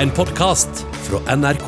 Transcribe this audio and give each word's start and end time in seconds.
En 0.00 0.08
podkast 0.16 0.86
fra 1.04 1.18
NRK. 1.36 1.66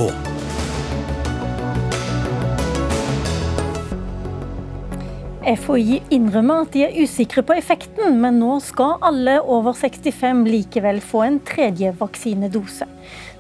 FHI 5.61 5.99
innrømmer 6.17 6.63
at 6.63 6.71
de 6.73 6.87
er 6.87 6.97
usikre 6.97 7.45
på 7.45 7.59
effekten, 7.61 8.17
men 8.23 8.39
nå 8.41 8.55
skal 8.65 8.97
alle 9.05 9.35
over 9.43 9.77
65 9.77 10.47
likevel 10.49 11.03
få 11.05 11.27
en 11.27 11.37
tredje 11.45 11.93
vaksinedose. 12.01 12.89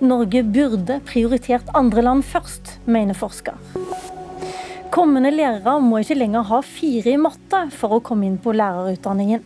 Norge 0.05 0.45
burde 0.45 0.98
prioritert 1.09 1.72
andre 1.79 2.04
land 2.04 2.29
først, 2.29 2.74
mener 2.84 3.16
forsker. 3.16 3.56
Kommende 4.93 5.32
lærere 5.32 5.79
må 5.80 6.02
ikke 6.02 6.18
lenger 6.20 6.45
ha 6.52 6.61
fire 6.61 7.14
i 7.14 7.22
matte 7.30 7.64
for 7.72 7.96
å 7.96 8.04
komme 8.04 8.29
inn 8.29 8.36
på 8.36 8.52
lærerutdanningen. 8.52 9.40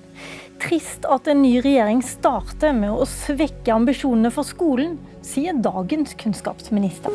Trist 0.62 1.04
at 1.12 1.28
en 1.28 1.42
ny 1.44 1.58
regjering 1.60 2.00
starter 2.04 2.72
med 2.76 2.94
å 2.94 3.04
svekke 3.08 3.74
ambisjonene 3.74 4.32
for 4.32 4.48
skolen, 4.48 4.96
sier 5.26 5.56
dagens 5.60 6.16
kunnskapsminister. 6.18 7.12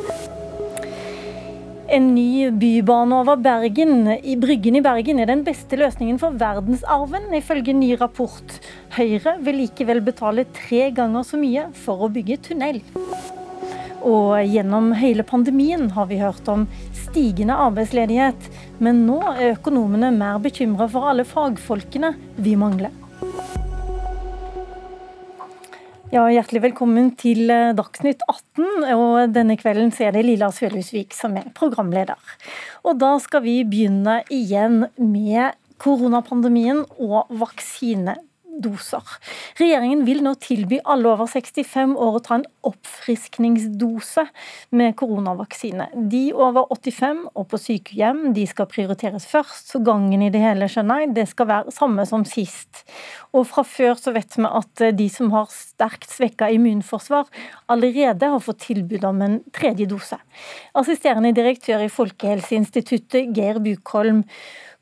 En 1.91 2.13
ny 2.15 2.47
bybane 2.55 3.17
over 3.17 3.35
Bergen, 3.41 4.05
i 4.07 4.37
Bryggen 4.39 4.77
i 4.79 4.83
Bergen 4.85 5.19
er 5.19 5.27
den 5.27 5.41
beste 5.43 5.75
løsningen 5.75 6.21
for 6.21 6.37
verdensarven, 6.39 7.25
ifølge 7.35 7.75
ny 7.75 7.89
rapport. 7.99 8.55
Høyre 8.95 9.35
vil 9.43 9.59
likevel 9.65 9.99
betale 10.05 10.45
tre 10.55 10.85
ganger 10.95 11.27
så 11.27 11.41
mye 11.41 11.65
for 11.81 12.05
å 12.05 12.11
bygge 12.13 12.39
tunnel. 12.47 12.79
Og 14.07 14.39
gjennom 14.47 14.93
hele 14.97 15.27
pandemien 15.27 15.89
har 15.97 16.07
vi 16.09 16.21
hørt 16.21 16.47
om 16.49 16.63
stigende 16.95 17.59
arbeidsledighet, 17.67 18.47
men 18.79 19.03
nå 19.09 19.19
er 19.35 19.57
økonomene 19.57 20.13
mer 20.15 20.39
bekymra 20.41 20.87
for 20.95 21.11
alle 21.11 21.27
fagfolkene 21.27 22.15
vi 22.39 22.55
mangler. 22.55 23.00
Ja, 26.11 26.25
Hjertelig 26.27 26.59
velkommen 26.65 27.13
til 27.15 27.45
eh, 27.47 27.69
Dagsnytt 27.71 28.19
18. 28.27 28.65
og 28.97 29.31
Denne 29.31 29.55
kvelden 29.55 29.93
er 30.03 30.11
det 30.11 30.25
Lilla 30.25 30.49
Sølhusvik 30.51 31.15
som 31.15 31.37
er 31.39 31.47
programleder. 31.55 32.19
Og 32.83 32.97
Da 32.99 33.13
skal 33.23 33.45
vi 33.45 33.61
begynne 33.63 34.17
igjen 34.27 34.89
med 34.99 35.55
koronapandemien 35.79 36.83
og 36.99 37.31
vaksine 37.31 38.17
doser. 38.63 39.03
Regjeringen 39.59 40.03
vil 40.07 40.21
nå 40.25 40.35
tilby 40.41 40.79
alle 40.85 41.11
over 41.11 41.29
65 41.29 41.95
år 41.97 42.17
å 42.17 42.23
ta 42.23 42.37
en 42.39 42.47
oppfriskningsdose 42.67 44.25
med 44.77 44.95
koronavaksine. 44.99 45.89
De 46.11 46.23
over 46.35 46.69
85 46.73 47.23
og 47.33 47.47
på 47.51 47.59
sykehjem 47.61 48.31
de 48.35 48.45
skal 48.49 48.69
prioriteres 48.71 49.27
først, 49.29 49.71
så 49.73 49.81
gangen 49.83 50.23
i 50.23 50.31
det 50.33 50.43
hele 50.43 50.69
skjønner 50.71 51.05
jeg, 51.05 51.13
det 51.17 51.27
skal 51.31 51.49
være 51.51 51.75
samme 51.75 52.05
som 52.09 52.25
sist. 52.27 52.83
Og 53.35 53.47
fra 53.49 53.63
før 53.67 53.95
så 53.99 54.13
vet 54.15 54.37
vi 54.37 54.47
at 54.47 54.85
de 54.97 55.07
som 55.11 55.31
har 55.35 55.47
sterkt 55.53 56.11
svekka 56.11 56.49
immunforsvar, 56.51 57.29
allerede 57.71 58.31
har 58.33 58.43
fått 58.43 58.65
tilbud 58.67 59.05
om 59.07 59.21
en 59.25 59.39
tredje 59.55 59.87
dose. 59.89 60.19
Assisterende 60.77 61.33
direktør 61.35 61.85
i 61.85 61.91
Folkehelseinstituttet, 61.91 63.31
Geir 63.35 63.61
Bukholm. 63.63 64.25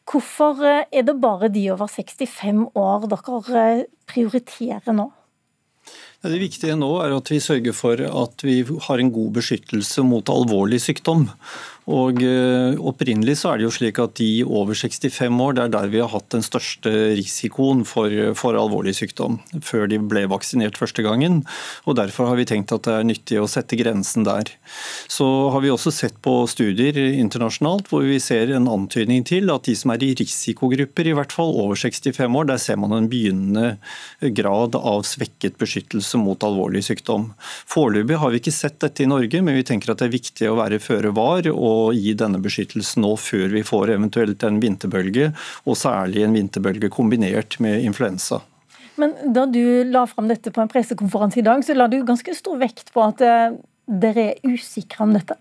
Hvorfor 0.09 0.63
eh, 0.65 0.87
er 0.89 1.05
det 1.05 1.19
bare 1.21 1.51
de 1.53 1.67
over 1.73 1.89
65 1.91 2.69
år 2.79 3.07
dere 3.11 3.63
eh, 3.63 3.87
prioriterer 4.09 4.95
nå? 4.97 5.11
Det 6.19 6.35
viktige 6.41 6.75
nå 6.75 6.89
er 6.99 7.13
at 7.15 7.29
vi 7.31 7.39
sørger 7.39 7.75
for 7.75 8.01
at 8.03 8.43
vi 8.43 8.57
har 8.67 8.99
en 8.99 9.11
god 9.15 9.37
beskyttelse 9.37 10.03
mot 10.03 10.29
alvorlig 10.33 10.81
sykdom. 10.83 11.29
Og 11.89 12.21
eh, 12.21 12.77
Opprinnelig 12.89 13.39
så 13.41 13.51
er 13.51 13.59
det 13.59 13.65
jo 13.65 13.73
slik 13.73 13.99
at 14.01 14.15
de 14.19 14.43
over 14.45 14.77
65 14.77 15.39
år, 15.41 15.55
det 15.57 15.63
er 15.63 15.71
der 15.73 15.89
vi 15.89 16.01
har 16.03 16.11
hatt 16.11 16.27
den 16.33 16.45
største 16.45 16.91
risikoen 17.17 17.81
for, 17.87 18.13
for, 18.37 18.57
alvorlig 18.59 18.93
sykdom, 18.97 19.39
før 19.65 19.87
de 19.89 19.97
ble 20.01 20.25
vaksinert 20.29 20.77
første 20.77 21.03
gangen. 21.05 21.41
og 21.89 21.97
Derfor 21.97 22.29
har 22.29 22.37
vi 22.37 22.47
tenkt 22.49 22.73
at 22.75 22.85
det 22.85 22.95
er 22.95 23.07
nyttig 23.09 23.39
å 23.41 23.49
sette 23.49 23.77
grensen 23.79 24.27
der. 24.27 24.51
Så 25.09 25.25
har 25.53 25.63
vi 25.65 25.71
også 25.73 25.93
sett 25.95 26.19
på 26.25 26.35
studier 26.51 26.97
internasjonalt 27.09 27.89
hvor 27.89 28.05
vi 28.05 28.19
ser 28.21 28.53
en 28.53 28.69
antydning 28.69 29.25
til 29.27 29.49
at 29.53 29.65
de 29.65 29.75
som 29.77 29.93
er 29.93 30.05
i 30.05 30.11
risikogrupper, 30.19 31.09
i 31.09 31.17
hvert 31.17 31.33
fall 31.33 31.55
over 31.57 31.79
65 31.79 32.21
år, 32.29 32.49
der 32.51 32.61
ser 32.61 32.77
man 32.81 32.93
en 32.95 33.09
begynnende 33.09 33.79
grad 34.37 34.77
av 34.77 35.05
svekket 35.09 35.57
beskyttelse 35.61 36.21
mot 36.21 36.45
alvorlig 36.45 36.85
sykdom. 36.85 37.31
Foreløpig 37.69 38.21
har 38.21 38.33
vi 38.33 38.43
ikke 38.43 38.55
sett 38.55 38.79
dette 38.83 39.05
i 39.05 39.09
Norge, 39.09 39.41
men 39.41 39.57
vi 39.57 39.65
tenker 39.65 39.93
at 39.93 40.03
det 40.03 40.09
er 40.09 40.17
viktig 40.19 40.49
å 40.51 40.57
være 40.59 40.81
føre 40.83 41.13
var. 41.15 41.49
og 41.49 41.78
å 41.79 41.93
gi 41.95 42.13
denne 42.17 42.41
beskyttelsen 42.43 43.03
nå 43.05 43.15
før 43.19 43.49
vi 43.55 43.63
får 43.65 43.95
eventuelt 43.95 44.43
en 44.47 44.59
vinterbølge, 44.63 45.31
og 45.65 45.79
særlig 45.79 46.25
en 46.25 46.37
vinterbølge 46.37 46.91
kombinert 46.93 47.59
med 47.63 47.83
influensa. 47.87 48.41
Men 48.99 49.15
Da 49.33 49.45
du 49.47 49.83
la 49.87 50.05
fram 50.11 50.27
dette 50.27 50.51
på 50.51 50.61
en 50.61 50.71
pressekonferanse 50.71 51.39
i 51.39 51.45
dag, 51.45 51.63
så 51.63 51.75
la 51.77 51.87
du 51.87 52.01
ganske 52.03 52.35
stor 52.35 52.59
vekt 52.59 52.91
på 52.93 53.03
at 53.05 53.23
eh, 53.23 53.57
dere 53.87 54.31
er 54.33 54.55
usikre 54.55 55.05
om 55.05 55.15
dette. 55.15 55.37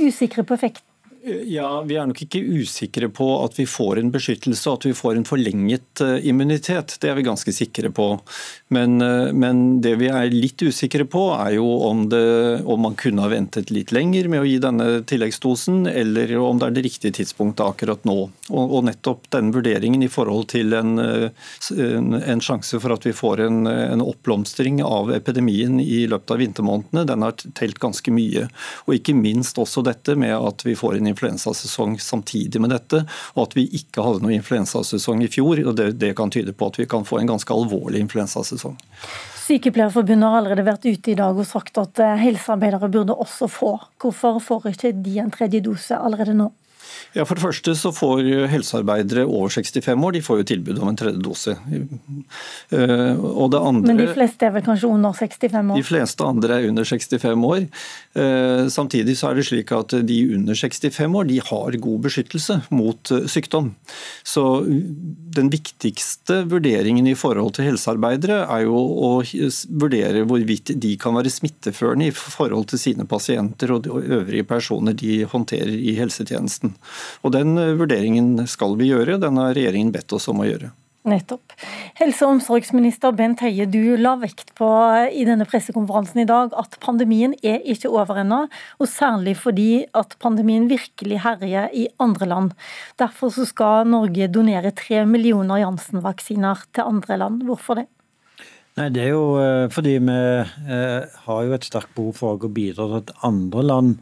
Usikre 0.00 0.44
på 0.44 0.58
effekten. 0.58 0.91
Ja, 1.22 1.82
Vi 1.86 1.94
er 1.94 2.08
nok 2.10 2.18
ikke 2.24 2.40
usikre 2.42 3.06
på 3.14 3.26
at 3.44 3.54
vi 3.54 3.62
får 3.68 4.00
en 4.00 4.08
beskyttelse 4.10 4.66
og 4.66 4.80
at 4.80 4.86
vi 4.88 4.94
får 4.96 5.20
en 5.20 5.26
forlenget 5.26 6.00
eh, 6.02 6.16
immunitet. 6.26 6.96
Det 6.98 7.12
er 7.12 7.14
vi 7.14 7.22
ganske 7.22 7.52
sikre 7.54 7.92
på. 7.94 8.06
Men, 8.74 8.96
eh, 9.04 9.30
men 9.30 9.78
det 9.84 9.92
vi 10.00 10.08
er 10.10 10.34
litt 10.34 10.64
usikre 10.66 11.06
på, 11.06 11.28
er 11.36 11.54
jo 11.60 11.68
om, 11.86 12.08
det, 12.10 12.64
om, 12.66 12.82
man 12.82 12.96
kunne 12.98 13.22
ha 13.22 13.30
ventet 13.30 13.70
litt 13.70 13.92
lenger 13.94 14.26
med 14.32 14.42
å 14.42 14.48
gi 14.48 14.56
denne 14.64 14.88
tilleggsdosen, 15.06 15.84
eller 15.92 16.32
om 16.42 16.58
det 16.58 16.72
er 16.72 16.76
det 16.80 16.84
riktige 16.88 17.14
tidspunktet 17.20 17.62
akkurat 17.68 18.02
nå. 18.08 18.18
Og, 18.50 18.64
og 18.64 18.82
nettopp 18.90 19.30
den 19.36 19.54
vurderingen 19.54 20.02
i 20.02 20.10
forhold 20.10 20.48
til 20.50 20.74
en, 20.74 20.98
en, 20.98 22.18
en 22.18 22.42
sjanse 22.42 22.82
for 22.82 22.96
at 22.96 23.06
vi 23.06 23.14
får 23.14 23.44
en, 23.46 23.62
en, 23.70 24.02
oppblomstring 24.02 24.82
av 24.82 25.14
epidemien 25.14 25.78
i 25.78 26.02
løpet 26.10 26.34
av 26.34 26.42
vintermånedene, 26.42 27.06
den 27.12 27.28
har 27.28 27.38
telt 27.54 27.78
ganske 27.78 28.10
mye. 28.10 28.48
Og 28.88 28.98
ikke 28.98 29.14
minst 29.14 29.60
også 29.62 29.86
dette 29.86 30.18
med 30.18 30.34
at 30.34 30.66
vi 30.66 30.74
får 30.78 30.98
en 30.98 31.11
influensasesong 31.12 31.98
samtidig 32.02 32.60
med 32.62 32.74
dette, 32.74 33.04
og 33.36 33.46
at 33.46 33.56
vi 33.58 33.68
ikke 33.78 34.04
hadde 34.04 34.24
noe 34.24 34.34
influensasesong 34.36 35.22
i 35.24 35.30
fjor. 35.32 35.62
og 35.66 35.76
det, 35.78 35.92
det 36.00 36.14
kan 36.18 36.32
tyde 36.32 36.54
på 36.56 36.72
at 36.72 36.80
vi 36.80 36.88
kan 36.88 37.06
få 37.08 37.20
en 37.20 37.34
ganske 37.34 37.54
alvorlig 37.54 38.02
influensasesong. 38.06 38.78
Sykepleierforbundet 39.42 40.28
har 40.28 40.38
allerede 40.38 40.64
vært 40.66 40.84
ute 40.86 41.12
i 41.12 41.18
dag 41.18 41.36
og 41.36 41.46
sagt 41.48 41.78
at 41.80 41.98
eh, 42.02 42.18
helsearbeidere 42.20 42.90
burde 42.92 43.16
også 43.24 43.48
få. 43.50 43.72
Hvorfor 44.00 44.38
får 44.42 44.68
ikke 44.70 44.92
de 45.02 45.18
en 45.22 45.32
tredje 45.34 45.62
dose 45.64 45.98
allerede 45.98 46.36
nå? 46.38 46.52
Ja, 47.12 47.26
For 47.28 47.36
det 47.36 47.44
første 47.44 47.74
så 47.76 47.90
får 47.92 48.24
helsearbeidere 48.48 49.26
over 49.26 49.52
65 49.52 50.04
år 50.06 50.14
de 50.16 50.22
får 50.24 50.38
jo 50.40 50.46
tilbud 50.48 50.78
om 50.80 50.88
en 50.88 50.96
tredje 50.96 51.20
dose. 51.20 51.56
Eh, 52.72 53.12
andre, 53.12 53.72
Men 53.84 54.00
de 54.00 54.06
fleste 54.08 54.46
er 54.46 54.54
vel 54.54 54.64
kanskje 54.64 54.88
under 54.88 55.12
65 55.12 55.72
år? 55.72 55.76
De 55.76 55.84
fleste 55.84 56.24
andre 56.24 56.56
er 56.56 56.68
under 56.70 56.88
65 56.88 57.44
år. 57.44 57.66
Eh, 58.16 58.64
samtidig 58.72 59.16
så 59.18 59.30
er 59.30 59.38
det 59.38 59.46
slik 59.48 59.72
at 59.76 59.92
de 60.08 60.18
under 60.38 60.56
65 60.56 61.18
år 61.20 61.28
de 61.28 61.38
har 61.44 61.78
god 61.84 62.00
beskyttelse 62.06 62.58
mot 62.72 63.12
eh, 63.12 63.26
sykdom. 63.28 63.74
Så 64.24 64.64
den 65.36 65.52
viktigste 65.52 66.42
vurderingen 66.48 67.10
i 67.10 67.16
forhold 67.18 67.58
til 67.58 67.68
helsearbeidere 67.68 68.46
er 68.46 68.64
jo 68.64 68.78
å 68.78 69.12
vurdere 69.68 70.24
hvorvidt 70.28 70.74
de 70.80 70.96
kan 71.00 71.16
være 71.18 71.32
smitteførende 71.32 72.08
i 72.08 72.16
forhold 72.16 72.70
til 72.72 72.80
sine 72.80 73.04
pasienter 73.08 73.74
og 73.74 73.84
de 73.84 74.00
øvrige 74.16 74.48
personer 74.48 74.96
de 74.96 75.22
håndterer 75.28 75.76
i 75.76 75.96
helsetjenesten. 76.00 76.76
Og 77.22 77.34
Den 77.34 77.56
eh, 77.58 77.74
vurderingen 77.78 78.46
skal 78.50 78.78
vi 78.80 78.92
gjøre, 78.92 79.20
den 79.22 79.40
har 79.40 79.54
regjeringen 79.56 79.92
bedt 79.94 80.12
oss 80.16 80.28
om 80.32 80.42
å 80.42 80.48
gjøre. 80.48 80.72
Nettopp. 81.02 81.50
Helse- 81.98 82.22
og 82.22 82.36
omsorgsminister 82.36 83.10
Bent 83.18 83.40
Høie, 83.42 83.64
du 83.66 83.96
la 83.98 84.12
vekt 84.20 84.52
på 84.58 84.68
eh, 84.94 85.08
i 85.18 85.24
denne 85.26 85.46
pressekonferansen 85.50 86.22
i 86.22 86.26
dag 86.28 86.54
at 86.54 86.76
pandemien 86.84 87.34
er 87.42 87.58
ikke 87.74 87.90
over 87.90 88.20
ennå, 88.22 88.44
og 88.78 88.90
særlig 88.90 89.34
fordi 89.40 89.82
at 89.98 90.14
pandemien 90.22 90.68
virkelig 90.70 91.18
herjer 91.24 91.74
i 91.74 91.88
andre 92.02 92.30
land. 92.30 92.54
Derfor 93.02 93.34
skal 93.34 93.90
Norge 93.90 94.30
donere 94.30 94.70
tre 94.78 95.02
millioner 95.08 95.64
Janssen-vaksiner 95.64 96.68
til 96.70 96.86
andre 96.94 97.18
land. 97.24 97.42
Hvorfor 97.50 97.82
det? 97.82 97.88
Nei, 98.78 98.88
Det 98.94 99.02
er 99.02 99.10
jo 99.10 99.24
eh, 99.42 99.66
fordi 99.74 99.98
vi 100.06 100.20
har 101.26 101.46
jo 101.48 101.56
et 101.58 101.66
sterkt 101.66 101.96
behov 101.98 102.14
for 102.20 102.38
å 102.38 102.52
bidra 102.60 102.86
til 102.86 103.00
at 103.02 103.16
andre 103.26 103.66
land 103.66 103.98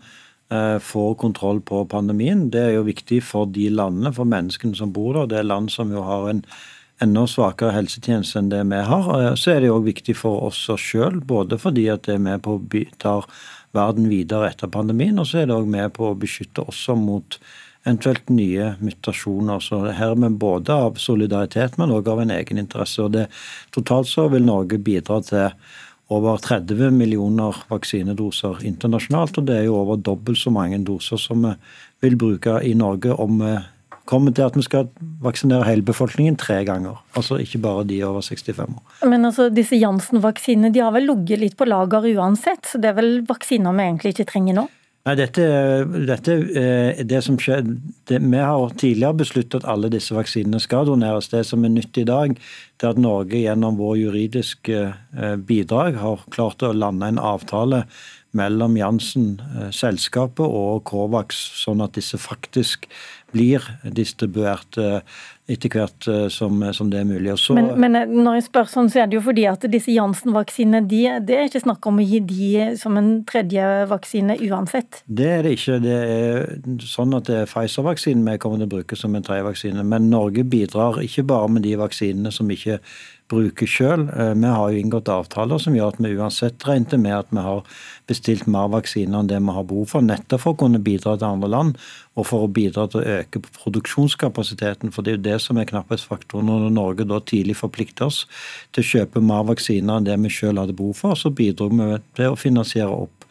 får 0.50 1.14
kontroll 1.20 1.61
på 1.62 1.85
pandemien. 1.87 2.49
Det 2.50 2.61
er 2.61 2.73
jo 2.75 2.87
viktig 2.88 3.20
for 3.23 3.47
de 3.47 3.69
landene, 3.70 4.11
for 4.12 4.26
menneskene 4.26 4.75
som 4.75 4.91
bor 4.91 5.14
der. 5.14 5.29
Det 5.31 5.38
er 5.38 5.47
land 5.47 5.70
som 5.70 5.93
jo 5.94 6.02
har 6.02 6.26
en 6.32 6.44
enda 7.05 7.25
svakere 7.29 7.75
helsetjeneste 7.75 8.41
enn 8.41 8.50
det 8.52 8.61
vi 8.69 8.82
har. 8.91 9.08
Eh, 9.20 9.32
så 9.38 9.55
er 9.55 9.64
det 9.64 9.73
òg 9.73 9.88
viktig 9.88 10.17
for 10.19 10.44
oss 10.49 10.61
sjøl, 10.81 11.20
både 11.25 11.58
fordi 11.61 11.88
at 11.93 12.06
det 12.08 12.19
er 12.19 12.26
med 12.26 12.44
på 12.44 12.58
å 12.58 12.85
ta 13.00 13.20
verden 13.76 14.11
videre 14.11 14.50
etter 14.50 14.70
pandemien, 14.73 15.19
og 15.19 15.29
så 15.31 15.43
er 15.43 15.50
det 15.50 15.56
òg 15.56 15.69
med 15.70 15.93
på 15.97 16.11
å 16.11 16.19
beskytte 16.19 16.67
oss 16.67 16.82
mot 16.99 17.38
eventuelt 17.87 18.29
nye 18.29 18.75
mutasjoner. 18.82 19.62
Så 19.64 19.85
her 19.88 20.12
er 20.12 20.19
vi 20.20 20.32
både 20.43 20.75
av 20.75 20.99
solidaritet, 21.00 21.79
men 21.79 21.94
òg 21.94 22.11
av 22.12 22.20
en 22.20 22.35
egen 22.35 22.61
interesse. 22.61 23.00
Og 23.00 23.14
det, 23.14 23.29
totalt 23.73 24.11
så 24.11 24.26
vil 24.29 24.44
Norge 24.44 24.76
bidra 24.82 25.23
til 25.25 25.55
over 26.10 26.40
30 26.42 26.90
millioner 26.94 27.56
vaksinedoser 27.70 28.64
internasjonalt. 28.66 29.38
Og 29.38 29.46
det 29.46 29.60
er 29.60 29.68
jo 29.68 29.76
over 29.78 30.00
dobbelt 30.00 30.40
så 30.40 30.52
mange 30.54 30.80
doser 30.86 31.20
som 31.20 31.46
vi 31.46 31.54
vil 32.02 32.18
bruke 32.18 32.58
i 32.66 32.74
Norge 32.74 33.14
om 33.14 33.38
vi 33.42 33.58
kommer 34.10 34.34
til 34.34 34.48
at 34.48 34.56
vi 34.58 34.64
skal 34.66 34.88
vaksinere 35.22 35.68
hele 35.68 35.86
befolkningen 35.86 36.34
tre 36.40 36.58
ganger. 36.66 36.98
Altså 37.14 37.38
ikke 37.38 37.60
bare 37.62 37.84
de 37.86 38.00
over 38.02 38.24
65 38.26 38.58
år. 38.58 39.06
Men 39.06 39.28
altså, 39.28 39.46
disse 39.54 39.78
Janssen-vaksinene 39.78 40.72
de 40.74 40.82
har 40.82 40.94
vel 40.96 41.06
ligget 41.12 41.44
litt 41.44 41.56
på 41.58 41.68
lager 41.68 42.08
uansett, 42.16 42.66
så 42.66 42.80
det 42.82 42.90
er 42.90 42.98
vel 42.98 43.20
vaksiner 43.28 43.76
vi 43.76 43.86
egentlig 43.86 44.14
ikke 44.16 44.30
trenger 44.32 44.58
nå? 44.58 44.66
Nei, 45.08 45.14
dette, 45.17 45.44
dette 46.05 46.35
er 46.61 47.06
det 47.08 47.23
som 47.25 47.38
skjedde, 47.41 47.79
Det, 48.08 48.19
vi 48.20 48.37
har 48.37 48.75
tidligere 48.76 49.17
besluttet 49.23 49.62
at 49.62 49.69
alle 49.73 49.88
disse 49.88 50.12
vaksinene 50.12 50.61
skal 50.61 50.85
doneres. 50.91 51.31
Det 51.32 51.41
som 51.49 51.64
er 51.64 51.73
nytt 51.73 51.97
i 51.97 52.05
dag, 52.05 52.35
det 52.37 52.87
er 52.87 52.93
at 52.93 53.00
Norge 53.00 53.41
gjennom 53.41 53.79
vår 53.81 53.97
juridiske 53.97 54.81
eh, 54.93 55.37
bidrag 55.37 55.97
har 56.02 56.26
klart 56.35 56.61
å 56.62 56.75
lande 56.76 57.08
en 57.08 57.23
avtale 57.23 57.87
mellom 58.37 58.76
Janssen-selskapet 58.76 60.44
eh, 60.44 60.61
og 60.61 60.85
Covax, 60.91 61.41
sånn 61.64 61.81
at 61.81 61.96
disse 61.96 62.20
faktisk 62.20 62.85
blir 63.32 63.64
distribuert 63.96 64.76
eh, 64.76 65.00
etter 65.50 65.73
hvert 65.75 66.08
eh, 66.11 66.26
som, 66.32 66.62
som 66.76 66.91
det 66.93 67.00
er 67.02 67.08
mulig. 67.08 67.35
Så, 67.41 67.56
men, 67.56 67.73
men, 67.81 67.99
når 68.25 68.38
jeg 68.38 68.47
spør 68.49 68.70
sånn, 68.70 68.91
så 68.93 69.02
er 69.02 69.11
det 69.11 69.19
jo 69.19 69.25
fordi 69.25 69.47
at 69.50 69.67
disse 69.73 69.94
Janssen-vaksinene 69.94 70.82
de, 70.91 71.02
det 71.26 71.37
er 71.37 71.50
ikke 71.50 71.64
snakk 71.64 71.91
om 71.91 72.00
å 72.00 72.06
gi 72.06 72.23
de 72.31 72.50
som 72.81 72.99
en 73.00 73.12
tredje 73.29 73.69
vaksine 73.91 74.38
uansett? 74.49 75.02
Det 75.06 75.31
er 75.38 75.47
det 75.47 75.55
ikke. 75.58 75.79
Det 75.85 75.97
er 76.00 76.85
sånn 76.87 77.17
at 77.19 77.31
det 77.31 77.43
er 77.43 77.50
Pfizer-vaksinen 77.50 78.26
vi 78.26 78.38
kommer 78.43 78.61
til 78.62 78.69
å 78.69 78.75
bruke 78.76 78.99
som 78.99 79.17
en 79.17 79.26
tredje 79.26 79.49
vaksine. 79.49 79.87
Men 79.87 80.11
Norge 80.12 80.44
bidrar 80.47 81.00
ikke 81.05 81.26
bare 81.31 81.50
med 81.56 81.67
de 81.67 81.76
vaksinene 81.81 82.32
som 82.35 82.50
ikke 82.50 82.81
bruker 83.31 83.69
sjøl. 83.69 84.06
Eh, 84.11 84.32
vi 84.35 84.50
har 84.50 84.71
jo 84.71 84.81
inngått 84.81 85.11
avtaler 85.12 85.61
som 85.62 85.77
gjør 85.77 85.94
at 85.94 86.00
vi 86.03 86.12
uansett 86.19 86.67
regnet 86.67 86.99
med 87.00 87.15
at 87.17 87.31
vi 87.31 87.44
har 87.44 87.62
bestilt 88.11 88.49
mer 88.50 88.71
vaksiner 88.73 89.21
enn 89.21 89.31
det 89.31 89.38
vi 89.38 89.55
har 89.56 89.67
behov 89.71 89.93
for, 89.93 90.05
nettopp 90.05 90.43
for 90.43 90.56
å 90.56 90.61
kunne 90.65 90.82
bidra 90.82 91.17
til 91.17 91.29
andre 91.29 91.50
land, 91.53 91.79
og 92.19 92.27
for 92.29 92.47
å 92.47 92.50
bidra 92.50 92.87
til 92.91 93.03
å 93.03 93.17
øke 93.21 93.43
produksjonskapasiteten. 93.47 94.93
For 94.94 95.06
det 95.06 95.15
er 95.15 95.19
jo 95.19 95.27
det 95.29 95.38
som 95.47 95.61
er 95.61 95.71
knapphetsfaktoren. 95.71 96.50
Når 96.50 96.75
Norge 96.75 97.06
da 97.09 97.21
tidlig 97.23 97.59
forplikter 97.61 98.11
oss 98.11 98.25
til 98.75 98.85
å 98.85 98.91
kjøpe 98.93 99.25
mer 99.25 99.47
vaksiner 99.49 100.00
enn 100.00 100.09
det 100.09 100.19
vi 100.27 100.35
sjøl 100.35 100.61
hadde 100.61 100.77
behov 100.77 100.99
for, 101.00 101.19
så 101.19 101.32
bidro 101.32 101.71
vi 101.73 101.91
til 102.19 102.35
å 102.35 102.38
finansiere 102.38 102.91
opp 103.06 103.29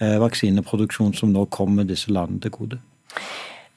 eh, 0.00 0.18
vaksineproduksjon 0.22 1.14
som 1.16 1.32
nå 1.34 1.46
kommer 1.54 1.86
disse 1.88 2.12
landene 2.12 2.46
til 2.46 2.56
gode. 2.58 2.82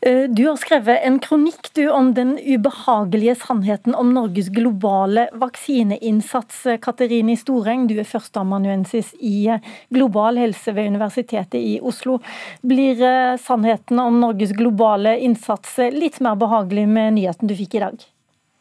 Eh, 0.02 0.30
du 0.30 0.46
har 0.48 0.56
skrevet 0.56 1.04
en 1.04 1.20
kronikk 1.20 1.74
du, 1.74 1.90
om 1.92 2.14
den 2.14 2.38
ubehagelige 2.40 3.36
sannheten 3.36 3.96
om 3.96 4.14
Norges 4.14 4.48
globale 4.56 5.28
vaksineinnsats. 5.34 6.62
Katerine 6.82 7.36
Storeng, 7.38 7.88
du 7.88 7.98
er 8.00 8.08
førsteamanuensis 8.08 9.12
i 9.20 9.50
global 9.92 10.40
helse 10.40 10.72
ved 10.72 10.88
Universitetet 10.94 11.60
i 11.60 11.80
Oslo. 11.84 12.22
Blir 12.62 13.04
eh, 13.04 13.36
sannheten 13.44 14.00
om 14.00 14.22
Norges 14.24 14.56
globale 14.56 15.18
innsats 15.20 15.76
litt 15.92 16.22
mer 16.24 16.40
behagelig 16.40 16.88
med 16.88 17.18
nyheten 17.20 17.52
du 17.52 17.58
fikk 17.60 17.76
i 17.76 17.84
dag? 17.84 18.08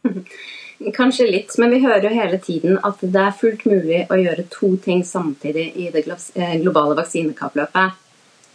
Kanskje 0.98 1.26
litt, 1.26 1.54
men 1.58 1.70
vi 1.74 1.80
hører 1.82 2.04
jo 2.06 2.12
hele 2.14 2.38
tiden 2.42 2.82
at 2.86 3.00
det 3.02 3.22
er 3.22 3.38
fullt 3.38 3.64
mulig 3.66 4.04
å 4.10 4.18
gjøre 4.18 4.46
to 4.50 4.74
ting 4.82 5.06
samtidig 5.06 5.70
i 5.74 5.88
det 5.94 6.02
eh, 6.08 6.58
globale 6.62 6.98
vaksinekappløpet. 6.98 8.04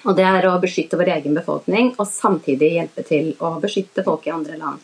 Og 0.03 0.17
det 0.17 0.25
er 0.27 0.47
å 0.49 0.57
beskytte 0.61 0.99
vår 0.99 1.13
egen 1.17 1.37
befolkning 1.37 1.93
og 1.95 2.09
samtidig 2.09 2.73
hjelpe 2.75 3.05
til 3.07 3.31
å 3.39 3.55
beskytte 3.63 4.03
folk 4.03 4.27
i 4.27 4.33
andre 4.35 4.59
land. 4.59 4.81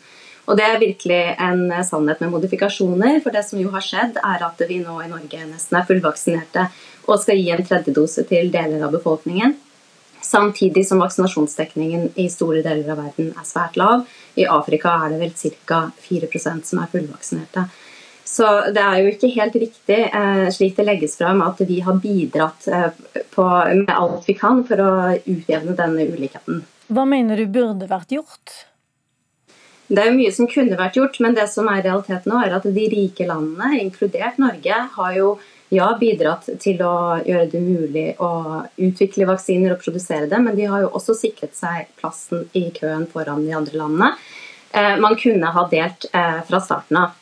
Og 0.48 0.56
det 0.58 0.66
er 0.66 0.80
virkelig 0.80 1.20
en 1.38 1.66
sannhet 1.86 2.22
med 2.24 2.32
modifikasjoner, 2.32 3.20
for 3.22 3.34
det 3.34 3.44
som 3.46 3.60
jo 3.60 3.70
har 3.70 3.84
skjedd, 3.84 4.16
er 4.18 4.42
at 4.42 4.62
vi 4.66 4.80
nå 4.82 4.96
i 5.04 5.10
Norge 5.10 5.44
nesten 5.46 5.78
er 5.78 5.86
fullvaksinerte 5.86 6.64
og 7.06 7.20
skal 7.22 7.38
gi 7.38 7.52
en 7.54 7.66
tredjedose 7.66 8.24
til 8.26 8.50
deler 8.50 8.82
av 8.86 8.96
befolkningen. 8.96 9.54
Samtidig 10.20 10.82
som 10.88 11.00
vaksinasjonsdekningen 11.00 12.10
i 12.20 12.26
store 12.32 12.64
deler 12.64 12.92
av 12.92 13.00
verden 13.04 13.30
er 13.30 13.46
svært 13.48 13.78
lav. 13.80 14.04
I 14.38 14.48
Afrika 14.50 14.92
er 15.04 15.14
det 15.14 15.20
vel 15.22 15.54
ca. 15.66 15.80
4% 16.08 16.66
som 16.68 16.82
er 16.82 16.90
fullvaksinerte. 16.92 17.64
Så 18.30 18.46
det 18.70 18.78
er 18.78 19.00
jo 19.02 19.10
ikke 19.10 19.28
helt 19.34 19.56
riktig, 19.58 19.98
eh, 20.06 20.48
slik 20.54 20.76
det 20.76 20.84
legges 20.86 21.16
fram, 21.18 21.40
at 21.42 21.58
vi 21.66 21.80
har 21.82 21.96
bidratt 21.98 22.68
eh, 22.70 22.92
på, 23.34 23.46
med 23.80 23.90
alt 23.90 24.28
vi 24.28 24.36
kan 24.38 24.62
for 24.68 24.82
å 24.84 24.92
utjevne 25.18 25.74
denne 25.74 26.06
ulikheten. 26.06 26.60
Hva 26.94 27.06
mener 27.10 27.42
du 27.42 27.50
burde 27.50 27.88
vært 27.90 28.14
gjort? 28.14 28.54
Det 29.90 30.04
er 30.04 30.14
mye 30.14 30.30
som 30.30 30.46
kunne 30.46 30.78
vært 30.78 31.00
gjort, 31.00 31.18
men 31.18 31.34
det 31.34 31.48
som 31.50 31.66
er 31.72 31.82
realiteten 31.82 32.30
nå, 32.30 32.38
er 32.38 32.54
at 32.54 32.70
de 32.70 32.86
rike 32.92 33.26
landene, 33.26 33.80
inkludert 33.82 34.38
Norge, 34.38 34.78
har 34.94 35.16
jo 35.18 35.32
ja, 35.74 35.90
bidratt 35.98 36.52
til 36.62 36.78
å 36.86 37.18
gjøre 37.26 37.50
det 37.50 37.66
mulig 37.66 38.08
å 38.22 38.32
utvikle 38.78 39.26
vaksiner 39.26 39.74
og 39.74 39.82
produsere 39.82 40.30
dem, 40.30 40.46
men 40.46 40.54
de 40.54 40.70
har 40.70 40.86
jo 40.86 40.94
også 40.94 41.18
sikret 41.18 41.58
seg 41.58 41.90
plassen 41.98 42.46
i 42.54 42.68
køen 42.78 43.08
foran 43.10 43.42
de 43.42 43.58
andre 43.58 43.82
landene. 43.82 44.12
Eh, 44.70 44.94
man 45.02 45.18
kunne 45.18 45.50
ha 45.50 45.66
delt 45.72 46.06
fra 46.14 46.62
starten 46.62 47.02
av. 47.02 47.16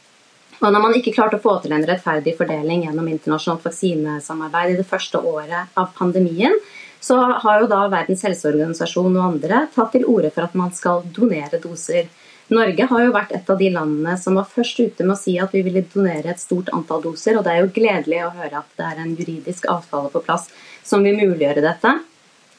Og 0.59 0.73
når 0.75 0.83
man 0.83 0.97
ikke 0.99 1.15
klarte 1.15 1.39
å 1.39 1.43
få 1.43 1.59
til 1.63 1.75
en 1.77 1.87
rettferdig 1.87 2.35
fordeling 2.39 2.83
gjennom 2.87 3.07
internasjonalt 3.11 3.67
vaksinesamarbeid 3.69 4.75
i 4.75 4.79
det 4.81 4.87
første 4.89 5.21
året 5.23 5.79
av 5.79 5.93
pandemien, 5.99 6.55
så 7.01 7.19
har 7.45 7.61
jo 7.63 7.69
da 7.71 7.85
Verdens 7.93 8.25
helseorganisasjon 8.27 9.15
og 9.15 9.27
andre 9.27 9.67
tatt 9.75 9.93
til 9.95 10.07
orde 10.11 10.33
for 10.35 10.49
at 10.49 10.57
man 10.59 10.73
skal 10.75 11.05
donere 11.15 11.61
doser. 11.63 12.09
Norge 12.51 12.87
har 12.91 13.03
jo 13.05 13.15
vært 13.15 13.35
et 13.37 13.51
av 13.53 13.59
de 13.61 13.69
landene 13.71 14.17
som 14.19 14.39
var 14.39 14.49
først 14.49 14.81
ute 14.81 15.05
med 15.05 15.15
å 15.15 15.21
si 15.21 15.37
at 15.39 15.53
vi 15.55 15.63
ville 15.67 15.85
donere 15.93 16.33
et 16.33 16.43
stort 16.43 16.73
antall 16.75 17.05
doser, 17.05 17.37
og 17.37 17.45
det 17.47 17.55
er 17.55 17.63
jo 17.63 17.73
gledelig 17.77 18.23
å 18.25 18.35
høre 18.41 18.63
at 18.63 18.71
det 18.81 18.87
er 18.89 19.03
en 19.03 19.15
juridisk 19.15 19.69
avtale 19.71 20.11
på 20.11 20.25
plass 20.25 20.49
som 20.83 21.05
vil 21.05 21.21
muliggjøre 21.21 21.63
dette. 21.63 21.93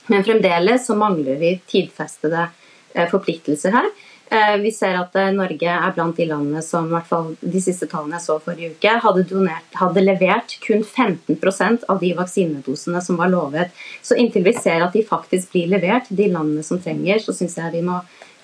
Men 0.10 0.26
fremdeles 0.26 0.86
så 0.88 0.96
mangler 0.98 1.42
vi 1.42 1.56
tidfestede 1.70 2.46
eh, 2.48 3.10
forpliktelser 3.10 3.74
her. 3.76 3.90
Eh, 4.30 4.58
vi 4.62 4.72
ser 4.72 4.94
at 5.00 5.16
eh, 5.18 5.32
Norge 5.34 5.74
er 5.74 5.94
blant 5.96 6.18
de 6.18 6.28
landene 6.30 6.62
som 6.62 6.86
i 6.86 6.94
hvert 6.94 7.08
fall 7.10 7.32
de 7.42 7.62
siste 7.64 7.88
tallene 7.90 8.20
jeg 8.20 8.26
så 8.28 8.36
forrige 8.44 8.76
uke, 8.76 8.94
hadde, 9.02 9.24
donert, 9.32 9.70
hadde 9.80 10.04
levert 10.04 10.54
kun 10.62 10.84
15% 10.86 11.88
av 11.90 12.02
de 12.04 12.12
vaksinedosene 12.18 13.02
som 13.02 13.18
var 13.18 13.34
lovet. 13.34 13.74
Så 14.06 14.20
inntil 14.22 14.46
vi 14.46 14.54
ser 14.54 14.86
at 14.86 14.94
de 14.94 15.02
faktisk 15.06 15.56
blir 15.56 15.72
levert, 15.74 16.12
de 16.14 16.30
landene 16.30 16.66
som 16.66 16.82
trenger, 16.82 17.24
så 17.24 17.34
syns 17.34 17.58
jeg 17.58 17.74
vi 17.74 17.82
må, 17.86 17.98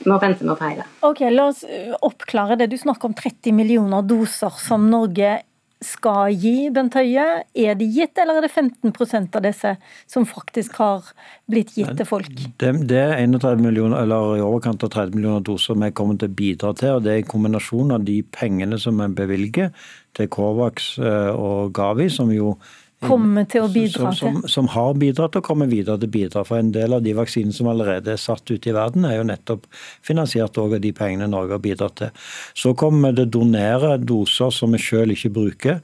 må 0.09 0.17
vente 0.23 0.47
med 0.47 0.55
å 0.55 0.59
feire. 0.59 0.87
Ok, 1.05 1.21
La 1.29 1.51
oss 1.51 1.61
oppklare 2.01 2.57
det. 2.57 2.71
Du 2.73 2.79
snakker 2.81 3.11
om 3.11 3.17
30 3.17 3.53
millioner 3.53 4.05
doser 4.09 4.57
som 4.65 4.89
Norge 4.89 5.37
skal 5.85 6.33
gi, 6.33 6.69
Bent 6.73 6.95
Høie? 6.97 7.25
Er 7.45 7.77
de 7.79 7.87
gitt, 7.93 8.17
eller 8.21 8.39
er 8.39 8.47
det 8.47 8.51
15% 8.51 9.37
av 9.37 9.43
disse 9.45 9.75
som 10.11 10.25
faktisk 10.27 10.79
har 10.81 11.11
blitt 11.51 11.75
gitt 11.77 11.93
til 11.99 12.09
folk? 12.09 12.31
Det, 12.61 12.71
det 12.89 13.01
er 13.01 13.21
31 13.23 13.63
millioner, 13.63 14.01
eller 14.01 14.39
i 14.39 14.45
overkant 14.45 14.85
av 14.85 14.93
30 14.95 15.19
millioner 15.19 15.45
doser 15.45 15.77
vi 15.79 15.91
kommer 15.95 16.19
til 16.19 16.31
å 16.31 16.37
bidra 16.41 16.73
til. 16.77 16.97
og 16.97 17.05
Det 17.05 17.13
er 17.13 17.21
en 17.23 17.29
kombinasjon 17.35 17.95
av 17.95 18.07
de 18.07 18.19
pengene 18.35 18.79
som 18.81 18.99
vi 19.01 19.11
bevilger 19.21 19.71
til 20.15 20.31
Covax 20.31 20.95
eh, 21.01 21.31
og 21.35 21.73
Gavi, 21.75 22.09
som 22.11 22.31
jo 22.33 22.55
kommer 23.03 23.47
til 23.49 23.65
å 23.65 23.69
bidra 23.71 24.11
til? 24.11 24.19
Som, 24.19 24.39
som, 24.51 24.69
har 24.73 24.95
bidratt 24.99 25.37
og 25.39 25.45
kommer 25.45 25.69
videre 25.71 25.99
til 25.99 26.09
å 26.09 26.15
bidra. 26.15 26.43
For 26.47 26.61
en 26.61 26.71
del 26.75 26.95
av 26.97 27.03
de 27.05 27.15
vaksinene 27.17 27.55
som 27.55 27.69
allerede 27.71 28.15
er 28.15 28.21
satt 28.21 28.49
ut 28.51 28.67
i 28.67 28.75
verden, 28.75 29.07
er 29.07 29.19
jo 29.19 29.27
nettopp 29.27 29.67
finansiert 30.05 30.57
av 30.61 30.77
de 30.81 30.93
pengene 30.95 31.29
Norge 31.31 31.57
har 31.57 31.63
bidratt 31.63 31.97
til. 32.01 32.27
Så 32.57 32.75
kommer 32.79 33.15
det 33.15 33.29
donere 33.35 33.95
doser 34.01 34.53
som 34.53 34.75
vi 34.75 34.81
sjøl 34.81 35.15
ikke 35.15 35.33
bruker. 35.35 35.81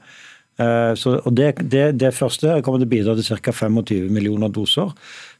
Eh, 0.62 0.92
så, 0.98 1.16
og 1.24 1.34
det, 1.36 1.54
det, 1.72 1.84
det, 2.00 2.12
første 2.14 2.58
kommer 2.64 2.82
til 2.82 2.88
å 2.88 2.92
bidra 2.92 3.14
til 3.16 3.40
ca. 3.40 3.54
25 3.54 4.10
millioner 4.12 4.52
doser. 4.52 4.92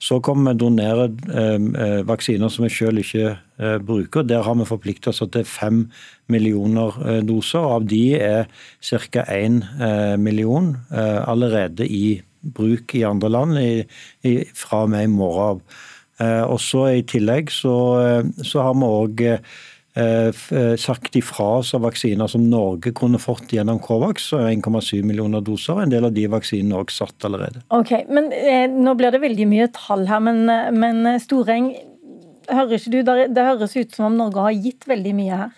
Så 0.02 0.18
kommer 0.24 0.52
vi 0.52 0.56
å 0.56 0.60
donere 0.64 1.08
eh, 1.10 1.58
eh, 1.58 2.00
vaksiner 2.08 2.52
som 2.52 2.66
vi 2.66 2.72
selv 2.72 3.02
ikke 3.02 3.28
eh, 3.34 3.78
bruker. 3.82 4.26
Der 4.26 4.44
har 4.46 4.58
vi 4.58 4.68
forpliktet 4.68 5.12
oss 5.12 5.22
til 5.22 5.46
5 5.48 5.84
millioner 6.32 6.98
eh, 7.06 7.20
doser. 7.28 7.68
Av 7.76 7.86
de 7.88 8.02
er 8.18 8.50
ca. 8.80 9.26
1 9.28 9.62
eh, 9.62 10.16
million 10.20 10.74
allerede 10.92 11.86
i 11.86 12.20
bruk 12.42 12.94
i 12.98 13.04
andre 13.06 13.30
land 13.30 13.58
i, 13.60 13.84
i, 14.26 14.38
fra 14.56 14.84
og 14.86 14.94
med 14.94 15.06
i 15.06 15.12
morgen 15.12 15.52
av. 15.52 15.80
Og 16.22 16.58
så 16.62 16.84
I 16.92 17.04
tillegg 17.08 17.48
så, 17.50 17.72
så 18.46 18.62
har 18.62 18.74
vi 18.78 18.86
òg 18.86 19.22
sagt 20.80 21.16
ifra 21.16 21.44
av 21.60 21.82
vaksiner 21.84 22.26
som 22.26 22.46
Norge 22.48 22.94
kunne 22.96 23.18
fått 23.20 23.52
gjennom 23.52 23.78
Covax, 23.78 24.30
1,7 24.32 25.02
millioner 25.04 25.44
doser. 25.44 25.82
En 25.82 25.92
del 25.92 26.06
av 26.08 26.14
de 26.16 26.24
vaksinene 26.32 26.78
er 26.78 26.84
også 26.86 27.04
satt 27.04 27.26
allerede. 27.28 27.60
Ok, 27.68 27.92
men 28.08 28.30
eh, 28.32 28.64
Nå 28.72 28.94
blir 28.96 29.12
det 29.12 29.20
veldig 29.20 29.46
mye 29.50 29.66
tall 29.76 30.06
her, 30.08 30.22
men, 30.24 30.46
men 30.78 31.20
Storeng, 31.20 31.74
hører 32.48 32.78
ikke 32.78 32.94
du, 32.94 33.02
det 33.04 33.44
høres 33.50 33.76
ut 33.76 33.92
som 33.92 34.08
om 34.08 34.16
Norge 34.22 34.46
har 34.46 34.56
gitt 34.56 34.88
veldig 34.88 35.12
mye 35.18 35.42
her? 35.42 35.52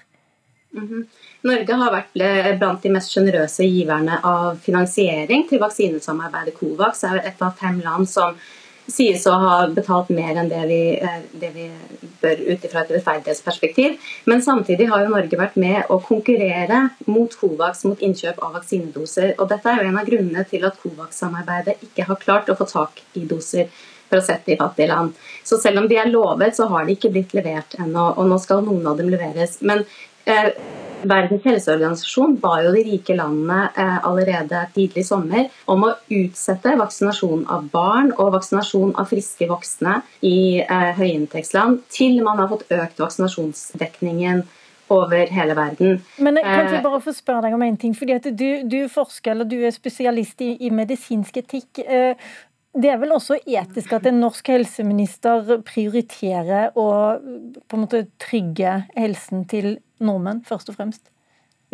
Mm 0.75 0.89
-hmm. 0.89 1.07
Norge 1.45 1.75
har 1.75 1.93
vært 1.93 2.59
blant 2.59 2.83
de 2.83 2.91
mest 2.91 3.13
sjenerøse 3.13 3.65
giverne 3.65 4.19
av 4.25 4.57
finansiering 4.57 5.49
til 5.49 5.61
vaksinesamarbeidet 5.61 6.55
Covax. 6.59 7.05
er 7.05 7.17
et 7.17 7.43
av 7.43 7.53
fem 7.61 7.81
land 7.81 8.09
som 8.09 8.35
sies 8.91 9.25
å 9.27 9.35
ha 9.41 9.55
betalt 9.73 10.11
mer 10.15 10.37
enn 10.41 10.51
det 10.51 10.63
vi, 10.69 10.81
eh, 10.99 11.23
det 11.33 11.51
vi 11.55 11.69
bør 12.21 12.43
ut 12.53 12.67
fra 12.71 12.83
et 12.83 12.93
rettferdighetsperspektiv. 12.97 13.97
Men 14.25 14.43
samtidig 14.43 14.89
har 14.91 15.05
jo 15.05 15.15
Norge 15.15 15.39
vært 15.41 15.57
med 15.57 15.89
å 15.89 16.01
konkurrere 16.03 16.91
mot 17.07 17.33
Covax 17.41 17.85
mot 17.85 17.99
innkjøp 17.99 18.43
av 18.43 18.55
vaksinedoser. 18.59 19.35
Og 19.39 19.49
dette 19.49 19.67
er 19.71 19.83
jo 19.83 19.89
en 19.89 19.99
av 19.99 20.07
grunnene 20.07 20.47
til 20.49 20.65
at 20.65 20.79
Covax-samarbeidet 20.83 21.81
ikke 21.83 22.09
har 22.09 22.17
klart 22.17 22.53
å 22.53 22.57
få 22.57 22.69
tak 22.71 23.03
i 23.15 23.27
doser. 23.27 23.69
for 24.05 24.21
å 24.21 24.23
sette 24.23 24.53
i 24.53 24.57
fattige 24.57 24.89
land. 24.89 25.15
Så 25.43 25.57
selv 25.59 25.79
om 25.79 25.89
de 25.89 25.97
er 25.97 26.11
lovet, 26.11 26.55
så 26.55 26.69
har 26.69 26.85
de 26.85 26.93
ikke 26.93 27.11
blitt 27.11 27.33
levert 27.33 27.75
ennå, 27.81 28.13
og 28.19 28.29
nå 28.29 28.39
skal 28.39 28.61
noen 28.63 28.87
av 28.87 28.99
dem 28.99 29.09
leveres. 29.09 29.57
Men 29.63 29.81
eh, 30.27 30.53
Verdens 31.05 31.45
helseorganisasjon 31.45 32.39
ba 32.43 32.57
jo 32.65 32.73
de 32.75 32.83
rike 32.87 33.17
landene 33.17 33.69
eh, 33.77 33.99
allerede 34.09 34.65
tidlig 34.75 35.05
i 35.05 35.07
sommer 35.07 35.49
om 35.71 35.87
å 35.87 35.93
utsette 36.09 36.75
vaksinasjon 36.81 37.47
av 37.53 37.69
barn 37.73 38.13
og 38.17 38.35
vaksinasjon 38.39 38.95
av 39.01 39.09
friske 39.11 39.49
voksne 39.51 40.01
i 40.25 40.61
eh, 40.65 40.91
høyinntektsland 40.99 41.85
til 41.93 42.21
man 42.25 42.43
har 42.43 42.51
fått 42.53 42.69
økt 42.73 43.03
vaksinasjonsdekningen 43.05 44.45
over 44.95 45.31
hele 45.33 45.55
verden. 45.57 46.01
Men 46.21 46.37
jeg 46.37 46.45
kan 46.45 46.67
ikke 46.69 46.83
bare 46.85 47.05
få 47.05 47.15
spørre 47.17 47.47
deg 47.47 47.55
om 47.57 47.63
en 47.65 47.79
ting, 47.81 47.95
fordi 47.97 48.17
at 48.19 48.27
du, 48.37 48.49
du 48.69 48.81
forsker, 48.93 49.33
eller 49.33 49.49
du 49.49 49.57
er 49.65 49.73
spesialist 49.73 50.45
i, 50.45 50.51
i 50.67 50.73
medisinsk 50.73 51.41
etikk. 51.41 51.81
Det 52.75 52.91
er 52.91 52.99
vel 52.99 53.15
også 53.15 53.37
etisk 53.47 53.93
at 53.95 54.07
en 54.11 54.17
norsk 54.19 54.49
helseminister 54.51 55.61
prioriterer 55.67 56.75
å 56.75 56.87
på 57.23 57.77
en 57.77 57.85
måte 57.85 58.05
trygge 58.23 58.81
helsen 58.97 59.45
til 59.51 59.77
nordmenn, 60.03 60.43
først 60.47 60.73
og 60.73 60.81
fremst? 60.81 61.14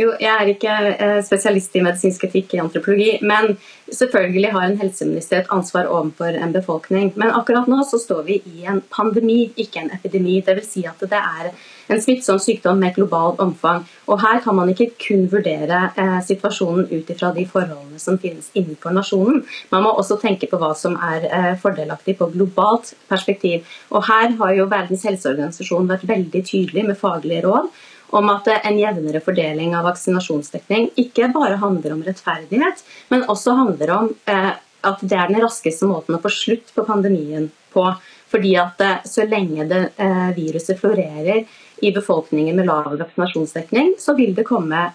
Jo, 0.00 0.14
jeg 0.16 0.32
er 0.32 0.48
ikke 0.48 0.74
eh, 0.94 1.18
spesialist 1.26 1.74
i 1.76 1.82
medisinsk 1.84 2.22
etikk 2.24 2.54
i 2.56 2.60
antropologi, 2.62 3.18
men 3.26 3.58
selvfølgelig 3.92 4.52
har 4.54 4.64
en 4.64 4.78
helseminister 4.80 5.42
et 5.42 5.50
ansvar 5.52 5.90
overfor 5.92 6.38
en 6.40 6.54
befolkning. 6.54 7.10
Men 7.20 7.34
akkurat 7.36 7.68
nå 7.68 7.82
så 7.84 8.00
står 8.00 8.22
vi 8.30 8.38
i 8.48 8.64
en 8.70 8.80
pandemi, 8.94 9.50
ikke 9.60 9.82
en 9.82 9.92
epidemi. 9.92 10.38
Dvs. 10.46 10.70
Si 10.70 10.86
at 10.88 11.04
det 11.04 11.20
er 11.20 11.50
en 11.90 12.00
smittsom 12.00 12.38
sykdom 12.40 12.80
med 12.80 12.94
globalt 12.96 13.42
omfang. 13.44 13.84
Og 14.08 14.22
her 14.22 14.40
kan 14.40 14.56
man 14.56 14.72
ikke 14.72 14.88
kun 15.04 15.26
vurdere 15.32 15.82
eh, 16.00 16.16
situasjonen 16.24 16.88
ut 16.88 17.12
ifra 17.12 17.34
de 17.36 17.44
forholdene 17.50 18.00
som 18.00 18.16
finnes 18.22 18.48
innenfor 18.54 18.96
nasjonen. 18.96 19.44
Man 19.74 19.84
må 19.84 19.92
også 20.00 20.16
tenke 20.22 20.48
på 20.48 20.62
hva 20.62 20.72
som 20.78 20.96
er 20.96 21.28
eh, 21.28 21.52
fordelaktig 21.60 22.16
på 22.22 22.30
globalt 22.32 22.94
perspektiv. 23.10 23.68
Og 23.90 24.08
her 24.08 24.32
har 24.40 24.56
jo 24.56 24.70
Verdens 24.70 25.04
helseorganisasjon 25.04 25.92
vært 25.92 26.08
veldig 26.08 26.46
tydelig 26.54 26.88
med 26.88 27.02
faglige 27.04 27.44
råd 27.50 27.68
om 28.10 28.30
at 28.32 28.48
en 28.52 28.78
jevnere 28.78 29.22
fordeling 29.24 29.74
av 29.78 29.86
vaksinasjonsdekning 29.88 30.90
ikke 31.00 31.30
bare 31.34 31.60
handler 31.62 31.94
om 31.94 32.04
rettferdighet, 32.06 32.82
men 33.12 33.26
også 33.30 33.54
handler 33.58 33.94
om 33.94 34.10
eh, 34.30 34.52
at 34.86 35.02
det 35.04 35.16
er 35.16 35.30
den 35.30 35.42
raskeste 35.44 35.88
måten 35.88 36.16
å 36.16 36.22
få 36.22 36.32
slutt 36.32 36.72
på 36.74 36.86
pandemien 36.88 37.50
på. 37.74 37.86
Fordi 38.30 38.54
at 38.58 38.82
eh, 38.84 39.00
så 39.06 39.26
lenge 39.30 39.66
det, 39.70 39.82
eh, 40.02 40.28
viruset 40.36 40.80
florerer 40.80 41.44
i 41.80 41.92
befolkningen 41.96 42.58
med 42.58 42.68
lav 42.68 42.90
vaksinasjonsdekning, 43.00 43.94
så 43.98 44.12
vil 44.12 44.34
det 44.36 44.44
komme 44.44 44.90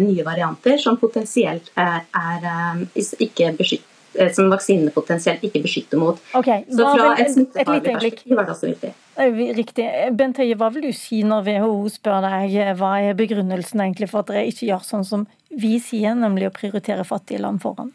nye 0.00 0.22
varianter 0.24 0.78
som 0.80 0.96
potensielt 0.96 1.68
er, 1.76 2.06
er 2.16 2.46
ikke 2.96 3.50
beskyttet 3.58 4.32
som 4.32 4.48
vaksinene 4.48 4.88
potensielt 4.94 5.44
ikke 5.44 5.60
beskytter 5.66 6.00
mot. 6.00 6.16
Okay, 6.32 6.64
så 6.72 6.88
fra 6.96 7.10
et 7.20 7.28
smittefaglig 7.34 7.92
perspektiv 7.92 8.40
var 8.40 8.48
det 8.48 8.54
også 8.56 8.70
viktig. 8.70 8.94
Riktig. 9.20 9.84
Bent 10.16 10.40
Høie, 10.40 10.56
hva 10.56 10.70
vil 10.72 10.86
du 10.88 10.94
si 10.96 11.20
når 11.26 11.44
WHO 11.44 11.90
spør 11.92 12.24
deg 12.24 12.56
hva 12.78 12.94
er 13.04 13.18
begrunnelsen 13.18 13.82
egentlig 13.84 14.08
for 14.08 14.22
at 14.22 14.32
dere 14.32 14.48
ikke 14.48 14.70
gjør 14.70 14.86
sånn 14.86 15.04
som 15.04 15.28
vi 15.50 15.76
sier, 15.82 16.16
nemlig 16.16 16.48
å 16.48 16.54
prioritere 16.54 17.04
fattige 17.04 17.42
land 17.42 17.60
foran? 17.60 17.92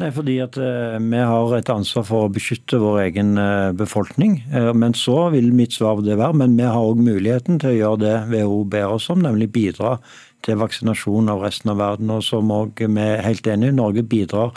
Nei, 0.00 0.08
fordi 0.16 0.38
at 0.40 0.56
uh, 0.56 0.96
Vi 0.96 1.20
har 1.28 1.54
et 1.58 1.70
ansvar 1.72 2.06
for 2.08 2.24
å 2.24 2.32
beskytte 2.32 2.78
vår 2.80 3.02
egen 3.08 3.34
uh, 3.36 3.72
befolkning. 3.76 4.38
Men 4.50 4.94
så 4.96 5.26
vil 5.34 5.50
mitt 5.52 5.74
svar 5.76 5.98
på 5.98 6.06
det 6.06 6.16
være, 6.20 6.38
men 6.40 6.56
vi 6.56 6.68
har 6.68 6.78
òg 6.78 7.02
muligheten 7.02 7.60
til 7.60 7.74
å 7.74 7.78
gjøre 7.78 8.02
det 8.04 8.16
WHO 8.32 8.62
ber 8.72 8.96
oss 8.96 9.10
om, 9.12 9.20
nemlig 9.26 9.50
bidra 9.52 9.98
til 10.46 10.56
vaksinasjon 10.60 11.28
av 11.32 11.42
resten 11.44 11.74
av 11.74 11.80
verden. 11.82 12.12
Og 12.14 12.24
som 12.24 12.52
også 12.54 12.88
vi 12.88 13.04
er 13.04 13.26
helt 13.26 13.50
enige 13.50 13.74
i, 13.74 13.76
Norge 13.76 14.06
bidrar 14.06 14.54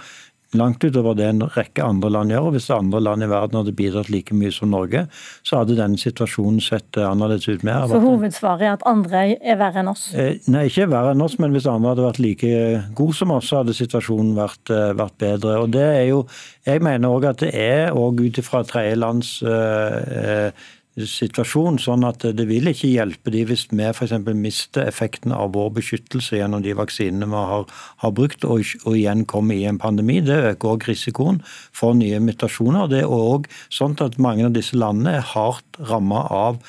langt 0.58 0.84
utover 0.84 1.18
det 1.18 1.28
en 1.30 1.46
rekke 1.56 1.84
andre 1.84 2.12
land 2.14 2.34
gjør. 2.34 2.50
og 2.50 2.56
Hvis 2.58 2.70
andre 2.74 3.02
land 3.04 3.26
i 3.26 3.30
verden 3.32 3.60
hadde 3.60 3.76
bidratt 3.78 4.12
like 4.14 4.36
mye 4.38 4.52
som 4.54 4.72
Norge, 4.74 5.06
så 5.44 5.62
hadde 5.62 5.78
denne 5.80 6.00
situasjonen 6.00 6.62
sett 6.64 7.00
eh, 7.00 7.08
annerledes 7.08 7.48
ut. 7.50 7.64
Mer. 7.64 7.88
Så 7.92 8.02
hovedsvaret 8.04 8.68
er 8.68 8.76
at 8.78 8.86
andre 8.90 9.26
er 9.38 9.60
verre 9.62 9.84
enn 9.84 9.92
oss? 9.92 10.08
Eh, 10.18 10.40
nei, 10.52 10.66
ikke 10.70 10.90
verre 10.92 11.14
enn 11.14 11.26
oss, 11.26 11.38
men 11.42 11.56
hvis 11.56 11.70
andre 11.70 11.94
hadde 11.94 12.08
vært 12.08 12.22
like 12.24 12.54
gode 12.98 13.18
som 13.18 13.34
oss, 13.36 13.50
så 13.52 13.62
hadde 13.62 13.78
situasjonen 13.78 14.36
vært, 14.38 14.64
eh, 14.74 14.94
vært 15.00 15.18
bedre. 15.24 15.58
Og 15.64 15.74
det 15.74 15.88
er 15.90 16.08
jo, 16.12 16.26
Jeg 16.64 16.80
mener 16.80 17.12
òg 17.12 17.26
at 17.28 17.42
det 17.44 17.50
er 17.60 17.92
òg 17.92 18.22
ut 18.24 18.38
ifra 18.40 18.62
tredjelands 18.64 19.42
eh, 19.44 20.54
situasjon, 21.00 21.80
sånn 21.82 22.06
at 22.06 22.22
det 22.38 22.46
vil 22.50 22.70
ikke 22.70 22.92
hjelpe 22.92 23.34
de 23.34 23.42
hvis 23.50 23.66
vi 23.72 23.88
f.eks. 23.90 24.14
mister 24.38 24.86
effekten 24.86 25.34
av 25.34 25.56
vår 25.56 25.72
beskyttelse 25.80 26.38
gjennom 26.38 26.62
de 26.62 26.76
vaksinene 26.78 27.30
vi 27.32 27.44
har, 27.52 27.66
har 28.04 28.14
brukt, 28.14 28.46
og, 28.46 28.62
og, 28.86 28.94
igjen 28.94 29.26
kommer 29.26 29.58
i 29.58 29.66
en 29.70 29.82
pandemi. 29.82 30.20
Det 30.22 30.38
øker 30.54 30.76
òg 30.76 30.88
risikoen 30.92 31.42
for 31.74 31.98
nye 31.98 32.22
mutasjoner. 32.22 32.92
Det 32.94 33.04
er 33.04 33.12
òg 33.12 33.50
sånn 33.74 33.98
at 34.06 34.20
mange 34.22 34.46
av 34.46 34.58
disse 34.58 34.78
landene 34.78 35.18
er 35.18 35.30
hardt 35.34 35.82
ramma 35.90 36.28
av 36.30 36.62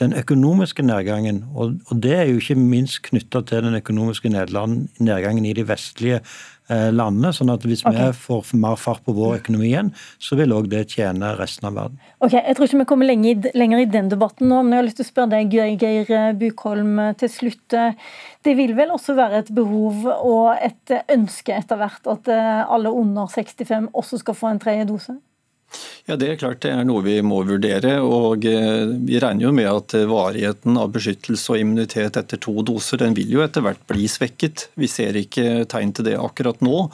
den 0.00 0.12
økonomiske 0.12 0.84
nedgangen, 0.84 1.38
og, 1.56 1.78
og 1.88 2.00
det 2.04 2.12
er 2.12 2.26
jo 2.28 2.36
ikke 2.36 2.58
minst 2.60 2.98
knytta 3.06 3.40
til 3.48 3.64
den 3.64 3.78
økonomiske 3.78 4.28
nedgangen 4.28 5.46
i 5.48 5.54
de 5.56 5.64
vestlige 5.64 6.20
Eh, 6.20 6.55
landene. 6.68 7.32
sånn 7.36 7.52
at 7.52 7.62
hvis 7.66 7.84
okay. 7.86 8.10
vi 8.10 8.18
får 8.24 8.52
mer 8.58 8.78
fart 8.80 9.04
på 9.06 9.14
vår 9.14 9.36
økonomi 9.40 9.68
igjen, 9.68 9.92
så 10.18 10.38
vil 10.38 10.54
òg 10.56 10.70
det 10.72 10.84
tjene 10.96 11.34
resten 11.38 11.68
av 11.68 11.76
verden. 11.78 12.00
Ok, 12.18 12.34
Jeg 12.34 12.56
tror 12.56 12.66
ikke 12.66 12.80
vi 12.80 12.88
kommer 12.90 13.10
lenger, 13.10 13.50
lenger 13.54 13.82
i 13.82 13.90
den 13.90 14.10
debatten 14.10 14.50
nå, 14.50 14.62
men 14.62 14.74
jeg 14.74 14.82
har 14.82 14.88
lyst 14.88 15.00
til 15.00 15.06
å 15.06 15.10
spørre 15.12 15.32
deg, 15.36 15.54
Geir 15.82 16.32
Bukholm, 16.40 16.98
til 17.20 17.30
slutt. 17.30 17.76
Det 18.46 18.56
vil 18.58 18.74
vel 18.78 18.90
også 18.94 19.14
være 19.18 19.44
et 19.44 19.54
behov 19.54 20.06
og 20.16 20.56
et 20.58 20.96
ønske 21.12 21.54
etter 21.54 21.78
hvert 21.80 22.10
at 22.10 22.28
eh, 22.32 22.62
alle 22.66 22.92
under 22.94 23.30
65 23.30 23.90
også 23.94 24.20
skal 24.22 24.38
få 24.38 24.52
en 24.52 24.62
tredje 24.62 24.86
dose? 24.90 25.16
Ja, 26.06 26.14
Det 26.16 26.28
er 26.30 26.36
klart 26.38 26.60
det 26.62 26.70
er 26.70 26.84
noe 26.86 27.02
vi 27.02 27.16
må 27.26 27.40
vurdere. 27.42 27.96
og 27.98 28.44
eh, 28.46 28.86
Vi 29.08 29.18
regner 29.18 29.48
jo 29.48 29.50
med 29.54 29.66
at 29.66 29.94
varigheten 30.06 30.78
av 30.78 30.92
beskyttelse 30.94 31.50
og 31.50 31.58
immunitet 31.58 32.18
etter 32.20 32.38
to 32.38 32.54
doser 32.62 33.00
den 33.02 33.16
vil 33.16 33.32
jo 33.34 33.42
etter 33.42 33.64
hvert 33.66 33.82
bli 33.90 34.06
svekket. 34.06 34.68
Vi 34.78 34.86
ser 34.86 35.18
ikke 35.18 35.64
tegn 35.66 35.90
til 35.96 36.06
det 36.06 36.14
akkurat 36.14 36.62
nå, 36.62 36.84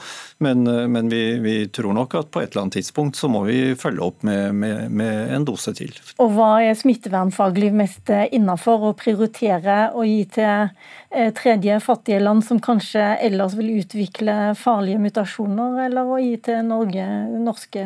men, 0.41 0.65
eh, 0.65 0.87
men 0.89 1.11
vi, 1.13 1.21
vi, 1.43 1.53
tror 1.69 1.93
nok 1.93 2.15
at 2.17 2.31
på 2.33 2.41
et 2.41 2.49
eller 2.49 2.63
annet 2.63 2.79
tidspunkt 2.79 3.19
så 3.19 3.29
må 3.29 3.43
vi 3.45 3.59
følge 3.77 4.01
opp 4.01 4.25
med, 4.25 4.55
med, 4.57 4.89
med 4.89 5.35
en 5.37 5.45
dose 5.45 5.75
til. 5.77 5.93
Og 6.17 6.33
Hva 6.33 6.49
er 6.65 6.73
smittevernfaglig 6.79 7.69
mest 7.69 8.09
innafor 8.09 8.89
å 8.89 8.95
prioritere 8.97 9.91
å 9.93 10.07
gi 10.09 10.23
til 10.39 10.73
eh, 11.13 11.29
tredje 11.37 11.77
fattige 11.85 12.23
land 12.23 12.41
som 12.49 12.57
kanskje 12.57 13.11
ellers 13.29 13.53
vil 13.61 13.75
utvikle 13.77 14.55
farlige 14.57 15.05
mutasjoner, 15.05 15.83
eller 15.85 16.09
å 16.09 16.17
gi 16.17 16.33
til 16.49 16.65
Norge, 16.65 17.05
norske 17.45 17.85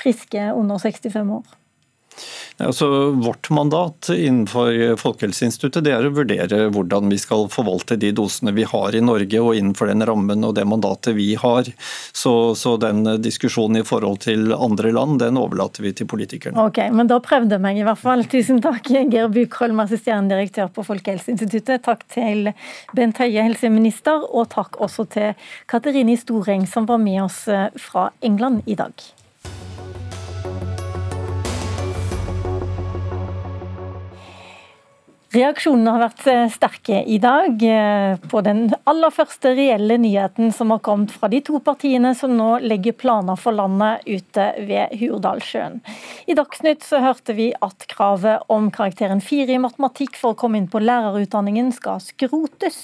friske 0.00 0.29
under 0.34 0.78
65 0.78 1.30
år? 1.30 1.56
Altså, 2.56 3.10
vårt 3.10 3.50
mandat 3.50 4.08
innenfor 4.08 4.96
Folkehelseinstituttet 5.00 5.84
det 5.86 5.92
er 5.96 6.04
å 6.04 6.12
vurdere 6.12 6.66
hvordan 6.74 7.08
vi 7.08 7.16
skal 7.20 7.46
forvalte 7.48 7.96
de 8.00 8.10
dosene 8.12 8.52
vi 8.52 8.66
har 8.68 8.96
i 8.96 9.00
Norge, 9.00 9.40
og 9.40 9.56
innenfor 9.56 9.88
den 9.88 10.04
rammen 10.04 10.44
og 10.44 10.52
det 10.58 10.66
mandatet 10.68 11.16
vi 11.16 11.30
har. 11.40 11.70
Så, 12.12 12.34
så 12.60 12.74
den 12.80 13.06
diskusjonen 13.24 13.80
i 13.80 13.86
forhold 13.86 14.20
til 14.26 14.52
andre 14.52 14.92
land, 14.92 15.22
den 15.22 15.40
overlater 15.40 15.86
vi 15.86 15.94
til 15.96 16.08
politikerne. 16.10 16.60
Ok, 16.60 16.82
men 16.92 17.08
Da 17.08 17.16
prøvde 17.24 17.56
jeg 17.56 17.64
meg 17.64 17.80
i 17.80 17.86
hvert 17.86 18.02
fall. 18.02 18.26
Tusen 18.28 18.60
takk, 18.64 18.90
Geir 18.92 19.32
Bukholm, 19.32 19.80
assisterende 19.80 20.36
direktør 20.36 20.68
på 20.74 20.84
Folkehelseinstituttet. 20.90 21.86
Takk 21.86 22.04
til 22.12 22.52
Bent 22.96 23.22
Høie, 23.22 23.46
helseminister, 23.46 24.26
og 24.28 24.50
takk 24.52 24.76
også 24.84 25.08
til 25.16 25.48
Katerine 25.70 26.18
Storeng, 26.20 26.68
som 26.68 26.84
var 26.90 27.00
med 27.00 27.22
oss 27.24 27.46
fra 27.80 28.10
England 28.20 28.68
i 28.68 28.76
dag. 28.76 29.08
Reaksjonene 35.30 35.92
har 35.94 36.00
vært 36.02 36.24
eh, 36.26 36.48
sterke 36.50 36.96
i 37.06 37.20
dag 37.22 37.62
eh, 37.62 38.16
på 38.32 38.40
den 38.42 38.64
aller 38.90 39.12
første 39.14 39.52
reelle 39.54 39.94
nyheten 40.02 40.48
som 40.50 40.72
har 40.74 40.80
kommet 40.82 41.12
fra 41.14 41.28
de 41.30 41.38
to 41.46 41.60
partiene 41.62 42.10
som 42.18 42.32
nå 42.34 42.56
legger 42.64 42.96
planer 42.98 43.38
for 43.38 43.54
landet 43.54 44.02
ute 44.10 44.46
ved 44.66 44.96
Hurdalssjøen. 44.98 45.76
I 46.26 46.34
Dagsnytt 46.34 46.82
så 46.82 46.98
hørte 47.04 47.36
vi 47.38 47.52
at 47.62 47.86
kravet 47.92 48.42
om 48.50 48.72
karakteren 48.74 49.22
fire 49.22 49.54
i 49.54 49.60
matematikk 49.62 50.18
for 50.18 50.34
å 50.34 50.40
komme 50.40 50.58
inn 50.58 50.66
på 50.72 50.82
lærerutdanningen 50.82 51.70
skal 51.78 52.02
skrotes, 52.02 52.80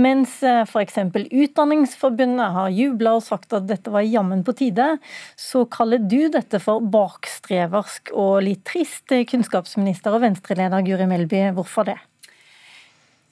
mens 0.00 0.38
eh, 0.40 0.62
f.eks. 0.64 0.96
Utdanningsforbundet 1.12 2.56
har 2.56 2.72
jubla 2.72 3.18
og 3.18 3.26
sagt 3.28 3.52
at 3.52 3.68
dette 3.68 3.92
var 3.92 4.08
jammen 4.08 4.40
på 4.48 4.56
tide, 4.56 4.88
så 5.36 5.66
kaller 5.68 6.00
du 6.00 6.30
dette 6.32 6.62
for 6.64 6.80
bakstreversk 6.80 8.16
og 8.16 8.40
litt 8.48 8.64
trist, 8.72 9.12
kunnskapsminister 9.12 10.16
og 10.16 10.24
venstreleder 10.24 10.88
Guri 10.88 11.12
Melby. 11.12 11.44
Hvorfor 11.52 11.73
for 11.74 11.90
det? 11.90 11.98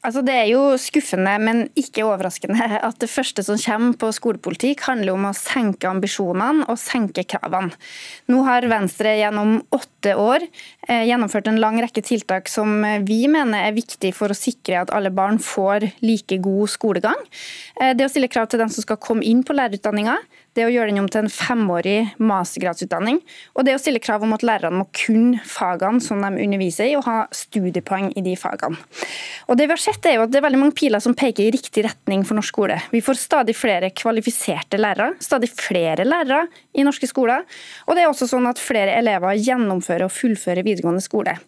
Altså 0.03 0.19
Det 0.27 0.35
er 0.35 0.49
jo 0.51 0.63
skuffende, 0.83 1.33
men 1.39 1.61
ikke 1.79 2.03
overraskende 2.03 2.59
at 2.89 2.97
det 2.99 3.07
første 3.11 3.45
som 3.47 3.59
kommer 3.63 3.95
på 4.01 4.09
skolepolitikk, 4.11 4.83
handler 4.89 5.15
om 5.15 5.29
å 5.29 5.35
senke 5.37 5.87
ambisjonene 5.87 6.67
og 6.67 6.81
senke 6.83 7.23
kravene. 7.23 7.71
Nå 8.27 8.41
har 8.49 8.67
Venstre 8.71 9.15
gjennom 9.21 9.61
åtte 9.71 10.17
år 10.19 10.43
eh, 10.43 11.05
gjennomført 11.07 11.53
en 11.53 11.61
lang 11.63 11.79
rekke 11.85 12.03
tiltak 12.03 12.51
som 12.51 12.83
vi 13.07 13.21
mener 13.31 13.69
er 13.69 13.79
viktig 13.79 14.11
for 14.17 14.35
å 14.35 14.39
sikre 14.39 14.81
at 14.83 14.91
alle 14.91 15.15
barn 15.15 15.39
får 15.39 15.87
like 16.03 16.41
god 16.43 16.75
skolegang. 16.75 17.23
Eh, 17.79 17.95
det 17.95 18.09
å 18.09 18.11
stille 18.11 18.31
krav 18.33 18.51
til 18.51 18.65
dem 18.65 18.75
som 18.75 18.83
skal 18.83 18.99
komme 18.99 19.23
inn 19.23 19.47
på 19.47 19.55
lærerutdanninga, 19.55 20.19
det 20.56 20.66
å 20.66 20.73
gjøre 20.73 20.92
den 20.92 21.00
om 21.02 21.09
til 21.11 21.23
en 21.23 21.32
femårig 21.32 22.12
mastergradsutdanning, 22.21 23.21
og 23.56 23.66
det 23.66 23.76
å 23.76 23.80
stille 23.80 24.02
krav 24.02 24.25
om 24.26 24.35
at 24.37 24.44
lærerne 24.47 24.82
må 24.82 24.88
kunne 24.97 25.40
fagene 25.49 26.02
som 26.04 26.21
de 26.23 26.44
underviser 26.44 26.90
i, 26.90 26.97
og 26.99 27.06
ha 27.09 27.25
studiepoeng 27.35 28.11
i 28.18 28.25
de 28.25 28.35
fagene. 28.38 28.80
Og 29.49 29.59
det 29.59 29.68
vi 29.68 29.75
har 29.75 29.82
sett 29.82 30.06
er 30.09 30.18
jo 30.18 30.26
at 30.26 30.35
det 30.35 30.42
er 30.42 30.47
veldig 30.47 30.61
mange 30.61 30.76
piler 30.78 31.02
som 31.02 31.16
peker 31.18 31.47
i 31.47 31.54
riktig 31.54 31.87
retning 31.87 32.26
for 32.28 32.38
norsk 32.38 32.52
skole. 32.52 32.76
Vi 32.92 33.00
får 33.04 33.21
stadig 33.23 33.56
flere 33.56 33.92
kvalifiserte 33.97 34.80
lærere, 34.80 35.16
stadig 35.25 35.49
flere 35.54 36.04
lærere 36.04 36.44
i 36.76 36.85
norske 36.85 37.09
skoler, 37.09 37.47
og 37.87 37.97
det 37.97 38.04
er 38.04 38.12
også 38.12 38.28
sånn 38.28 38.50
at 38.50 38.61
flere 38.61 38.99
elever 38.99 39.38
gjennomfører 39.40 40.09
og 40.09 40.14
fullfører 40.14 40.66
videregående 40.66 41.04
skole. 41.04 41.38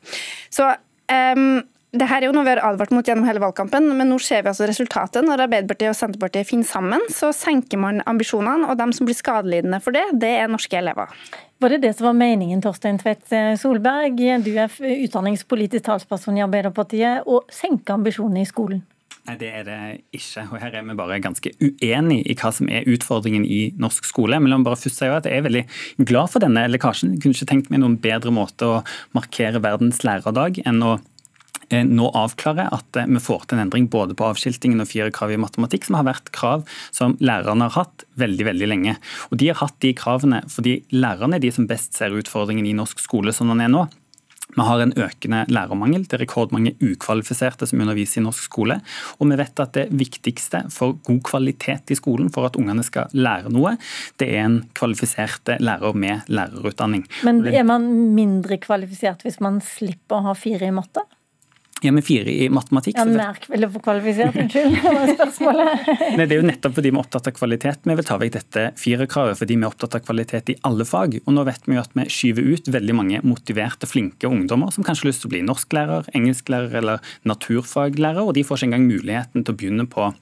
Så 0.53 0.71
um, 1.13 1.61
det 1.95 2.09
her 2.11 2.23
er 2.23 2.29
jo 2.29 2.35
noe 2.35 2.47
vi 2.47 2.53
har 2.53 2.63
advart 2.67 2.93
mot 2.95 3.07
gjennom 3.07 3.27
hele 3.29 3.43
valgkampen, 3.43 3.87
men 3.97 4.11
nå 4.11 4.19
ser 4.23 4.43
vi 4.43 4.51
altså 4.51 4.67
resultatet. 4.69 5.23
Når 5.27 5.47
Arbeiderpartiet 5.47 5.93
og 5.93 5.99
Senterpartiet 5.99 6.49
finner 6.49 6.69
sammen, 6.69 7.05
så 7.13 7.31
senker 7.35 7.81
man 7.81 8.03
ambisjonene, 8.11 8.69
og 8.69 8.79
dem 8.81 8.95
som 8.97 9.09
blir 9.09 9.19
skadelidende 9.19 9.81
for 9.85 9.97
det, 9.97 10.05
det 10.23 10.33
er 10.41 10.51
norske 10.51 10.79
elever. 10.81 11.13
Var 11.63 11.75
det 11.75 11.83
det 11.85 11.93
som 11.97 12.11
var 12.11 12.19
meningen, 12.19 12.63
Torstein 12.65 12.99
Tvedt 13.01 13.31
Solberg? 13.61 14.19
Du 14.45 14.51
er 14.59 14.73
utdanningspolitisk 14.75 15.87
talsperson 15.87 16.41
i 16.41 16.45
Arbeiderpartiet, 16.45 17.25
å 17.31 17.45
senke 17.53 17.95
ambisjonene 17.95 18.43
i 18.43 18.51
skolen? 18.51 18.83
Nei, 19.25 19.39
det 19.41 19.49
er 19.57 19.63
det 19.65 19.79
ikke. 20.13 20.43
og 20.53 20.59
Her 20.61 20.75
er 20.77 20.83
vi 20.85 20.97
bare 20.99 21.17
ganske 21.25 21.53
uenige 21.63 22.27
i 22.29 22.35
hva 22.37 22.51
som 22.53 22.69
er 22.69 22.85
utfordringen 22.93 23.47
i 23.49 23.61
norsk 23.81 24.05
skole. 24.05 24.37
Men 24.37 24.53
la 24.53 24.59
meg 24.61 24.69
bare 24.69 24.81
først 24.83 25.01
si 25.01 25.09
at 25.09 25.25
Jeg 25.25 25.41
er 25.41 25.47
veldig 25.47 25.65
glad 26.05 26.29
for 26.35 26.45
denne 26.45 26.67
lekkasjen. 26.69 27.15
Jeg 27.15 27.23
kunne 27.25 27.39
ikke 27.39 27.49
tenkt 27.49 27.73
meg 27.73 27.81
noen 27.81 27.97
bedre 28.03 28.35
måte 28.35 28.69
å 28.69 28.83
markere 29.17 29.63
verdens 29.65 30.03
lærerdag 30.05 30.61
enn 30.69 30.85
å 30.85 30.99
nå 31.71 32.11
avklarer 32.17 32.73
at 32.75 33.01
eh, 33.01 33.09
vi 33.09 33.23
får 33.23 33.49
til 33.49 33.59
en 33.59 33.65
endring 33.67 33.89
både 33.93 34.17
på 34.19 34.29
avskiltingen 34.29 34.83
og 34.83 34.91
fire 34.91 35.11
krav 35.15 35.35
i 35.35 35.41
matematikk, 35.41 35.89
som 35.89 35.99
har 35.99 36.09
vært 36.09 36.33
krav 36.37 36.65
som 36.95 37.17
lærerne 37.25 37.69
har 37.69 37.85
hatt 37.85 38.07
veldig 38.21 38.49
veldig 38.51 38.71
lenge. 38.71 38.97
Og 39.31 39.39
De 39.41 39.51
har 39.51 39.61
hatt 39.63 39.77
de 39.85 39.95
kravene 39.97 40.45
fordi 40.51 40.81
lærerne 40.95 41.39
er 41.39 41.45
de 41.45 41.53
som 41.55 41.69
best 41.71 41.97
ser 41.97 42.15
utfordringen 42.15 42.67
i 42.67 42.77
norsk 42.77 43.03
skole 43.03 43.35
som 43.35 43.53
den 43.53 43.65
er 43.65 43.73
nå. 43.73 43.87
Vi 44.55 44.63
har 44.63 44.83
en 44.83 44.93
økende 44.93 45.41
lærermangel. 45.51 46.05
Det 46.07 46.19
er 46.19 46.23
rekordmange 46.23 46.75
ukvalifiserte 46.85 47.67
som 47.67 47.81
underviser 47.83 48.21
i 48.21 48.25
norsk 48.27 48.45
skole. 48.47 48.77
Og 49.19 49.31
vi 49.31 49.39
vet 49.41 49.63
at 49.65 49.73
det 49.75 49.87
viktigste 49.95 50.67
for 50.75 50.99
god 51.07 51.23
kvalitet 51.27 51.91
i 51.91 51.99
skolen, 51.99 52.31
for 52.35 52.47
at 52.47 52.59
ungene 52.61 52.85
skal 52.87 53.11
lære 53.17 53.51
noe, 53.55 53.75
det 54.21 54.31
er 54.37 54.45
en 54.45 54.61
kvalifisert 54.77 55.57
lærer 55.65 55.97
med 55.99 56.31
lærerutdanning. 56.31 57.07
Men 57.27 57.43
er 57.51 57.67
man 57.67 57.89
mindre 58.15 58.61
kvalifisert 58.63 59.25
hvis 59.27 59.41
man 59.43 59.61
slipper 59.65 60.21
å 60.21 60.29
ha 60.29 60.39
fire 60.39 60.71
i 60.71 60.75
matte? 60.75 61.03
Ja, 61.83 61.91
med 61.93 62.05
fire 62.07 62.31
i 62.31 62.47
matematikk. 62.49 62.97
Ja, 62.97 63.05
Merk 63.05 63.49
eller 63.53 63.69
for 63.69 63.83
kvalifisert, 63.85 64.37
unnskyld. 64.41 64.77
spørsmålet. 65.19 65.89
Nei, 66.17 66.25
Det 66.25 66.37
er 66.37 66.41
jo 66.41 66.47
nettopp 66.47 66.77
fordi 66.79 66.93
vi 66.93 66.97
er 66.97 67.03
opptatt 67.03 67.29
av 67.29 67.35
kvalitet. 67.37 67.83
Vi 67.85 67.97
vil 67.99 68.07
ta 68.09 68.17
vekk 68.23 68.35
dette 68.39 68.65
firerkravet 68.81 69.41
fordi 69.41 69.59
vi 69.59 69.67
er 69.67 69.69
opptatt 69.69 69.99
av 69.99 70.05
kvalitet 70.07 70.55
i 70.55 70.57
alle 70.65 70.87
fag. 70.89 71.19
Og 71.27 71.37
nå 71.37 71.45
vet 71.45 71.69
vi 71.69 71.77
jo 71.77 71.83
at 71.83 71.93
vi 71.99 72.07
skyver 72.09 72.49
ut 72.55 72.71
veldig 72.79 72.97
mange 72.97 73.21
motiverte, 73.27 73.91
flinke 73.91 74.31
ungdommer 74.31 74.73
som 74.73 74.87
kanskje 74.87 75.09
har 75.09 75.13
lyst 75.13 75.25
til 75.25 75.33
å 75.33 75.35
bli 75.35 75.43
norsklærer, 75.51 76.09
engelsklærer 76.17 76.79
eller 76.81 77.15
naturfaglærer, 77.29 78.23
og 78.25 78.33
de 78.39 78.47
får 78.47 78.63
ikke 78.63 78.71
engang 78.71 78.89
muligheten 78.89 79.45
til 79.45 79.53
å 79.53 79.59
begynne 79.59 79.91
på 79.91 80.13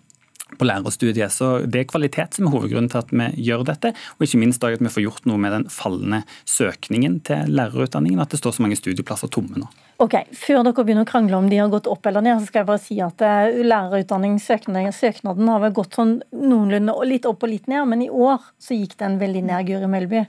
på 0.59 0.67
lærerstudiet. 0.69 1.33
Så 1.33 1.65
Det 1.65 1.81
er 1.81 1.89
kvalitet 1.89 2.35
som 2.37 2.47
er 2.47 2.53
hovedgrunnen 2.53 2.91
til 2.93 3.01
at 3.01 3.09
vi 3.09 3.45
gjør 3.49 3.65
dette, 3.65 3.95
og 4.19 4.27
ikke 4.27 4.41
minst 4.43 4.65
at 4.65 4.81
vi 4.81 4.93
får 4.93 5.07
gjort 5.07 5.25
noe 5.31 5.41
med 5.41 5.53
den 5.57 5.65
fallende 5.73 6.23
søkningen 6.45 7.21
til 7.25 7.49
lærerutdanningen, 7.49 8.21
at 8.21 8.29
det 8.35 8.41
står 8.43 8.59
så 8.59 8.65
mange 8.67 8.77
studieplasser 8.77 9.33
tomme 9.33 9.57
nå. 9.57 9.71
Ok, 10.03 10.17
Før 10.35 10.65
dere 10.67 10.83
begynner 10.83 11.07
å 11.07 11.09
krangle 11.09 11.39
om 11.39 11.49
de 11.51 11.61
har 11.61 11.71
gått 11.71 11.87
opp 11.91 12.07
eller 12.11 12.25
ned, 12.25 12.41
så 12.41 12.49
skal 12.49 12.63
jeg 12.63 12.69
bare 12.73 12.83
si 12.83 12.97
at 13.05 13.23
eh, 13.23 13.61
lærerutdanningssøknaden 13.63 15.51
har 15.53 15.63
vel 15.63 15.75
gått 15.77 15.99
sånn 15.99 16.17
noenlunde 16.35 16.97
litt 17.07 17.29
opp 17.31 17.45
og 17.47 17.53
litt 17.53 17.71
ned, 17.71 17.87
men 17.91 18.03
i 18.03 18.11
år 18.11 18.43
så 18.63 18.75
gikk 18.75 18.97
den 18.99 19.21
veldig 19.21 19.45
ned, 19.47 19.69
Guri 19.69 19.91
Melby. 19.91 20.25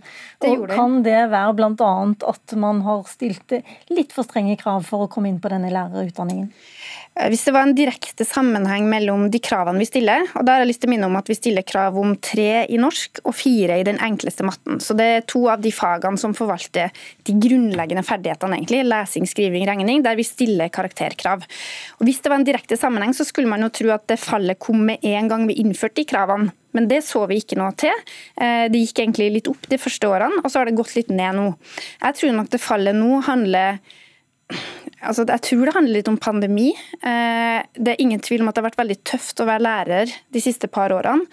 Og 0.46 0.68
Kan 0.70 1.02
det 1.06 1.18
være 1.34 1.56
bl.a. 1.58 1.94
at 2.30 2.56
man 2.60 2.84
har 2.86 3.02
stilt 3.10 3.58
litt 3.90 4.14
for 4.14 4.28
strenge 4.28 4.60
krav 4.62 4.86
for 4.86 5.08
å 5.08 5.10
komme 5.10 5.32
inn 5.32 5.42
på 5.42 5.50
denne 5.54 5.74
lærerutdanningen? 5.74 6.52
Eh, 7.16 7.30
hvis 7.30 7.44
det 7.46 7.54
var 7.54 7.68
en 7.68 7.76
direkte 7.78 8.26
sammenheng 8.26 8.88
mellom 8.90 9.28
de 9.34 9.42
kravene 9.44 9.82
vi 9.82 9.88
stiller, 9.90 10.26
og 10.34 10.46
da 10.46 10.56
har 10.56 10.64
jeg 10.64 10.72
lyst 10.72 10.84
til 10.84 10.90
å 10.90 10.94
minne 10.94 11.10
om 11.10 11.18
at 11.20 11.30
vi 11.30 11.38
stiller 11.38 11.66
krav 11.66 11.98
om 12.00 12.16
tre 12.18 12.64
i 12.66 12.80
norsk 12.82 13.22
og 13.24 13.36
fire 13.38 13.78
i 13.80 13.86
den 13.86 14.00
enkleste 14.04 14.46
matten. 14.48 14.82
Så 14.82 14.98
det 14.98 15.10
er 15.18 15.28
to 15.30 15.46
av 15.52 15.62
de 15.64 15.74
fagene 15.74 16.20
som 16.22 16.34
forvalter 16.38 16.94
de 17.28 17.38
grunnleggende 17.38 18.06
ferdighetene, 18.06 18.58
egentlig. 18.58 18.82
Lesing, 18.90 19.30
skriving, 19.30 19.63
regning, 19.68 20.04
der 20.06 20.18
vi 20.20 20.26
stiller 20.28 20.72
karakterkrav. 20.74 21.46
Og 22.00 22.04
Hvis 22.08 22.22
det 22.24 22.32
var 22.32 22.40
en 22.40 22.48
direkte 22.48 22.78
sammenheng, 22.80 23.14
så 23.16 23.26
skulle 23.28 23.50
man 23.50 23.64
jo 23.66 23.72
tro 23.74 23.94
at 23.96 24.06
det 24.12 24.20
fallet 24.22 24.60
kom 24.60 24.86
med 24.86 25.04
en 25.04 25.32
gang 25.32 25.48
vi 25.48 25.60
innførte 25.64 26.02
de 26.02 26.08
kravene. 26.10 26.54
Men 26.74 26.88
det 26.90 27.04
så 27.06 27.26
vi 27.30 27.38
ikke 27.38 27.58
noe 27.60 27.74
til. 27.78 27.94
Eh, 28.42 28.66
det 28.74 28.80
gikk 28.82 29.04
egentlig 29.04 29.30
litt 29.36 29.50
opp 29.52 29.68
de 29.70 29.78
første 29.78 30.10
årene, 30.10 30.42
og 30.42 30.50
så 30.50 30.60
har 30.60 30.70
det 30.70 30.78
gått 30.80 30.96
litt 30.98 31.12
ned 31.14 31.38
nå. 31.38 31.52
Jeg 32.02 32.18
tror 32.20 32.34
nok 32.34 32.50
det 32.54 32.64
fallet 32.64 32.98
nå 32.98 33.20
handler 33.28 33.84
Altså, 35.04 35.26
jeg 35.28 35.44
tror 35.44 35.66
det 35.66 35.74
handler 35.76 35.98
litt 35.98 36.08
om 36.08 36.18
pandemi. 36.22 36.70
Eh, 37.04 37.60
det 37.76 37.94
er 37.94 38.02
ingen 38.04 38.22
tvil 38.24 38.44
om 38.44 38.48
at 38.48 38.56
det 38.56 38.62
har 38.62 38.70
vært 38.70 38.80
veldig 38.80 38.98
tøft 39.08 39.42
å 39.44 39.48
være 39.50 39.66
lærer 39.66 40.14
de 40.32 40.42
siste 40.44 40.70
par 40.72 40.94
årene. 40.96 41.26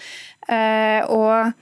Eh, 0.51 1.07
og 1.07 1.53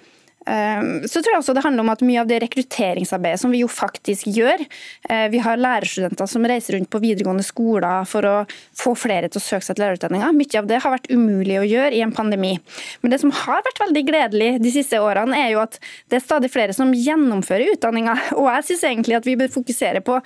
så 1.04 1.20
tror 1.20 1.34
jeg 1.34 1.42
også 1.42 1.54
det 1.56 1.64
handler 1.64 1.84
om 1.84 1.92
at 1.92 2.02
mye 2.06 2.22
av 2.22 2.28
det 2.30 2.40
rekrutteringsarbeidet 2.44 3.40
som 3.42 3.52
vi 3.52 3.62
jo 3.62 3.68
faktisk 3.70 4.28
gjør 4.32 4.62
eh, 4.64 5.26
Vi 5.32 5.42
har 5.44 5.60
lærerstudenter 5.60 6.30
som 6.30 6.46
reiser 6.48 6.76
rundt 6.76 6.90
på 6.92 7.00
videregående 7.02 7.44
skoler 7.46 8.06
for 8.08 8.26
å 8.28 8.34
få 8.78 8.94
flere 8.98 9.28
til 9.28 9.40
å 9.40 9.44
søke 9.44 9.66
seg 9.66 9.76
til 9.76 9.84
lærerutdanninga. 9.84 10.30
Mye 10.36 10.62
av 10.62 10.70
det 10.70 10.80
har 10.84 10.94
vært 10.94 11.10
umulig 11.12 11.58
å 11.60 11.66
gjøre 11.68 11.94
i 11.98 12.02
en 12.04 12.14
pandemi. 12.14 12.54
Men 13.02 13.14
det 13.14 13.20
som 13.22 13.34
har 13.44 13.64
vært 13.66 13.82
veldig 13.84 14.04
gledelig 14.08 14.50
de 14.64 14.74
siste 14.74 15.00
årene, 15.02 15.36
er 15.38 15.52
jo 15.54 15.62
at 15.64 15.78
det 16.08 16.20
er 16.20 16.24
stadig 16.24 16.52
flere 16.54 16.76
som 16.76 16.94
gjennomfører 16.94 17.74
utdanninga. 17.74 18.16
Og 18.40 18.48
jeg 18.52 18.70
syns 18.70 18.86
egentlig 18.90 19.18
at 19.18 19.28
vi 19.28 19.36
bør 19.38 19.52
fokusere 19.58 20.04
på 20.06 20.20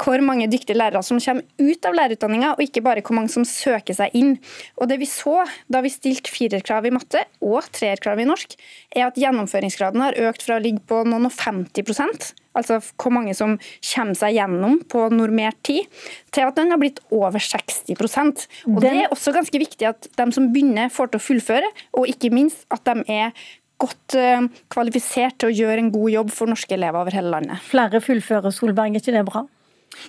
hvor 0.00 0.22
mange 0.24 0.48
dyktige 0.52 0.76
lærere 0.76 1.02
som 1.04 1.20
kommer 1.22 1.44
ut 1.58 1.88
av 1.88 1.96
lærerutdanninga, 1.96 2.54
og 2.54 2.64
ikke 2.64 2.84
bare 2.84 3.04
hvor 3.04 3.16
mange 3.16 3.32
som 3.32 3.46
søker 3.48 3.96
seg 3.96 4.16
inn. 4.16 4.34
Og 4.80 4.90
det 4.90 5.00
vi 5.00 5.08
så 5.10 5.42
da 5.72 5.82
vi 5.84 5.92
stilte 5.92 6.32
firerkrav 6.32 6.88
i 6.88 6.94
matte 6.94 7.24
og 7.44 7.68
treerkrav 7.76 8.20
i 8.20 8.28
norsk, 8.28 8.56
er 8.96 9.08
at 9.08 9.20
gjennomføringsgraden 9.20 10.04
har 10.04 10.18
økt 10.28 10.44
fra 10.44 10.58
å 10.58 10.64
ligge 10.64 10.84
på 10.88 11.02
noen 11.08 11.30
og 11.30 11.36
50% 11.36 12.34
altså 12.56 12.78
hvor 12.96 13.12
mange 13.12 13.34
som 13.36 13.58
kommer 13.84 14.16
seg 14.16 14.38
gjennom 14.38 14.78
på 14.88 15.02
normert 15.12 15.58
tid, 15.66 15.84
til 16.32 16.48
at 16.48 16.56
den 16.56 16.72
har 16.72 16.80
blitt 16.80 17.02
over 17.12 17.36
60% 17.42 18.46
Og 18.72 18.80
Det 18.80 18.92
er 18.92 19.12
også 19.12 19.34
ganske 19.36 19.60
viktig 19.60 19.88
at 19.90 20.08
de 20.08 20.26
som 20.32 20.50
begynner, 20.52 20.92
får 20.92 21.12
til 21.12 21.20
å 21.20 21.26
fullføre, 21.26 21.70
og 22.00 22.08
ikke 22.10 22.32
minst 22.34 22.64
at 22.72 22.84
de 22.88 23.04
er 23.12 23.36
godt 23.76 24.16
eh, 24.16 24.46
kvalifisert 24.72 25.36
til 25.40 25.50
å 25.50 25.56
gjøre 25.56 25.82
en 25.82 25.92
god 25.92 26.12
jobb 26.14 26.32
for 26.32 26.48
norske 26.48 26.72
elever 26.76 27.02
over 27.02 27.12
hele 27.12 27.34
landet. 27.34 27.60
Flere 27.66 28.00
fullfører, 28.00 28.54
Solberg, 28.54 28.96
er 28.96 29.04
ikke 29.04 29.16
det 29.18 29.26
bra? 29.28 29.44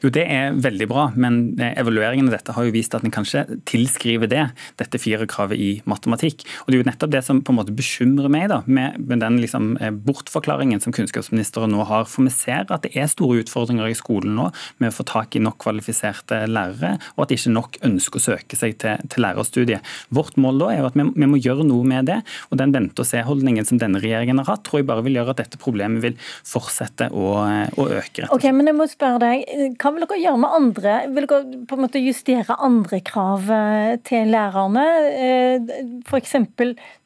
Jo, 0.01 0.09
Det 0.13 0.23
er 0.29 0.53
veldig 0.53 0.87
bra, 0.89 1.07
men 1.15 1.57
evalueringen 1.57 2.29
av 2.29 2.37
dette 2.37 2.53
har 2.53 2.67
jo 2.67 2.73
vist 2.75 2.93
at 2.95 3.05
en 3.05 3.13
kanskje 3.13 3.45
tilskriver 3.69 4.29
det, 4.29 4.43
dette 4.79 4.99
firerkravet 5.01 5.57
i 5.57 5.69
matematikk. 5.89 6.45
Og 6.65 6.71
Det 6.71 6.77
er 6.77 6.83
jo 6.83 6.89
nettopp 6.89 7.13
det 7.13 7.23
som 7.25 7.41
på 7.41 7.53
en 7.53 7.59
måte 7.59 7.75
bekymrer 7.75 8.29
meg 8.31 8.49
da, 8.51 8.61
med, 8.65 8.99
med 8.99 9.23
den 9.23 9.39
liksom 9.41 9.77
eh, 9.81 9.91
bortforklaringen 9.91 10.81
som 10.83 10.93
kunnskapsministeren 10.95 11.73
nå 11.73 11.85
har. 11.89 12.05
For 12.09 12.27
vi 12.27 12.33
ser 12.35 12.67
at 12.69 12.85
det 12.85 12.93
er 12.95 13.09
store 13.11 13.41
utfordringer 13.43 13.89
i 13.89 13.97
skolen 13.97 14.35
nå 14.37 14.49
med 14.81 14.91
å 14.91 14.95
få 14.97 15.07
tak 15.07 15.37
i 15.37 15.41
nok 15.43 15.59
kvalifiserte 15.63 16.43
lærere, 16.51 16.97
og 17.15 17.25
at 17.25 17.35
ikke 17.35 17.53
nok 17.55 17.79
ønsker 17.87 18.21
å 18.21 18.25
søke 18.27 18.59
seg 18.59 18.77
til, 18.83 19.01
til 19.09 19.25
lærerstudiet. 19.25 19.95
Vårt 20.13 20.37
mål 20.37 20.61
da 20.61 20.71
er 20.73 20.81
jo 20.83 20.91
at 20.91 20.99
vi, 20.99 21.07
vi 21.15 21.31
må 21.31 21.41
gjøre 21.41 21.65
noe 21.67 21.87
med 21.87 22.09
det, 22.11 22.19
og 22.51 22.61
den 22.61 22.75
vente-og-se-holdningen 22.75 23.65
som 23.67 23.81
denne 23.81 24.01
regjeringen 24.03 24.43
har 24.43 24.51
hatt, 24.51 24.65
tror 24.67 24.83
jeg 24.83 24.89
bare 24.91 25.05
vil 25.07 25.17
gjøre 25.17 25.33
at 25.33 25.41
dette 25.41 25.61
problemet 25.61 26.03
vil 26.03 26.17
fortsette 26.45 27.09
å, 27.09 27.33
å 27.73 27.87
øke. 27.87 28.29
Ok, 28.35 28.49
men 28.53 28.69
jeg 28.69 28.77
må 28.77 28.87
spørre 28.91 29.21
deg, 29.23 29.45
hva 29.75 29.91
vil 29.93 30.03
dere 30.03 30.19
gjøre 30.21 30.41
med 30.41 30.55
andre? 30.57 30.93
Vil 31.15 31.27
dere 31.29 31.61
på 31.67 31.77
en 31.77 31.83
måte 31.83 32.01
justere 32.03 32.57
andre 32.63 32.99
krav 33.05 33.49
eh, 33.53 33.95
til 34.07 34.31
lærerne? 34.33 34.85
Eh, 35.11 35.73
F.eks. 36.07 36.37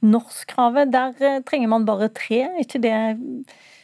norskkravet. 0.06 0.92
Der 0.94 1.16
eh, 1.20 1.42
trenger 1.48 1.72
man 1.74 1.88
bare 1.88 2.12
tre. 2.14 2.44
Er 2.50 2.62
ikke 2.64 2.84
det 2.84 2.96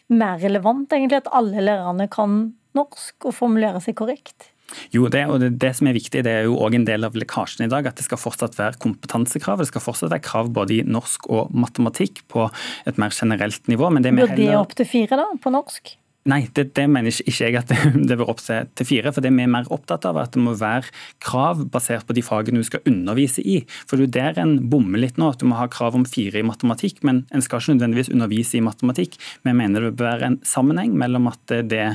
mer 0.08 0.38
relevant 0.44 0.94
egentlig 0.96 1.22
at 1.24 1.32
alle 1.36 1.64
lærerne 1.66 2.08
kan 2.12 2.40
norsk 2.78 3.28
og 3.28 3.36
formulere 3.36 3.82
seg 3.84 3.98
korrekt? 4.00 4.52
Jo, 4.92 5.06
det, 5.12 5.22
og 5.32 5.40
det, 5.40 5.54
det, 5.62 5.72
som 5.78 5.88
er 5.88 5.96
viktig, 5.96 6.24
det 6.28 6.32
er 6.32 6.48
jo 6.48 6.58
også 6.60 6.80
en 6.82 6.88
del 6.88 7.08
av 7.08 7.16
lekkasjen 7.16 7.66
i 7.66 7.70
dag, 7.72 7.88
at 7.88 8.00
det 8.00 8.04
skal 8.04 8.20
fortsatt 8.20 8.58
være 8.60 8.80
kompetansekrav. 8.84 9.62
Det 9.64 9.70
skal 9.70 9.84
fortsatt 9.84 10.12
være 10.12 10.26
krav 10.26 10.52
både 10.56 10.80
i 10.80 10.82
norsk 10.88 11.30
og 11.32 11.54
matematikk 11.56 12.26
på 12.32 12.50
et 12.90 13.00
mer 13.00 13.16
generelt 13.16 13.72
nivå. 13.72 13.92
Men 13.94 14.04
det 14.04 14.14
Blir 14.18 14.36
det 14.36 14.52
opp 14.60 14.76
til 14.76 14.90
fire 14.90 15.20
da, 15.22 15.30
på 15.40 15.54
norsk? 15.56 15.96
Nei, 16.28 16.42
det, 16.52 16.72
det, 16.76 16.86
mener 16.92 17.08
ikke 17.12 17.48
jeg 17.48 17.56
at 17.56 17.70
det, 17.72 17.78
det 18.10 18.18
bør 18.20 18.34
oppse 18.34 18.60
til 18.76 18.88
fire. 18.90 19.14
For 19.16 19.24
det 19.24 19.32
vi 19.32 19.46
er 19.46 19.52
mer 19.52 19.70
opptatt 19.74 20.06
av, 20.10 20.20
at 20.20 20.36
det 20.36 20.44
må 20.44 20.56
være 20.60 20.92
krav 21.24 21.64
basert 21.72 22.08
på 22.08 22.16
de 22.18 22.24
fagene 22.26 22.60
du 22.60 22.68
skal 22.68 22.84
undervise 22.90 23.44
i. 23.44 23.62
For 23.88 24.00
det 24.00 24.10
er 24.12 24.36
der 24.36 24.44
en 24.44 24.56
bommer 24.72 25.00
litt 25.02 25.20
nå, 25.20 25.30
at 25.32 25.42
du 25.42 25.48
må 25.48 25.60
ha 25.60 25.70
krav 25.72 25.96
om 25.96 26.04
fire 26.08 26.42
i 26.42 26.46
matematikk, 26.46 27.00
men 27.08 27.24
en 27.32 27.44
skal 27.44 27.62
ikke 27.62 27.78
nødvendigvis 27.78 28.12
undervise 28.12 28.60
i 28.60 28.64
matematikk. 28.66 29.16
Vi 29.48 29.54
mener 29.56 29.88
det 29.88 29.94
bør 29.96 30.08
være 30.08 30.32
en 30.32 30.40
sammenheng 30.48 30.98
mellom 31.00 31.30
at 31.32 31.56
det 31.72 31.86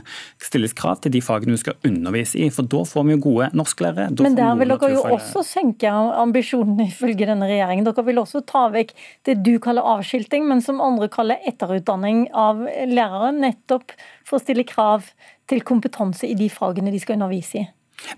stilles 0.42 0.74
krav 0.76 1.02
til 1.04 1.14
de 1.14 1.22
fagene 1.24 1.56
du 1.56 1.60
skal 1.60 1.76
undervise 1.88 2.40
i. 2.40 2.48
For 2.52 2.68
da 2.68 2.82
får 2.88 3.06
vi 3.08 3.16
jo 3.16 3.22
gode 3.26 3.50
norsklærere. 3.58 4.08
Men 4.22 4.38
der 4.38 4.56
vil 4.60 4.72
dere 4.74 4.92
jo 4.94 5.04
også 5.18 5.44
senke 5.46 5.92
ambisjonene 5.92 6.88
ifølge 6.88 7.28
denne 7.28 7.50
regjeringen. 7.50 7.84
Dere 7.88 8.06
vil 8.08 8.22
også 8.22 8.44
ta 8.48 8.64
vekk 8.72 8.96
det 9.28 9.38
du 9.44 9.54
kaller 9.62 9.86
avskilting, 9.96 10.48
men 10.48 10.64
som 10.64 10.80
andre 10.84 11.10
kaller 11.12 11.42
etterutdanning 11.48 12.26
av 12.32 12.64
lærere. 12.88 13.32
nettopp 13.42 13.92
for 14.24 14.38
å 14.38 14.42
stille 14.42 14.66
krav 14.68 15.10
til 15.50 15.64
kompetanse 15.66 16.28
i 16.28 16.36
de 16.38 16.48
fagene 16.52 16.92
de 16.92 17.00
skal 17.02 17.18
undervise 17.18 17.62
i? 17.62 17.66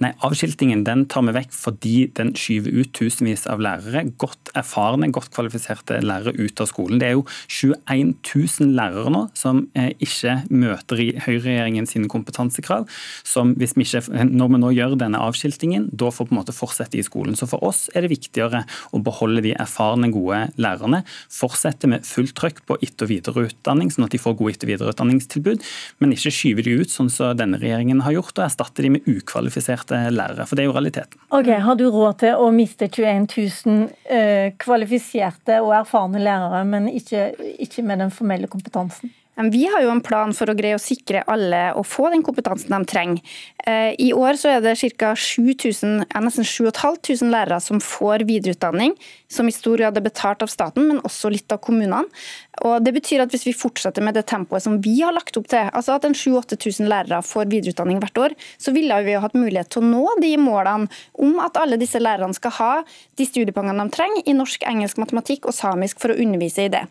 Nei, 0.03 0.13
Avskiltingen 0.25 0.85
den 0.87 1.05
tar 1.11 1.25
vi 1.27 1.35
vekk 1.37 1.53
fordi 1.55 1.95
den 2.17 2.33
skyver 2.39 2.75
ut 2.81 2.93
tusenvis 2.97 3.47
av 3.51 3.63
lærere, 3.63 4.05
godt 4.21 4.53
erfarne, 4.57 5.11
godt 5.15 5.33
kvalifiserte 5.35 6.01
lærere 6.05 6.35
ut 6.39 6.63
av 6.63 6.69
skolen. 6.71 7.01
Det 7.01 7.09
er 7.09 7.17
jo 7.17 7.25
21 7.53 8.15
000 8.25 8.75
lærere 8.79 9.13
nå 9.13 9.25
som 9.39 9.65
eh, 9.79 9.93
ikke 10.05 10.37
møter 10.51 11.03
i 11.05 11.09
høyreregjeringen 11.25 11.89
sine 11.91 12.11
kompetansekrav. 12.11 12.89
som 13.25 13.55
hvis 13.59 13.77
vi 13.77 13.85
ikke, 13.87 14.25
Når 14.31 14.53
vi 14.53 14.61
nå 14.63 14.71
gjør 14.75 14.97
denne 14.99 15.21
avskiltingen, 15.21 15.89
da 15.93 16.11
får 16.11 16.29
på 16.29 16.35
en 16.35 16.41
måte 16.41 16.57
fortsette 16.57 16.99
i 16.99 17.05
skolen. 17.07 17.37
Så 17.37 17.49
For 17.49 17.63
oss 17.65 17.89
er 17.95 18.03
det 18.03 18.13
viktigere 18.15 18.65
å 18.93 19.03
beholde 19.03 19.43
de 19.45 19.55
erfarne, 19.55 20.11
gode 20.13 20.51
lærerne. 20.57 21.05
Fortsette 21.31 21.89
med 21.91 22.07
fullt 22.07 22.35
trøkk 22.35 22.65
på 22.67 22.79
etter- 22.81 23.07
og 23.07 23.13
videreutdanning, 23.13 23.91
sånn 23.93 24.07
at 24.07 24.15
de 24.15 24.19
får 24.19 24.37
gode 24.39 24.55
etter- 24.55 24.69
og 24.69 24.73
videreutdanningstilbud. 24.75 25.63
Men 26.01 26.13
ikke 26.13 26.33
skyve 26.33 26.65
de 26.65 26.79
ut 26.81 26.91
sånn 26.91 27.11
som 27.11 27.37
denne 27.37 27.61
regjeringen 27.61 28.03
har 28.05 28.17
gjort, 28.17 28.39
og 28.39 28.47
erstatte 28.47 28.83
de 28.83 28.95
med 28.95 29.09
ukvalifiserte 29.11 29.74
kvalifiserte 29.75 30.15
lærere. 30.15 30.47
For 30.47 30.57
det 30.57 30.65
er 30.65 30.69
jo 30.69 30.77
realiteten. 30.77 31.21
Ok, 31.31 31.47
Har 31.47 31.77
du 31.77 31.91
råd 31.91 32.19
til 32.19 32.35
å 32.35 32.51
miste 32.55 32.89
21 32.89 33.27
000 33.67 33.89
uh, 34.11 34.53
kvalifiserte 34.59 35.61
og 35.63 35.75
erfarne 35.75 36.23
lærere, 36.23 36.65
men 36.65 36.89
ikke, 36.89 37.35
ikke 37.59 37.83
med 37.83 37.99
den 37.99 38.11
formelle 38.11 38.47
kompetansen? 38.47 39.11
Vi 39.35 39.67
har 39.67 39.83
jo 39.83 39.91
en 39.91 40.01
plan 40.01 40.31
for 40.31 40.47
å 40.47 40.55
greie 40.55 40.77
å 40.77 40.79
sikre 40.79 41.25
alle 41.27 41.73
å 41.75 41.83
få 41.83 42.07
den 42.13 42.23
kompetansen 42.23 42.71
de 42.71 42.87
trenger. 42.87 43.19
Eh, 43.67 43.91
I 43.99 44.13
år 44.15 44.39
så 44.39 44.53
er 44.53 44.61
det 44.63 44.77
ca. 44.95 45.11
7500 45.19 47.27
lærere 47.33 47.59
som 47.59 47.81
får 47.83 48.23
videreutdanning, 48.29 48.95
som 49.27 49.51
i 49.51 49.55
stor 49.55 49.83
grad 49.83 49.99
er 49.99 50.07
betalt 50.07 50.47
av 50.47 50.53
staten, 50.53 50.87
men 50.87 51.03
også 51.03 51.33
litt 51.35 51.51
av 51.51 51.59
kommunene. 51.67 52.07
Og 52.63 52.85
det 52.85 52.93
betyr 52.95 53.25
at 53.25 53.33
Hvis 53.35 53.47
vi 53.49 53.55
fortsetter 53.57 54.05
med 54.05 54.15
det 54.15 54.27
tempoet 54.31 54.63
som 54.63 54.77
vi 54.83 55.01
har 55.01 55.15
lagt 55.15 55.37
opp 55.37 55.49
til, 55.51 55.71
altså 55.75 55.97
at 55.97 56.05
en 56.07 56.15
7000-8000 56.15 56.87
lærere 56.91 57.21
får 57.27 57.49
videreutdanning 57.51 57.99
hvert 58.03 58.21
år, 58.21 58.35
så 58.63 58.71
ville 58.75 58.99
vi 59.03 59.15
jo 59.15 59.23
hatt 59.25 59.35
mulighet 59.35 59.71
til 59.73 59.83
å 59.83 59.89
nå 59.89 60.15
de 60.23 60.31
målene 60.39 60.87
om 61.19 61.41
at 61.43 61.59
alle 61.59 61.79
disse 61.81 61.99
lærerne 61.99 62.37
skal 62.37 62.55
ha 62.59 62.71
de 63.19 63.27
studiepoengene 63.27 63.89
de 63.89 63.95
trenger 63.97 64.31
i 64.31 64.37
norsk, 64.37 64.63
engelsk, 64.71 65.01
matematikk 65.03 65.49
og 65.51 65.57
samisk 65.57 66.03
for 66.03 66.15
å 66.15 66.19
undervise 66.21 66.69
i 66.69 66.73
det. 66.73 66.85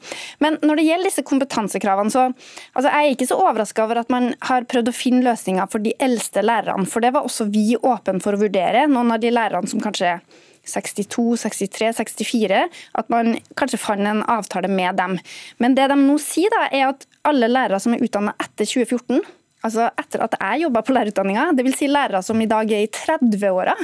Men 0.44 0.60
når 0.66 0.82
det 0.82 0.88
gjelder 0.90 1.12
disse 1.12 1.26
kompetansekravene, 1.28 2.12
så 2.12 2.26
altså 2.74 2.90
jeg 2.90 3.08
er 3.08 3.16
ikke 3.16 3.30
så 3.32 3.40
overraska 3.40 3.86
over 3.86 4.04
at 4.04 4.14
man 4.14 4.34
har 4.50 4.68
prøvd 4.70 4.92
å 4.92 4.96
finne 4.98 5.24
løsninger 5.28 5.70
for 5.72 5.84
de 5.84 5.96
eldste 6.04 6.44
lærerne, 6.44 6.90
for 6.90 7.04
det 7.04 7.14
var 7.16 7.28
også 7.28 7.48
vi 7.54 7.78
åpne 7.80 8.20
for 8.24 8.36
å 8.36 8.44
vurdere. 8.44 8.88
Noen 8.92 9.16
av 9.16 9.24
de 9.24 9.32
lærerne 9.32 9.70
som 9.70 9.84
kanskje 9.84 10.18
62, 10.66 11.38
63, 11.44 11.92
64, 12.00 12.64
at 13.00 13.14
man 13.14 13.36
kanskje 13.60 13.82
fant 13.82 14.08
en 14.08 14.24
avtale 14.32 14.72
med 14.72 14.96
dem. 15.00 15.18
Men 15.60 15.78
det 15.78 15.90
de 15.92 16.00
nå 16.00 16.18
sier, 16.22 16.54
da, 16.54 16.68
er 16.72 16.92
at 16.94 17.08
alle 17.28 17.50
lærere 17.52 17.80
som 17.84 17.96
er 17.96 18.04
utdanna 18.04 18.36
etter 18.42 18.68
2014, 18.68 19.24
altså 19.64 19.88
etter 20.00 20.24
at 20.26 20.36
jeg 20.40 20.66
jobba 20.66 20.84
på 20.84 20.96
lærerutdanninga, 20.96 21.46
dvs. 21.56 21.78
Si 21.80 21.88
lærere 21.92 22.24
som 22.26 22.42
i 22.44 22.50
dag 22.50 22.72
er 22.72 22.84
i 22.84 22.92
30-åra, 22.92 23.76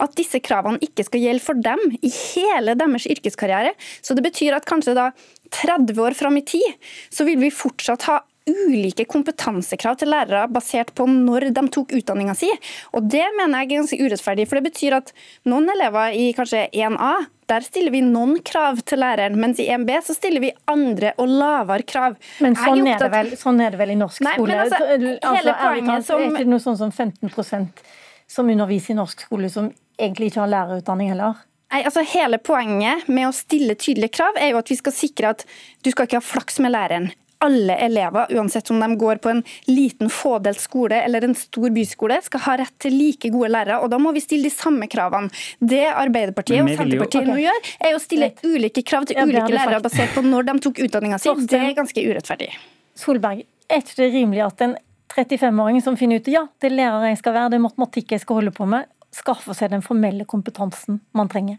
at 0.00 0.16
disse 0.16 0.40
kravene 0.44 0.80
ikke 0.84 1.04
skal 1.08 1.24
gjelde 1.24 1.44
for 1.44 1.60
dem 1.60 1.82
i 2.00 2.12
hele 2.12 2.76
deres 2.78 3.08
yrkeskarriere. 3.10 3.74
Så 4.00 4.16
det 4.16 4.24
betyr 4.24 4.56
at 4.56 4.68
kanskje 4.68 4.96
da 4.96 5.10
30 5.52 6.00
år 6.00 6.16
fram 6.16 6.38
i 6.40 6.46
tid, 6.46 6.88
så 7.12 7.26
vil 7.28 7.40
vi 7.42 7.52
fortsatt 7.52 8.08
ha 8.08 8.20
ulike 8.48 9.04
kompetansekrav 9.10 9.98
til 10.00 10.10
lærere 10.12 10.46
basert 10.52 10.92
på 10.96 11.06
når 11.10 11.50
de 11.56 11.64
tok 11.72 11.92
utdanninga 11.96 12.34
si. 12.38 12.48
Og 12.96 13.08
Det 13.10 13.26
mener 13.36 13.60
jeg 13.60 13.68
er 13.68 13.74
ganske 13.76 14.00
urettferdig. 14.00 14.48
for 14.48 14.56
Det 14.56 14.72
betyr 14.72 14.96
at 14.96 15.12
noen 15.44 15.68
elever 15.68 16.16
i 16.16 16.32
kanskje 16.36 16.68
1A 16.72 17.26
der 17.50 17.64
stiller 17.66 17.90
vi 17.90 18.00
noen 18.06 18.36
krav 18.46 18.78
til 18.86 19.00
læreren, 19.02 19.34
mens 19.40 19.58
i 19.58 19.66
1B 19.74 19.96
så 20.06 20.14
stiller 20.14 20.40
vi 20.40 20.52
andre 20.70 21.12
og 21.18 21.26
lavere 21.26 21.82
krav. 21.82 22.14
Men 22.38 22.54
sånn, 22.54 22.86
er, 22.86 23.00
det 23.02 23.10
vel, 23.10 23.32
sånn 23.40 23.58
er 23.64 23.74
det 23.74 23.80
vel 23.80 23.90
i 23.90 23.98
norsk 23.98 24.22
Nei, 24.22 24.36
skole? 24.38 24.58
Altså, 24.66 24.78
altså, 24.86 25.54
talt, 25.58 26.06
som... 26.06 26.22
Er 26.22 26.30
ikke 26.30 26.52
noe 26.52 26.62
sånn 26.62 26.78
som 26.78 26.92
15% 26.94 27.82
som 28.30 28.52
underviser 28.54 28.94
i 28.94 29.00
norsk 29.00 29.26
skole, 29.26 29.50
som 29.50 29.72
egentlig 29.98 30.30
ikke 30.30 30.44
har 30.44 30.52
lærerutdanning 30.52 31.10
heller? 31.10 31.42
Nei, 31.74 31.82
altså 31.86 32.04
Hele 32.06 32.38
poenget 32.38 33.10
med 33.10 33.28
å 33.28 33.34
stille 33.34 33.74
tydelige 33.78 34.14
krav 34.20 34.38
er 34.38 34.52
jo 34.52 34.62
at 34.62 34.70
vi 34.70 34.78
skal 34.78 34.94
sikre 34.94 35.34
at 35.34 35.42
du 35.82 35.90
skal 35.90 36.06
ikke 36.06 36.20
ha 36.20 36.26
flaks 36.26 36.62
med 36.62 36.74
læreren 36.76 37.10
alle 37.44 37.76
elever, 37.86 38.26
uansett 38.36 38.70
om 38.70 38.80
de 38.80 38.96
går 39.00 39.20
på 39.24 39.30
en 39.32 39.42
liten 39.64 40.10
fådelt 40.10 40.60
skole 40.60 40.98
eller 41.02 41.24
en 41.24 41.34
stor 41.34 41.70
byskole, 41.70 42.18
skal 42.22 42.44
ha 42.44 42.56
rett 42.60 42.74
til 42.84 42.92
like 42.96 43.30
gode 43.32 43.48
lærere. 43.52 43.78
og 43.80 43.90
Da 43.90 43.98
må 43.98 44.12
vi 44.12 44.20
stille 44.20 44.50
de 44.50 44.54
samme 44.54 44.88
kravene. 44.92 45.32
Det 45.58 45.86
Arbeiderpartiet 45.88 46.60
og 46.62 46.68
Senterpartiet 46.74 47.24
jo... 47.24 47.32
nå 47.32 47.38
gjør, 47.40 47.70
er 47.88 47.96
å 47.96 48.02
stille 48.02 48.32
ulike 48.44 48.84
krav 48.84 49.08
til 49.08 49.22
ulike 49.22 49.48
lærere 49.54 49.80
basert 49.84 50.12
på 50.16 50.24
når 50.26 50.50
de 50.50 50.56
tok 50.66 50.82
utdanninga 50.84 51.20
si. 51.22 51.32
Det 51.48 51.62
er 51.62 51.74
ganske 51.78 52.04
urettferdig. 52.04 52.52
Solberg, 53.00 53.46
er 53.70 53.84
ikke 53.84 54.02
det 54.02 54.12
rimelig 54.12 54.44
at 54.44 54.66
en 54.66 54.76
35-åring 55.14 55.80
som 55.82 55.96
finner 55.98 56.20
ut 56.20 56.28
ja, 56.30 56.44
det 56.60 56.70
er 56.70 56.76
lærer 56.76 57.08
jeg 57.10 57.22
skal 57.22 57.36
være, 57.38 57.54
det 57.54 57.60
er 57.60 57.66
matematikk 57.66 58.14
jeg 58.14 58.22
skal 58.22 58.42
holde 58.42 58.52
på 58.54 58.68
med, 58.68 58.90
skaffer 59.14 59.56
seg 59.56 59.72
den 59.72 59.82
formelle 59.82 60.28
kompetansen 60.28 61.00
man 61.16 61.30
trenger? 61.32 61.58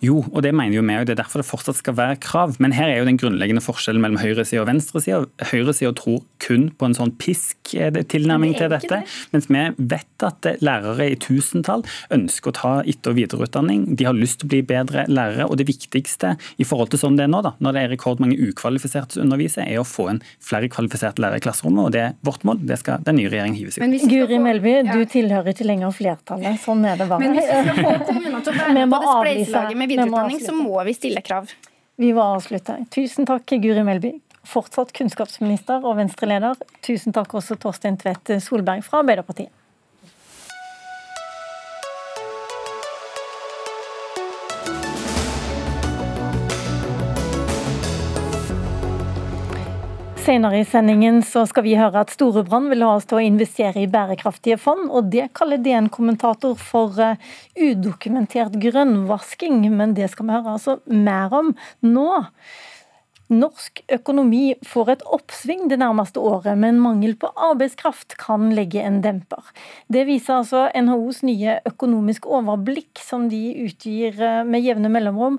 Jo, 0.00 0.20
og 0.30 0.42
det 0.44 0.52
mener 0.56 0.78
jo 0.78 0.82
vi, 0.86 0.94
og 0.96 1.06
det 1.08 1.14
er 1.16 1.22
derfor 1.22 1.42
det 1.42 1.48
fortsatt 1.48 1.78
skal 1.80 1.96
være 1.98 2.18
krav. 2.22 2.54
Men 2.62 2.72
her 2.76 2.88
er 2.88 3.00
jo 3.00 3.08
den 3.08 3.18
grunnleggende 3.20 3.62
forskjellen 3.64 4.00
mellom 4.02 4.20
høyresida 4.22 4.62
og 4.62 4.68
venstresida. 4.70 5.24
Høyresida 5.50 5.92
tror 5.98 6.22
kun 6.40 6.68
på 6.78 6.88
en 6.88 6.96
sånn 6.96 7.12
pisk-tilnærming 7.20 8.54
til 8.58 8.70
dette, 8.72 9.02
mens 9.34 9.48
vi 9.50 9.64
vet 9.90 10.24
at 10.26 10.48
lærere 10.64 11.10
i 11.12 11.18
tusentall 11.20 11.84
ønsker 12.14 12.52
å 12.52 12.56
ta 12.56 12.72
etter- 12.82 13.12
og 13.12 13.18
videreutdanning. 13.18 13.96
De 13.96 14.06
har 14.08 14.16
lyst 14.16 14.40
til 14.40 14.48
å 14.48 14.52
bli 14.54 14.62
bedre 14.70 15.04
lærere, 15.10 15.48
og 15.50 15.58
det 15.60 15.66
viktigste 15.68 16.36
i 16.60 16.66
forhold 16.68 16.92
til 16.94 17.02
sånn 17.02 17.18
det 17.18 17.26
er 17.26 17.32
nå, 17.32 17.42
da, 17.44 17.54
når 17.60 17.76
det 17.76 17.82
er 17.82 17.92
rekordmange 17.94 18.38
ukvalifiserte 18.50 19.18
som 19.18 19.26
underviser, 19.26 19.66
er 19.66 19.82
å 19.82 19.86
få 19.86 20.08
en 20.14 20.22
flere 20.40 20.70
kvalifiserte 20.72 21.20
lærere 21.22 21.40
i 21.42 21.44
klasserommet. 21.44 21.84
og 21.84 21.92
Det 21.92 22.04
er 22.06 22.16
vårt 22.26 22.44
mål. 22.48 22.62
Det 22.66 22.78
skal 22.80 23.04
den 23.04 23.20
nye 23.20 23.28
regjeringen 23.32 23.58
hive 23.58 23.74
seg 23.74 23.84
ut. 23.84 24.08
Guri 24.10 24.38
Melby, 24.42 24.74
du 24.88 25.04
tilhører 25.10 25.52
ikke 25.52 25.66
lenger 25.68 25.92
flertallet. 25.94 26.60
Sånn 26.64 26.84
er 26.88 26.96
det 27.00 27.08
bare. 27.10 27.20
Men 27.20 27.36
hvis 27.36 27.48
vi 27.50 27.60
skal 27.66 27.76
få 27.84 27.94
kommunene 28.08 28.42
til 28.44 28.54
å 28.54 28.58
være 28.60 28.74
med 28.78 28.90
på 28.94 29.00
det 29.24 29.34
spleiselaget 29.70 29.78
med 29.78 29.88
videreutdanning, 29.88 30.40
så 30.40 30.52
må 30.54 30.82
vi 30.84 30.94
stille 30.94 31.22
krav. 31.22 31.48
Vi 32.00 32.12
må 32.16 32.24
avslutte. 32.24 32.78
Tusen 32.90 33.26
takk, 33.28 33.46
Guri 33.60 33.82
Melby, 33.84 34.12
fortsatt 34.48 34.92
kunnskapsminister 34.96 35.84
og 35.84 35.98
Venstre-leder. 36.00 36.56
Tusen 36.82 37.12
takk 37.12 37.34
også 37.34 37.58
Torstein 37.60 37.98
Tvedt 38.00 38.36
Solberg 38.42 38.84
fra 38.86 39.02
Arbeiderpartiet. 39.04 39.52
Senere 50.20 50.58
i 50.60 50.64
sendingen 50.68 51.22
så 51.24 51.46
skal 51.48 51.64
vi 51.64 51.78
høre 51.78 52.02
at 52.02 52.10
Storebrand 52.12 52.68
vil 52.68 52.82
ha 52.84 52.90
oss 52.98 53.06
til 53.08 53.16
å 53.16 53.22
investere 53.24 53.80
i 53.80 53.88
bærekraftige 53.88 54.58
fond, 54.60 54.90
og 54.92 55.08
det 55.14 55.30
kaller 55.38 55.62
DN-kommentator 55.64 56.58
for 56.60 56.98
eh, 57.00 57.16
udokumentert 57.56 58.58
grønnvasking. 58.60 59.62
Men 59.72 59.94
det 59.96 60.10
skal 60.12 60.28
vi 60.28 60.34
høre 60.36 60.58
altså 60.58 60.76
mer 60.92 61.32
om 61.38 61.54
nå. 61.86 62.10
Norsk 63.30 63.84
økonomi 63.94 64.56
får 64.66 64.88
et 64.96 65.02
oppsving 65.14 65.68
det 65.70 65.76
nærmeste 65.78 66.18
året, 66.18 66.58
men 66.58 66.80
mangel 66.82 67.12
på 67.14 67.28
arbeidskraft 67.38 68.16
kan 68.18 68.48
legge 68.56 68.82
en 68.82 68.98
demper. 69.04 69.52
Det 69.86 70.02
viser 70.08 70.40
altså 70.40 70.64
NHOs 70.74 71.22
nye 71.22 71.60
økonomisk 71.70 72.26
overblikk, 72.26 72.98
som 72.98 73.28
de 73.30 73.42
utgir 73.62 74.18
eh, 74.18 74.42
med 74.42 74.66
jevne 74.66 74.90
mellomrom. 74.90 75.38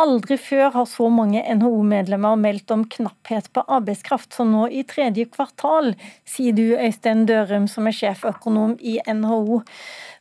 Aldri 0.00 0.36
før 0.40 0.68
har 0.76 0.86
så 0.88 1.08
mange 1.12 1.40
NHO-medlemmer 1.40 2.36
meldt 2.40 2.76
om 2.76 2.84
knapphet 2.92 3.48
på 3.56 3.64
arbeidskraft 3.72 4.36
som 4.36 4.52
nå 4.52 4.68
i 4.68 4.84
tredje 4.88 5.24
kvartal, 5.32 5.94
sier 6.28 6.56
du 6.56 6.76
Øystein 6.76 7.24
Dørum, 7.28 7.68
som 7.72 7.88
er 7.88 7.96
sjeføkonom 7.96 8.76
i 8.84 8.98
NHO. 9.08 9.62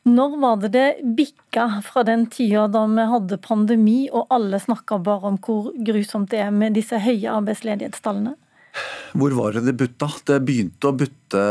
Når 0.07 0.35
var 0.39 0.61
det 0.63 0.69
det 0.73 1.15
bikka 1.17 1.81
fra 1.83 2.05
den 2.07 2.25
tida 2.31 2.67
da 2.71 2.85
vi 2.87 3.05
hadde 3.11 3.39
pandemi 3.43 3.97
og 4.07 4.29
alle 4.33 4.61
snakka 4.61 4.99
bare 5.03 5.33
om 5.33 5.39
hvor 5.43 5.73
grusomt 5.75 6.31
det 6.31 6.39
er 6.45 6.53
med 6.55 6.77
disse 6.77 7.01
høye 7.03 7.33
arbeidsledighetstallene? 7.35 8.35
Hvor 9.17 9.33
var 9.35 9.57
det 9.57 9.65
det 9.65 9.75
butta? 9.79 10.07
Det 10.25 10.37
begynte 10.45 10.89
å 10.89 10.95
butte 10.95 11.41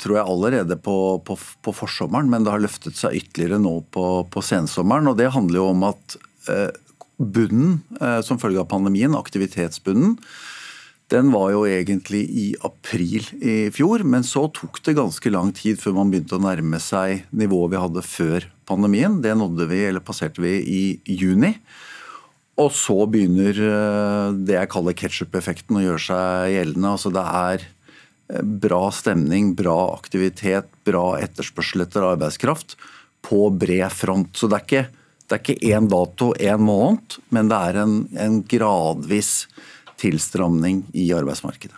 tror 0.00 0.18
jeg 0.18 0.28
allerede 0.28 0.76
på, 0.78 0.96
på, 1.26 1.36
på, 1.36 1.74
forsommeren, 1.74 2.30
men 2.30 2.44
det 2.44 2.52
har 2.52 2.62
løftet 2.62 2.98
seg 2.98 3.16
ytterligere 3.18 3.60
nå 3.62 3.80
på, 3.90 4.06
på 4.30 4.44
sensommeren. 4.44 5.10
og 5.10 5.18
Det 5.18 5.32
handler 5.34 5.62
jo 5.62 5.66
om 5.72 5.86
at 5.88 6.16
eh, 6.52 6.68
bunnen 7.18 7.80
eh, 8.00 8.20
som 8.26 8.40
følge 8.40 8.62
av 8.62 8.70
pandemien, 8.70 9.16
aktivitetsbunnen, 9.16 10.18
den 11.10 11.32
var 11.34 11.50
jo 11.50 11.64
egentlig 11.66 12.22
i 12.30 12.46
april 12.66 13.24
i 13.42 13.54
fjor, 13.74 14.04
men 14.06 14.22
så 14.26 14.44
tok 14.54 14.78
det 14.86 14.94
ganske 14.98 15.32
lang 15.32 15.50
tid 15.56 15.80
før 15.82 15.96
man 15.96 16.12
begynte 16.12 16.38
å 16.38 16.44
nærme 16.44 16.78
seg 16.82 17.24
nivået 17.34 17.72
vi 17.72 17.80
hadde 17.82 18.04
før 18.06 18.46
pandemien. 18.70 19.18
Det 19.24 19.34
nådde 19.34 19.66
vi, 19.72 19.80
eller 19.88 20.04
passerte 20.06 20.42
vi 20.44 20.54
i 20.62 20.82
juni. 21.18 21.56
Og 22.60 22.70
så 22.76 22.94
begynner 23.10 23.58
eh, 23.64 24.38
det 24.46 24.54
jeg 24.58 24.70
kaller 24.70 24.96
ketsjup-effekten 25.00 25.80
å 25.80 25.84
gjøre 25.84 26.04
seg 26.04 26.54
gjeldende. 26.54 26.94
Altså 26.94 27.12
det 27.14 27.26
er 27.40 27.66
eh, 27.66 28.46
bra 28.66 28.82
stemning, 28.94 29.54
bra 29.58 29.78
aktivitet, 29.96 30.70
bra 30.86 31.16
etterspørsel 31.18 31.86
etter 31.86 32.06
arbeidskraft 32.12 32.76
på 33.26 33.48
bred 33.50 33.90
front. 33.96 34.30
Så 34.36 34.50
det 34.50 34.60
er 34.60 34.66
ikke, 34.68 34.86
det 35.26 35.38
er 35.38 35.42
ikke 35.42 35.74
én 35.74 35.90
dato, 35.90 36.30
én 36.38 36.62
måned, 36.62 37.18
men 37.34 37.50
det 37.50 37.60
er 37.70 37.82
en, 37.82 37.98
en 38.28 38.40
gradvis 38.46 39.32
tilstramning 40.00 40.84
i 40.96 41.10
arbeidsmarkedet. 41.16 41.76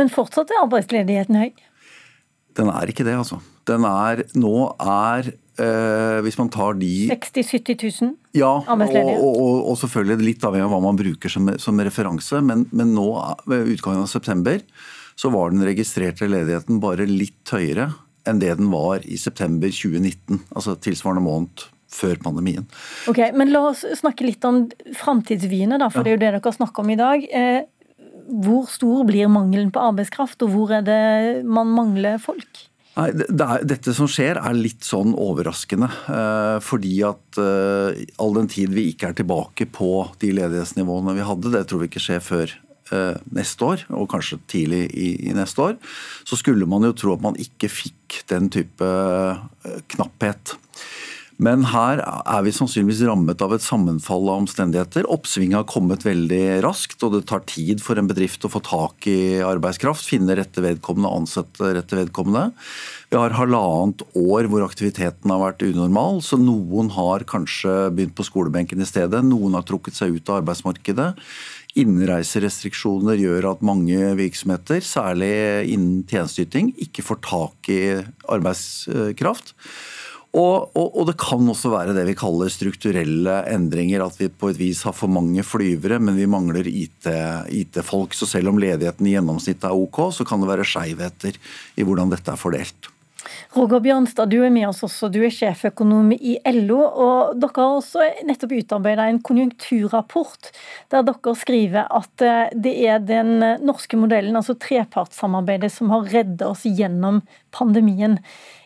Men 0.00 0.12
fortsatt 0.12 0.52
er 0.52 0.64
arbeidsledigheten 0.64 1.40
høy? 1.40 1.50
Den 2.58 2.68
er 2.68 2.90
ikke 2.92 3.06
det, 3.06 3.16
altså. 3.16 3.40
Den 3.68 3.86
er 3.88 4.26
Nå 4.36 4.56
er 4.80 5.32
Uh, 5.60 6.22
Hvis 6.24 6.38
man 6.40 6.48
tar 6.48 6.78
de 6.80 7.10
60 7.10 7.42
000-70 7.44 7.82
000 8.00 8.14
ja, 8.40 8.48
arbeidsledige? 8.72 9.18
Og, 9.20 9.34
og, 9.36 9.58
og, 9.68 9.74
selvfølgelig 9.82 10.24
litt 10.24 10.46
avhengig 10.48 10.64
av 10.64 10.72
hva 10.72 10.78
man 10.80 10.96
bruker 10.96 11.28
som, 11.28 11.50
som 11.60 11.82
referanse. 11.84 12.40
Men, 12.40 12.64
men, 12.72 12.94
nå, 12.96 13.04
ved 13.44 13.68
utgangen 13.74 14.06
av 14.06 14.08
september, 14.08 14.62
så 15.12 15.28
var 15.34 15.52
den 15.52 15.60
registrerte 15.68 16.24
ledigheten 16.24 16.80
bare 16.80 17.04
litt 17.04 17.52
høyere 17.52 17.90
enn 18.24 18.40
det 18.40 18.54
den 18.56 18.72
var 18.72 19.04
i 19.04 19.20
september 19.20 19.68
2019. 19.68 20.40
Altså 20.56 20.78
tilsvarende 20.80 21.26
måned 21.26 21.66
før 21.92 22.18
pandemien. 22.24 22.66
Ok, 23.10 23.20
men 23.36 23.52
La 23.52 23.66
oss 23.70 23.84
snakke 24.00 24.26
litt 24.26 24.44
om 24.48 24.64
framtidsvyene, 24.98 25.78
for 25.92 26.00
ja. 26.00 26.04
det 26.04 26.10
er 26.10 26.16
jo 26.16 26.22
det 26.24 26.32
dere 26.38 26.56
snakker 26.56 26.84
om 26.84 26.92
i 26.92 26.98
dag. 26.98 27.24
Eh, 27.28 27.62
hvor 28.42 28.68
stor 28.70 29.06
blir 29.08 29.30
mangelen 29.32 29.72
på 29.74 29.82
arbeidskraft, 29.82 30.44
og 30.46 30.54
hvor 30.54 30.72
er 30.78 30.84
det 30.86 31.00
man 31.44 31.72
mangler 31.74 32.20
folk? 32.22 32.66
Nei, 32.92 33.06
det 33.16 33.40
er, 33.40 33.62
Dette 33.64 33.94
som 33.96 34.08
skjer 34.10 34.36
er 34.36 34.56
litt 34.56 34.84
sånn 34.84 35.14
overraskende. 35.16 35.88
Eh, 36.12 36.58
fordi 36.64 36.98
at 37.08 37.40
eh, 37.40 38.02
all 38.20 38.36
den 38.36 38.50
tid 38.52 38.74
vi 38.76 38.90
ikke 38.92 39.12
er 39.12 39.16
tilbake 39.22 39.68
på 39.72 39.94
de 40.20 40.34
ledighetsnivåene 40.36 41.16
vi 41.16 41.24
hadde, 41.28 41.54
det 41.54 41.64
tror 41.68 41.82
vi 41.82 41.88
ikke 41.88 42.04
skjer 42.04 42.20
før 42.24 42.52
eh, 42.92 43.16
neste 43.32 43.68
år, 43.68 43.86
og 43.96 44.10
kanskje 44.12 44.40
tidlig 44.50 44.82
i, 44.92 45.08
i, 45.30 45.32
neste 45.36 45.64
år, 45.70 45.78
så 46.28 46.38
skulle 46.38 46.68
man 46.68 46.84
jo 46.88 46.92
tro 46.96 47.16
at 47.16 47.24
man 47.24 47.38
ikke 47.40 47.70
fikk 47.72 48.22
den 48.32 48.50
type 48.52 48.84
eh, 48.84 49.80
knapphet. 49.94 50.56
Men 51.42 51.64
her 51.72 51.98
er 52.06 52.44
vi 52.46 52.52
sannsynligvis 52.54 53.00
rammet 53.08 53.40
av 53.42 53.54
et 53.56 53.64
sammenfall 53.64 54.28
av 54.30 54.44
omstendigheter. 54.44 55.08
Oppsvinget 55.10 55.58
har 55.58 55.68
kommet 55.70 56.04
veldig 56.06 56.60
raskt, 56.62 57.00
og 57.02 57.16
det 57.16 57.24
tar 57.30 57.42
tid 57.50 57.82
for 57.82 57.98
en 57.98 58.06
bedrift 58.10 58.46
å 58.46 58.50
få 58.52 58.60
tak 58.62 59.08
i 59.10 59.40
arbeidskraft, 59.42 60.06
finne 60.06 60.36
rette 60.38 60.62
vedkommende, 60.62 61.10
ansette 61.10 61.72
rette 61.74 61.98
vedkommende. 61.98 62.52
Vi 63.10 63.18
har 63.18 63.34
halvannet 63.34 64.04
år 64.18 64.46
hvor 64.52 64.62
aktiviteten 64.68 65.34
har 65.34 65.42
vært 65.42 65.64
unormal, 65.66 66.22
så 66.22 66.38
noen 66.38 66.92
har 66.94 67.26
kanskje 67.28 67.74
begynt 67.90 68.14
på 68.18 68.28
skolebenken 68.28 68.84
i 68.84 68.88
stedet. 68.88 69.24
Noen 69.26 69.58
har 69.58 69.66
trukket 69.66 69.98
seg 69.98 70.14
ut 70.14 70.30
av 70.30 70.44
arbeidsmarkedet. 70.44 71.10
Innreiserestriksjoner 71.82 73.18
gjør 73.18 73.50
at 73.54 73.66
mange 73.66 74.12
virksomheter, 74.18 74.84
særlig 74.84 75.32
innen 75.72 76.04
tjenesteyting, 76.06 76.70
ikke 76.86 77.04
får 77.06 77.20
tak 77.26 77.72
i 77.72 77.82
arbeidskraft. 78.30 79.56
Og, 80.32 80.70
og, 80.72 80.86
og, 80.96 81.02
det 81.10 81.18
kan 81.20 81.48
også 81.52 81.74
være 81.74 81.92
det 81.92 82.06
vi 82.08 82.14
kaller 82.16 82.52
strukturelle 82.52 83.34
endringer. 83.52 84.06
At 84.06 84.16
vi 84.16 84.30
på 84.32 84.48
et 84.48 84.60
vis 84.60 84.80
har 84.88 84.96
for 84.96 85.12
mange 85.12 85.44
flyvere, 85.44 86.00
men 86.00 86.16
vi 86.16 86.28
mangler 86.30 86.68
IT-folk. 86.68 88.16
IT 88.16 88.18
så 88.22 88.30
selv 88.30 88.52
om 88.54 88.60
ledigheten 88.62 89.10
i 89.10 89.12
gjennomsnittet 89.12 89.68
er 89.68 89.76
OK, 89.76 90.06
så 90.16 90.24
kan 90.28 90.40
det 90.40 90.48
være 90.48 90.68
skeivheter 90.68 91.36
i 91.76 91.84
hvordan 91.84 92.14
dette 92.14 92.32
er 92.32 92.40
fordelt. 92.40 92.88
Roger 93.52 93.82
Bjørnstad, 93.84 94.30
du 94.32 94.38
er 94.42 94.50
med 94.50 94.64
oss 94.70 94.80
også. 94.86 95.10
Du 95.12 95.20
er 95.22 95.32
sjeføkonom 95.32 96.14
i 96.16 96.38
LO. 96.56 96.80
og 96.80 97.36
Dere 97.40 97.66
har 97.66 97.76
også 97.76 98.06
nettopp 98.26 98.54
utarbeidet 98.56 99.10
en 99.10 99.20
konjunkturrapport 99.28 100.48
der 100.92 101.04
dere 101.06 101.34
skriver 101.38 101.92
at 101.92 102.24
eh, 102.24 102.56
det 102.64 102.72
er 102.88 103.04
den 103.04 103.36
norske 103.64 104.00
modellen, 104.00 104.36
altså 104.38 104.56
trepartssamarbeidet, 104.56 105.72
som 105.72 105.92
har 105.92 106.08
reddet 106.08 106.46
oss 106.48 106.64
gjennom 106.64 107.20
pandemien. 107.52 108.18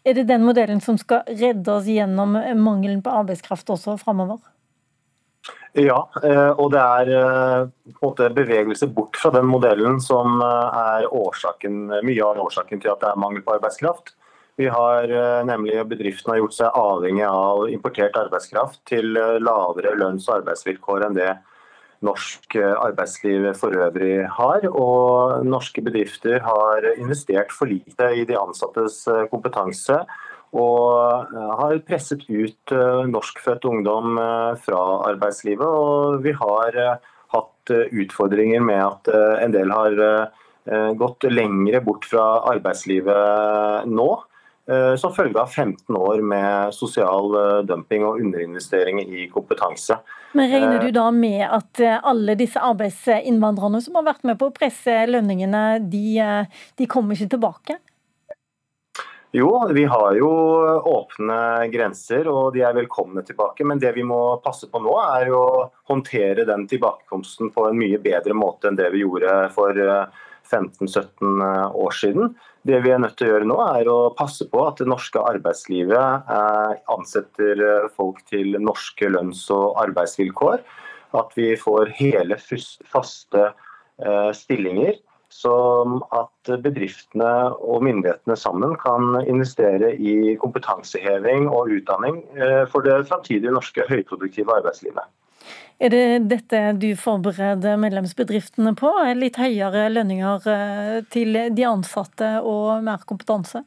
Er 0.06 0.14
det 0.14 0.28
den 0.28 0.44
modellen 0.46 0.78
som 0.80 0.98
skal 1.00 1.26
redde 1.26 1.72
oss 1.72 1.88
gjennom 1.90 2.36
mangelen 2.62 3.00
på 3.02 3.10
arbeidskraft 3.10 3.72
også 3.74 3.96
framover? 3.98 4.38
Ja, 5.76 5.98
eh, 6.24 6.52
og 6.56 6.70
det 6.72 6.80
er 6.80 7.10
eh, 7.12 7.66
på 8.00 8.12
en 8.24 8.36
bevegelse 8.36 8.88
bort 8.88 9.18
fra 9.20 9.28
den 9.34 9.44
modellen 9.50 9.98
som 10.00 10.38
eh, 10.40 10.78
er 10.96 11.08
årsaken, 11.12 11.82
mye 12.06 12.22
av 12.24 12.40
årsaken 12.46 12.80
til 12.80 12.94
at 12.94 13.02
det 13.02 13.10
er 13.10 13.20
mangel 13.20 13.44
på 13.44 13.58
arbeidskraft. 13.58 14.14
Vi 14.56 14.70
har 14.72 15.10
nemlig 15.44 15.82
Bedriftene 15.84 16.32
har 16.32 16.38
gjort 16.40 16.54
seg 16.56 16.78
avhengig 16.80 17.26
av 17.28 17.66
importert 17.68 18.14
arbeidskraft 18.16 18.78
til 18.88 19.10
lavere 19.12 19.92
lønns- 20.00 20.30
og 20.30 20.38
arbeidsvilkår 20.38 21.04
enn 21.04 21.18
det 21.18 21.34
norsk 22.06 22.56
eh, 22.58 22.74
arbeidsliv 22.78 23.50
for 23.58 23.74
øvrig 23.74 24.26
har. 24.38 24.68
Og 24.70 25.44
norske 25.46 25.82
bedrifter 25.84 26.40
har 26.44 26.86
investert 26.96 27.52
for 27.54 27.70
lite 27.70 28.12
i 28.16 28.24
de 28.28 28.38
ansattes 28.38 29.02
eh, 29.10 29.26
kompetanse. 29.32 29.98
Og 30.56 31.26
eh, 31.34 31.50
har 31.60 31.82
presset 31.88 32.24
ut 32.30 32.76
norskfødt 33.10 33.66
ungdom 33.68 34.16
fra 34.62 34.82
arbeidslivet. 35.10 35.66
Og 35.66 36.22
vi 36.24 36.34
har 36.36 36.80
hatt 37.34 37.74
utfordringer 37.74 38.62
med 38.62 38.82
at 38.84 39.08
en 39.42 39.54
del 39.54 39.72
har 39.74 39.96
gått 40.98 41.26
lengre 41.30 41.80
bort 41.82 42.06
fra 42.06 42.24
arbeidslivet 42.52 43.90
nå. 43.90 44.06
Eh, 44.70 44.96
som 44.96 45.12
følge 45.14 45.38
av 45.38 45.46
15 45.46 45.96
år 45.96 46.20
med 46.26 46.74
sosial 46.74 47.35
eh, 47.38 47.59
dumping 47.68 48.02
og 48.02 48.18
underinvestering 48.18 48.98
i 49.05 49.29
kompetanse. 49.31 50.00
Men 50.35 50.50
Regner 50.50 50.83
du 50.83 50.90
da 50.90 51.05
med 51.14 51.44
at 51.46 51.79
eh, 51.79 52.00
alle 52.02 52.35
disse 52.35 52.59
arbeidsinnvandrerne 52.59 53.79
som 53.85 54.00
har 54.00 54.09
vært 54.09 54.26
med 54.26 54.40
på 54.40 54.48
å 54.50 54.57
presse 54.57 54.96
lønningene, 55.07 55.79
de, 55.87 56.18
de 56.74 56.90
kommer 56.90 57.14
ikke 57.14 57.37
tilbake? 57.37 57.79
Jo, 59.37 59.52
vi 59.70 59.85
har 59.87 60.18
jo 60.18 60.33
åpne 60.96 61.38
grenser 61.70 62.26
og 62.33 62.55
de 62.57 62.66
er 62.66 62.74
velkomne 62.74 63.22
tilbake. 63.22 63.62
Men 63.62 63.79
det 63.79 63.94
vi 63.94 64.02
må 64.02 64.40
passe 64.42 64.66
på 64.66 64.83
nå, 64.83 64.98
er 65.20 65.31
å 65.31 65.46
håndtere 65.92 66.46
den 66.48 66.66
tilbakekomsten 66.66 67.55
på 67.55 67.68
en 67.70 67.79
mye 67.79 68.02
bedre 68.02 68.35
måte 68.35 68.66
enn 68.66 68.83
det 68.83 68.90
vi 68.96 69.07
gjorde 69.07 69.44
for 69.55 69.79
15-17 70.50 71.42
år 71.74 71.96
siden. 71.96 72.35
Det 72.66 72.80
vi 72.82 72.90
er 72.90 73.00
nødt 73.02 73.16
til 73.18 73.28
å 73.28 73.35
gjøre 73.35 73.48
nå, 73.48 73.56
er 73.78 73.88
å 73.90 73.98
passe 74.16 74.46
på 74.50 74.62
at 74.66 74.80
det 74.80 74.88
norske 74.90 75.22
arbeidslivet 75.22 76.30
eh, 76.37 76.72
ansetter 76.92 77.62
eh, 77.62 77.88
folk 77.94 78.22
til 78.30 78.56
norske 78.62 79.11
lønns- 79.12 79.46
og 79.54 79.78
arbeidsvilkår. 79.85 80.64
At 81.16 81.37
vi 81.38 81.52
får 81.61 81.92
hele 81.98 82.38
faste 82.40 83.44
eh, 83.44 84.32
stillinger. 84.37 84.98
Som 85.37 85.98
at 86.14 86.48
bedriftene 86.62 87.30
og 87.59 87.82
myndighetene 87.85 88.37
sammen 88.38 88.76
kan 88.80 89.18
investere 89.26 89.90
i 89.98 90.37
kompetanseheving 90.40 91.48
og 91.50 91.72
utdanning 91.74 92.20
for 92.70 92.87
det 92.87 92.94
framtidige 93.11 93.52
norske 93.52 93.85
høyproduktive 93.90 94.54
arbeidslivet. 94.54 95.02
Er 95.76 95.92
det 95.92 96.04
dette 96.30 96.60
du 96.80 96.88
forbereder 96.96 97.76
medlemsbedriftene 97.80 98.72
på? 98.78 98.90
Litt 99.18 99.36
høyere 99.36 99.90
lønninger 99.92 100.46
eh, 100.52 101.00
til 101.12 101.36
de 101.52 101.66
ansatte 101.68 102.38
og 102.40 102.84
mer 102.86 103.04
kompetanse? 103.08 103.64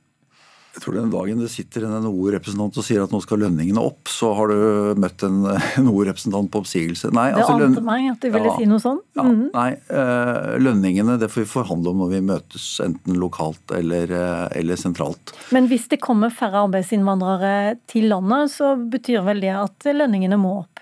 Jeg 0.70 0.84
tror 0.84 0.96
Den 1.00 1.10
dagen 1.12 1.40
det 1.42 1.50
sitter 1.50 1.88
en 1.88 1.96
NHO-representant 2.06 2.78
og 2.78 2.86
sier 2.86 3.02
at 3.02 3.14
nå 3.14 3.20
skal 3.24 3.42
lønningene 3.42 3.82
opp, 3.82 4.10
så 4.10 4.30
har 4.38 4.52
du 4.52 5.00
møtt 5.02 5.26
en 5.26 5.42
NHO-representant 5.86 6.52
på 6.54 6.62
oppsigelse. 6.62 7.10
Nei, 7.14 7.28
det 7.34 7.42
altså, 7.42 7.70
ante 7.70 7.86
meg 7.86 8.10
at 8.12 8.22
du 8.22 8.30
ville 8.30 8.52
ja, 8.52 8.58
si 8.58 8.68
noe 8.70 8.82
sånt. 8.82 9.06
Ja, 9.18 9.26
mm 9.26 9.36
-hmm. 9.36 9.50
Nei, 9.54 9.72
eh, 10.02 10.60
lønningene 10.62 11.18
det 11.20 11.30
får 11.30 11.42
vi 11.42 11.54
forhandle 11.54 11.90
om 11.90 12.04
når 12.04 12.10
vi 12.14 12.22
møtes 12.22 12.68
enten 12.86 13.18
lokalt 13.20 13.72
eller, 13.72 14.12
eh, 14.12 14.60
eller 14.60 14.76
sentralt. 14.76 15.34
Men 15.52 15.68
hvis 15.68 15.90
det 15.90 16.02
kommer 16.02 16.30
færre 16.30 16.66
arbeidsinnvandrere 16.66 17.78
til 17.88 18.10
landet, 18.10 18.52
så 18.52 18.76
betyr 18.78 19.26
vel 19.26 19.42
det 19.42 19.56
at 19.58 19.94
lønningene 19.94 20.38
må 20.38 20.60
opp? 20.60 20.80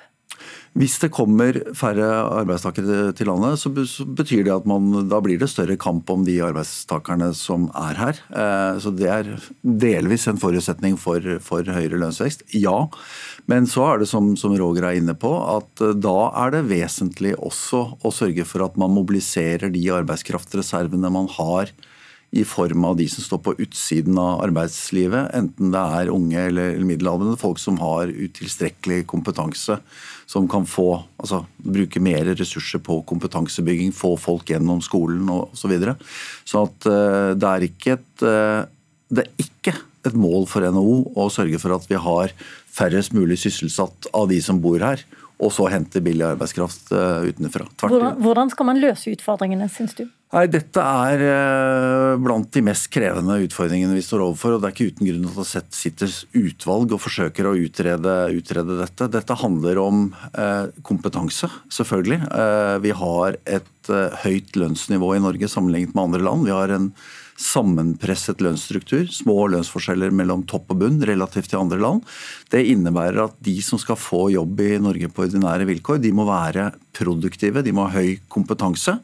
Hvis 0.77 0.99
det 1.01 1.09
kommer 1.09 1.57
færre 1.77 2.05
arbeidstakere 2.37 3.09
til 3.17 3.29
landet, 3.31 3.57
så 3.57 3.71
betyr 3.71 4.43
det 4.45 4.53
at 4.53 4.67
man, 4.69 5.07
da 5.09 5.17
blir 5.25 5.39
det 5.41 5.49
større 5.49 5.77
kamp 5.79 6.09
om 6.13 6.25
de 6.27 6.35
arbeidstakerne 6.45 7.31
som 7.37 7.65
er 7.73 7.97
her. 7.97 8.19
Eh, 8.29 8.77
så 8.83 8.93
det 8.93 9.09
er 9.09 9.31
delvis 9.63 10.27
en 10.29 10.37
forutsetning 10.37 10.99
for, 11.01 11.23
for 11.41 11.65
høyere 11.65 11.97
lønnsvekst. 11.97 12.45
Ja, 12.53 12.85
men 13.49 13.65
så 13.69 13.87
er 13.87 14.03
det 14.03 14.09
som, 14.11 14.35
som 14.37 14.53
Roger 14.59 14.85
er 14.85 14.99
inne 14.99 15.17
på, 15.17 15.33
at 15.57 15.81
eh, 15.81 15.97
da 15.97 16.29
er 16.45 16.53
det 16.53 16.67
vesentlig 16.69 17.33
også 17.39 17.83
å 18.05 18.13
sørge 18.13 18.45
for 18.45 18.67
at 18.67 18.77
man 18.77 18.93
mobiliserer 18.93 19.73
de 19.73 19.85
arbeidskraftreservene 19.97 21.13
man 21.13 21.31
har 21.39 21.73
i 22.37 22.43
form 22.47 22.85
av 22.85 22.97
de 22.99 23.07
som 23.09 23.25
står 23.25 23.41
på 23.45 23.55
utsiden 23.63 24.17
av 24.21 24.43
arbeidslivet, 24.45 25.31
enten 25.37 25.73
det 25.73 25.83
er 25.99 26.13
unge 26.13 26.45
eller 26.51 26.79
middelaldrende, 26.85 27.39
folk 27.41 27.59
som 27.61 27.79
har 27.81 28.11
utilstrekkelig 28.13 29.03
kompetanse, 29.09 29.79
som 30.29 30.47
kan 30.51 30.67
få, 30.69 31.01
altså, 31.17 31.43
bruke 31.57 32.01
mer 32.03 32.29
ressurser 32.37 32.83
på 32.83 32.99
kompetansebygging, 33.09 33.93
få 33.95 34.13
folk 34.21 34.49
gjennom 34.53 34.83
skolen 34.85 35.29
osv. 35.33 35.55
Så, 35.67 35.71
videre. 35.71 35.97
så 36.47 36.61
at 36.63 36.85
uh, 36.87 37.33
det 37.35 37.47
er 37.49 37.65
ikke 37.67 37.95
et 37.97 38.23
uh, 38.23 38.63
det 39.09 39.23
er 39.23 39.43
ikke 39.43 39.73
et 40.07 40.15
mål 40.17 40.45
for 40.49 40.63
NHO 40.63 40.97
å 41.19 41.27
sørge 41.31 41.59
for 41.61 41.75
at 41.75 41.87
vi 41.89 41.99
har 41.99 42.33
færrest 42.77 43.15
mulig 43.15 43.39
sysselsatt 43.41 44.09
av 44.15 44.27
de 44.31 44.39
som 44.43 44.59
bor 44.63 44.83
her, 44.83 45.03
og 45.37 45.51
så 45.53 45.67
hente 45.71 46.01
billig 46.03 46.25
arbeidskraft 46.25 46.91
eh, 46.95 47.29
utenfra. 47.29 47.67
Hvordan, 47.83 48.21
hvordan, 48.23 48.51
skal 48.53 48.69
man 48.69 48.81
løse 48.81 49.11
utfordringene, 49.13 49.67
syns 49.71 49.95
du? 49.97 50.07
Nei, 50.27 50.43
Dette 50.51 50.83
er 50.83 51.21
eh, 51.23 52.13
blant 52.19 52.49
de 52.51 52.63
mest 52.67 52.89
krevende 52.91 53.37
utfordringene 53.45 53.95
vi 53.95 54.03
står 54.03 54.25
overfor. 54.25 54.57
og 54.57 54.63
Det 54.63 54.67
er 54.67 54.73
ikke 54.75 54.89
uten 54.91 55.07
grunn 55.07 55.29
at 55.29 55.37
det 55.39 55.77
sitter 55.77 56.15
utvalg 56.35 56.91
og 56.91 56.99
forsøker 56.99 57.47
å 57.47 57.53
utrede, 57.55 58.15
utrede 58.35 58.75
dette. 58.81 59.07
Dette 59.13 59.37
handler 59.39 59.79
om 59.79 60.01
eh, 60.33 60.67
kompetanse, 60.83 61.47
selvfølgelig. 61.71 62.19
Vi 62.83 62.91
har 62.99 63.39
et 63.47 63.93
høyt 64.25 64.59
lønnsnivå 64.59 65.13
i 65.15 65.23
Norge 65.23 65.47
sammenlignet 65.47 65.95
med 65.95 66.09
andre 66.09 66.25
land. 66.27 66.43
Vi 66.43 66.55
har 66.57 66.75
en 66.75 66.91
sammenpresset 67.37 68.41
lønnsstruktur, 68.43 69.05
små 69.13 69.45
lønnsforskjeller 69.53 70.11
mellom 70.11 70.43
topp 70.49 70.73
og 70.73 70.81
bunn 70.81 70.99
relativt 71.07 71.53
til 71.53 71.61
andre 71.61 71.79
land. 71.79 72.03
Det 72.51 72.65
innebærer 72.67 73.27
at 73.29 73.39
de 73.45 73.55
som 73.63 73.79
skal 73.79 73.99
få 74.01 74.25
jobb 74.33 74.59
i 74.65 74.73
Norge 74.81 75.07
på 75.13 75.27
ordinære 75.27 75.69
vilkår, 75.69 76.01
de 76.03 76.11
må 76.17 76.27
være 76.27 76.71
produktive, 76.97 77.63
de 77.63 77.75
må 77.77 77.87
ha 77.87 78.01
høy 78.01 78.17
kompetanse. 78.33 78.97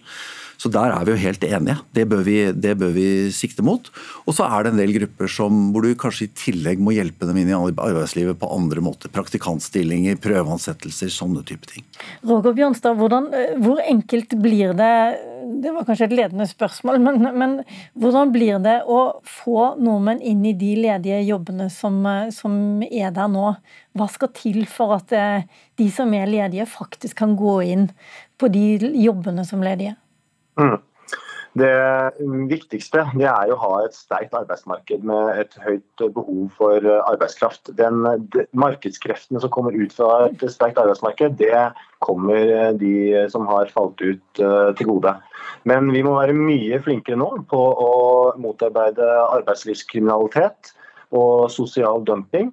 Så 0.64 0.70
der 0.72 0.94
er 0.96 1.04
vi 1.04 1.12
jo 1.12 1.20
helt 1.20 1.44
enige. 1.44 1.76
Det 1.92 2.06
bør 2.08 2.22
vi, 2.24 2.38
det 2.56 2.78
bør 2.80 2.94
vi 2.96 3.08
sikte 3.36 3.66
mot. 3.68 3.90
Og 4.24 4.38
så 4.38 4.48
er 4.48 4.64
det 4.64 4.72
en 4.72 4.80
del 4.80 4.94
grupper 4.96 5.28
som, 5.28 5.58
hvor 5.76 5.84
du 5.84 5.92
kanskje 6.00 6.30
i 6.30 6.32
tillegg 6.40 6.80
må 6.80 6.94
hjelpe 6.96 7.28
dem 7.28 7.42
inn 7.42 7.52
i 7.52 7.58
arbeidslivet 7.58 8.40
på 8.40 8.48
andre 8.56 8.84
måter. 8.86 9.12
Praktikantstillinger, 9.12 10.16
prøveansettelser, 10.24 11.12
sånne 11.12 11.44
type 11.50 11.68
ting. 11.68 11.84
Roger 12.24 12.56
Bjørnstad, 12.56 12.96
hvordan, 12.96 13.28
eh, 13.36 13.58
hvor 13.60 13.84
enkelt 13.84 14.38
blir 14.40 14.72
det 14.80 14.94
det 15.44 15.72
var 15.76 15.84
kanskje 15.88 16.08
et 16.08 16.16
ledende 16.16 16.46
spørsmål, 16.48 17.02
men, 17.04 17.26
men, 17.36 17.56
hvordan 18.00 18.32
blir 18.32 18.62
det 18.64 18.78
å 18.88 19.00
få 19.28 19.74
nordmenn 19.82 20.22
inn 20.24 20.44
i 20.48 20.54
de 20.58 20.74
ledige 20.80 21.20
jobbene 21.28 21.68
som, 21.74 21.98
eh, 22.08 22.30
som, 22.36 22.56
er 22.88 23.12
der 23.16 23.28
nå? 23.32 23.50
Hva 23.94 24.08
skal 24.12 24.32
til 24.38 24.64
for 24.70 24.96
at 24.96 25.12
eh, 25.16 25.44
de 25.80 25.90
som 25.92 26.14
er 26.16 26.32
ledige, 26.32 26.70
faktisk 26.70 27.20
kan 27.20 27.36
gå 27.40 27.58
inn 27.68 27.90
på 28.40 28.48
de 28.54 28.96
jobbene 29.04 29.44
som 29.48 29.64
ledige? 29.66 29.98
Mm. 30.60 30.82
Det 31.54 31.74
viktigste 32.50 33.04
det 33.14 33.28
er 33.30 33.52
å 33.54 33.60
ha 33.62 33.74
et 33.84 33.94
sterkt 33.94 34.34
arbeidsmarked 34.34 35.04
med 35.06 35.38
et 35.44 35.54
høyt 35.62 36.04
behov 36.16 36.48
for 36.58 36.88
arbeidskraft. 36.96 37.70
Den, 37.78 38.02
de, 38.34 38.48
markedskreftene 38.58 39.42
som 39.44 39.52
kommer 39.54 39.78
ut 39.78 39.94
fra 39.94 40.32
et 40.32 40.46
sterkt 40.50 40.82
arbeidsmarked, 40.82 41.38
det 41.38 41.68
kommer 42.02 42.74
de 42.80 42.96
som 43.30 43.46
har 43.52 43.70
falt 43.74 44.02
ut 44.02 44.42
uh, 44.42 44.74
til 44.80 44.90
gode. 44.96 45.14
Men 45.70 45.94
vi 45.94 46.02
må 46.06 46.16
være 46.18 46.34
mye 46.34 46.82
flinkere 46.82 47.22
nå 47.22 47.30
på 47.52 47.62
å 47.86 47.94
motarbeide 48.42 49.06
arbeidslivskriminalitet 49.28 50.74
og 51.14 51.52
sosial 51.54 52.02
dumping. 52.08 52.50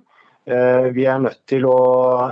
Eh, 0.49 0.87
vi 0.97 1.05
er 1.05 1.19
nødt 1.21 1.43
til 1.51 1.67
å 1.69 1.81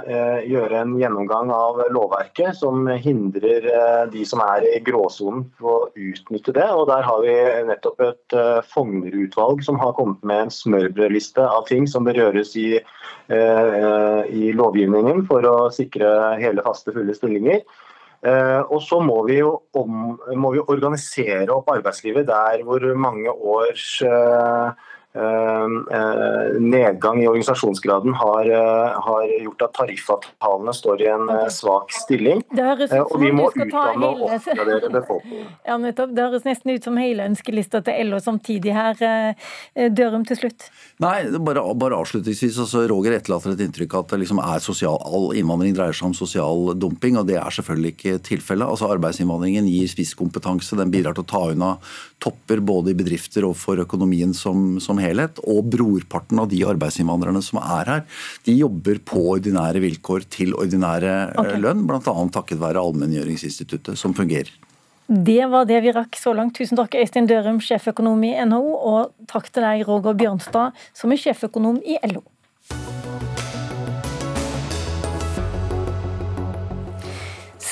eh, 0.09 0.41
gjøre 0.49 0.79
en 0.81 0.95
gjennomgang 0.97 1.51
av 1.53 1.83
lovverket 1.93 2.57
som 2.57 2.89
hindrer 2.89 3.67
eh, 3.69 4.05
de 4.09 4.25
som 4.25 4.41
er 4.41 4.65
i 4.65 4.79
gråsonen 4.87 5.45
å 5.61 5.75
utnytte 5.93 6.55
det. 6.57 6.65
Og 6.73 6.87
Der 6.89 7.05
har 7.05 7.21
vi 7.21 7.35
nettopp 7.69 8.01
et 8.07 8.39
Fogner-utvalg 8.73 9.61
som 9.67 9.77
har 9.83 9.93
kommet 9.99 10.25
med 10.25 10.47
en 10.47 10.55
smørbrødliste 10.57 11.45
av 11.45 11.69
ting 11.69 11.85
som 11.91 12.09
bør 12.09 12.23
gjøres 12.23 12.57
i, 12.57 12.81
i 13.29 14.51
lovgivningen 14.57 15.23
for 15.29 15.45
å 15.45 15.57
sikre 15.75 16.09
hele, 16.41 16.65
faste, 16.65 16.95
fulle 16.97 17.15
stillinger. 17.17 17.61
Og 18.73 18.81
så 18.83 18.99
må 19.05 19.21
vi 19.29 19.39
jo 19.39 19.53
om, 19.79 20.17
må 20.41 20.53
vi 20.57 20.65
organisere 20.65 21.53
opp 21.55 21.69
arbeidslivet 21.73 22.27
der 22.29 22.65
hvor 22.67 22.85
mange 22.99 23.33
års 23.33 24.01
nedgang 26.61 27.23
i 27.23 27.27
organisasjonsgraden 27.29 28.15
har, 28.15 28.51
eh, 28.51 29.01
har, 29.01 29.43
gjort 29.43 29.63
at 29.63 29.75
tariffavtalene 29.75 30.75
står 30.75 31.03
i 31.03 31.09
en 31.13 31.29
eh, 31.29 31.49
svak 31.53 31.93
stilling. 31.93 32.43
og 32.51 33.21
vi 33.21 33.33
må 33.33 33.49
utdanne 33.51 34.11
og 34.13 34.27
oppgradere 34.31 34.93
befolkningen. 34.93 35.47
Ja. 35.69 35.77
Det 35.79 36.23
høres 36.23 36.45
nesten 36.47 36.73
ut 36.73 36.85
som 36.85 36.97
hele 37.01 37.27
ønskelista 37.29 37.81
til 37.85 38.09
LO 38.09 38.19
samtidig 38.23 38.73
her. 38.73 39.35
Dørum 39.93 40.25
til 40.27 40.39
slutt. 40.39 40.69
Nei, 41.03 41.29
bare, 41.45 41.63
bare 41.79 41.99
avslutningsvis. 41.99 42.59
Altså, 42.63 42.85
Roger 42.91 43.17
etterlater 43.19 43.53
et 43.53 43.63
inntrykk 43.67 43.99
at 44.01 44.15
det 44.15 44.21
liksom 44.23 44.41
er 44.43 44.63
sosial, 44.65 44.97
all 45.05 45.35
innvandring 45.37 45.77
dreier 45.77 45.97
seg 45.97 46.09
om 46.11 46.17
sosial 46.17 46.73
dumping, 46.79 47.19
og 47.21 47.29
det 47.29 47.37
er 47.41 47.55
selvfølgelig 47.55 47.93
ikke 47.95 48.17
tilfellet. 48.31 48.69
Altså, 48.69 48.89
arbeidsinnvandringen 48.95 49.69
gir 49.69 49.91
spisskompetanse, 49.93 50.79
den 50.79 50.95
bidrar 50.95 51.19
til 51.19 51.27
å 51.27 51.31
ta 51.35 51.45
unna 51.53 51.75
topper 52.23 52.63
både 52.65 52.93
i 52.93 52.99
bedrifter 52.99 53.47
og 53.47 53.55
for 53.59 53.79
økonomien 53.83 54.33
som, 54.35 54.79
som 54.83 54.99
helhet. 54.99 55.08
Og 55.49 55.67
brorparten 55.73 56.41
av 56.43 56.49
de 56.53 56.63
arbeidsinnvandrerne 56.69 57.43
som 57.45 57.61
er 57.63 57.93
her, 57.93 58.07
de 58.45 58.57
jobber 58.59 59.01
på 59.05 59.25
ordinære 59.35 59.83
vilkår 59.85 60.29
til 60.33 60.55
ordinære 60.59 61.13
eh, 61.33 61.37
okay. 61.41 61.61
lønn, 61.63 61.87
bl.a. 61.89 62.01
takket 62.35 62.61
være 62.61 62.83
allmenngjøringsinstituttet, 62.83 63.99
som 63.99 64.17
fungerer. 64.17 64.51
Det 65.09 65.41
var 65.49 65.65
det 65.65 65.81
vi 65.87 65.93
rakk 65.97 66.19
så 66.21 66.35
langt. 66.37 66.59
Tusen 66.59 66.77
takk, 66.77 66.97
Øystein 67.01 67.29
Dørum, 67.29 67.63
sjeføkonom 67.65 68.25
i 68.29 68.35
NHO, 68.45 68.75
og 68.77 69.31
takk 69.31 69.49
til 69.49 69.65
deg, 69.65 69.87
Roger 69.89 70.17
Bjørnstad, 70.19 70.77
som 70.97 71.15
er 71.15 71.23
sjeføkonom 71.23 71.81
i 71.81 71.97
LO. 72.13 72.27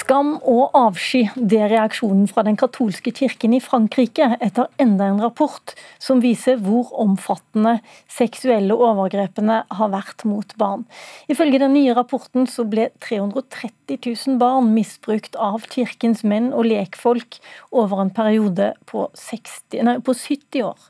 Skam 0.06 0.36
og 0.46 0.70
avsky, 0.78 1.24
det 1.34 1.56
er 1.58 1.72
reaksjonen 1.72 2.28
fra 2.30 2.44
den 2.46 2.54
katolske 2.54 3.10
kirken 3.10 3.56
i 3.56 3.58
Frankrike 3.58 4.28
etter 4.38 4.68
enda 4.78 5.08
en 5.10 5.18
rapport 5.18 5.72
som 5.98 6.20
viser 6.22 6.60
hvor 6.62 6.92
omfattende 7.02 7.80
seksuelle 8.06 8.76
overgrepene 8.86 9.56
har 9.66 9.90
vært 9.90 10.22
mot 10.30 10.54
barn. 10.62 10.84
Ifølge 11.26 11.58
den 11.58 11.74
nye 11.74 11.96
rapporten 11.98 12.46
så 12.46 12.62
ble 12.70 12.92
330 13.02 13.85
000 13.94 14.38
barn 14.40 14.72
misbrukt 14.74 15.36
av 15.38 15.62
kirkens 15.70 16.24
menn 16.26 16.48
og 16.50 16.66
lekfolk 16.66 17.38
over 17.70 18.02
en 18.02 18.12
periode 18.14 18.72
på, 18.90 19.06
60, 19.14 19.82
nei, 19.86 19.96
på 20.02 20.14
70 20.16 20.64
år. 20.66 20.88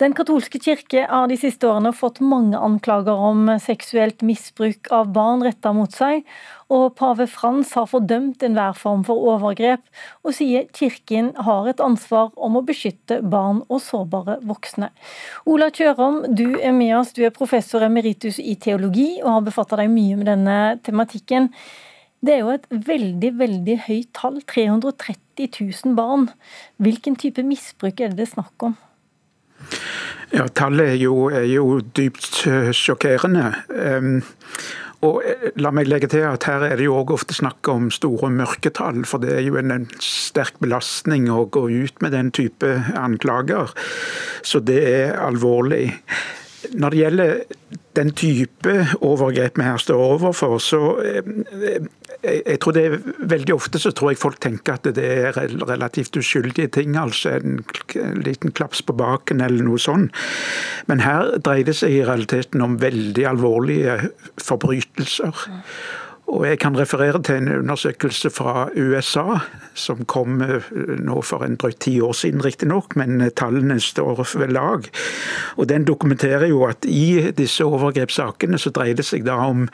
Den 0.00 0.16
katolske 0.16 0.60
kirke 0.62 1.04
har 1.10 1.28
de 1.28 1.36
siste 1.40 1.68
årene 1.68 1.92
fått 1.96 2.22
mange 2.24 2.56
anklager 2.56 3.20
om 3.30 3.50
seksuelt 3.60 4.24
misbruk 4.24 4.88
av 4.94 5.12
barn 5.12 5.44
retta 5.44 5.74
mot 5.76 5.92
seg, 5.92 6.24
og 6.68 6.98
pave 6.98 7.24
Frans 7.30 7.70
har 7.76 7.88
fordømt 7.88 8.42
enhver 8.44 8.76
form 8.76 9.04
for 9.08 9.24
overgrep, 9.32 9.84
og 10.24 10.36
sier 10.36 10.66
kirken 10.76 11.30
har 11.46 11.68
et 11.70 11.80
ansvar 11.80 12.30
om 12.36 12.58
å 12.60 12.64
beskytte 12.64 13.22
barn 13.24 13.62
og 13.68 13.80
sårbare 13.84 14.38
voksne. 14.48 14.90
Ola 15.48 15.70
Kjørom, 15.72 16.22
du 16.28 16.58
er 16.60 16.76
med 16.76 16.94
oss, 16.98 17.14
du 17.16 17.24
er 17.24 17.34
professor 17.34 17.84
emeritus 17.86 18.40
i 18.40 18.56
teologi 18.60 19.18
og 19.22 19.32
har 19.32 19.46
befatta 19.48 19.80
deg 19.80 19.92
mye 19.92 20.20
med 20.20 20.28
denne 20.28 20.58
tematikken. 20.84 21.52
Det 22.24 22.34
er 22.34 22.42
jo 22.42 22.50
et 22.56 22.66
veldig, 22.70 23.30
veldig 23.38 23.78
høyt 23.86 24.10
tall. 24.16 24.40
330 24.50 25.48
000 25.60 25.94
barn. 25.98 26.28
Hvilken 26.82 27.16
type 27.16 27.44
misbruk 27.46 28.00
er 28.00 28.12
det 28.12 28.22
det 28.22 28.28
er 28.28 28.34
snakk 28.34 28.68
om? 28.70 28.76
Ja, 30.34 30.44
Tallet 30.48 30.94
er 30.94 30.98
jo, 31.00 31.28
er 31.32 31.46
jo 31.48 31.78
dypt 31.96 32.42
eh, 32.50 32.70
sjokkerende. 32.76 33.52
Um, 33.70 34.18
og 35.06 35.22
eh, 35.22 35.50
la 35.62 35.70
meg 35.74 35.88
legge 35.88 36.10
til 36.10 36.26
at 36.26 36.44
Her 36.48 36.64
er 36.66 36.76
det 36.78 36.88
jo 36.88 36.96
også 36.98 37.16
ofte 37.16 37.36
snakk 37.38 37.70
om 37.70 37.88
store 37.94 38.30
mørketall, 38.34 39.04
for 39.06 39.22
det 39.22 39.36
er 39.36 39.46
jo 39.46 39.58
en, 39.60 39.86
sterk 40.02 40.58
belastning 40.62 41.30
å 41.30 41.46
gå 41.46 41.68
ut 41.70 42.02
med 42.04 42.12
den 42.16 42.32
type 42.34 42.74
anklager. 42.98 43.72
Så 44.42 44.60
det 44.60 44.82
er 44.90 45.16
alvorlig. 45.22 45.94
Når 46.74 46.90
det 46.90 46.98
gjelder 46.98 47.34
den 47.98 48.10
type 48.18 48.74
overgrep 49.04 49.58
vi 49.58 49.66
her 49.66 49.78
står 49.82 50.00
overfor, 50.02 50.58
så 50.62 50.80
eh, 51.02 51.78
jeg 52.22 52.58
tror 52.62 52.74
det 52.74 52.84
er 52.84 52.96
Veldig 53.28 53.54
ofte 53.54 53.78
så 53.78 53.92
tror 53.94 54.12
jeg 54.12 54.20
folk 54.20 54.38
tenker 54.42 54.78
at 54.78 54.88
det 54.96 55.04
er 55.04 55.36
relativt 55.68 56.16
uskyldige 56.16 56.70
ting. 56.78 56.96
altså 56.96 57.36
En 57.38 57.60
liten 58.24 58.52
klaps 58.52 58.82
på 58.82 58.96
baken 58.96 59.42
eller 59.44 59.62
noe 59.66 59.78
sånt. 59.78 60.14
Men 60.86 61.04
her 61.04 61.36
dreier 61.44 61.68
det 61.68 61.76
seg 61.78 61.94
i 61.94 62.04
realiteten 62.06 62.64
om 62.64 62.78
veldig 62.80 63.26
alvorlige 63.28 63.98
forbrytelser. 64.40 65.46
Og 66.28 66.44
Jeg 66.46 66.58
kan 66.60 66.76
referere 66.76 67.22
til 67.22 67.34
en 67.40 67.48
undersøkelse 67.48 68.30
fra 68.30 68.68
USA 68.76 69.38
som 69.74 70.04
kom 70.04 70.42
eh, 70.44 70.68
nå 71.00 71.22
for 71.24 71.44
en 71.44 71.56
drøyt 71.56 71.80
ti 71.80 72.00
år 72.04 72.12
siden, 72.12 72.44
riktignok, 72.44 72.96
men 72.96 73.30
tallene 73.36 73.80
står 73.80 74.38
ved 74.38 74.52
lag. 74.52 74.84
Og 75.56 75.68
Den 75.68 75.84
dokumenterer 75.84 76.46
jo 76.46 76.64
at 76.68 76.84
i 76.84 77.32
disse 77.32 77.64
overgrepssakene 77.64 78.58
så 78.58 78.70
dreier 78.70 78.94
det 78.94 79.08
seg 79.08 79.24
da 79.24 79.38
om 79.48 79.68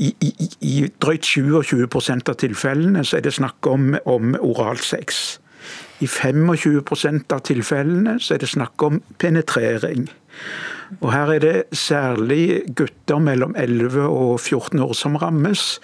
i, 0.00 0.14
i, 0.20 0.32
i 0.60 0.74
drøyt 1.02 1.24
27 1.24 1.86
av 2.28 2.34
tilfellene 2.40 3.04
så 3.04 3.18
er 3.18 3.24
det 3.26 3.36
snakk 3.36 3.66
om, 3.68 3.94
om 4.04 4.34
oralsex. 4.40 5.40
I 6.00 6.08
25% 6.08 7.34
av 7.36 7.42
tilfellene 7.44 8.16
så 8.20 8.34
er 8.34 8.44
det 8.44 8.48
snakk 8.48 8.82
om 8.82 9.02
penetrering. 9.20 10.08
Og 10.98 11.12
Her 11.14 11.34
er 11.36 11.44
det 11.44 11.54
særlig 11.76 12.74
gutter 12.76 13.22
mellom 13.22 13.54
11 13.58 14.02
og 14.08 14.40
14 14.40 14.82
år 14.82 14.92
som 14.98 15.16
rammes. 15.20 15.78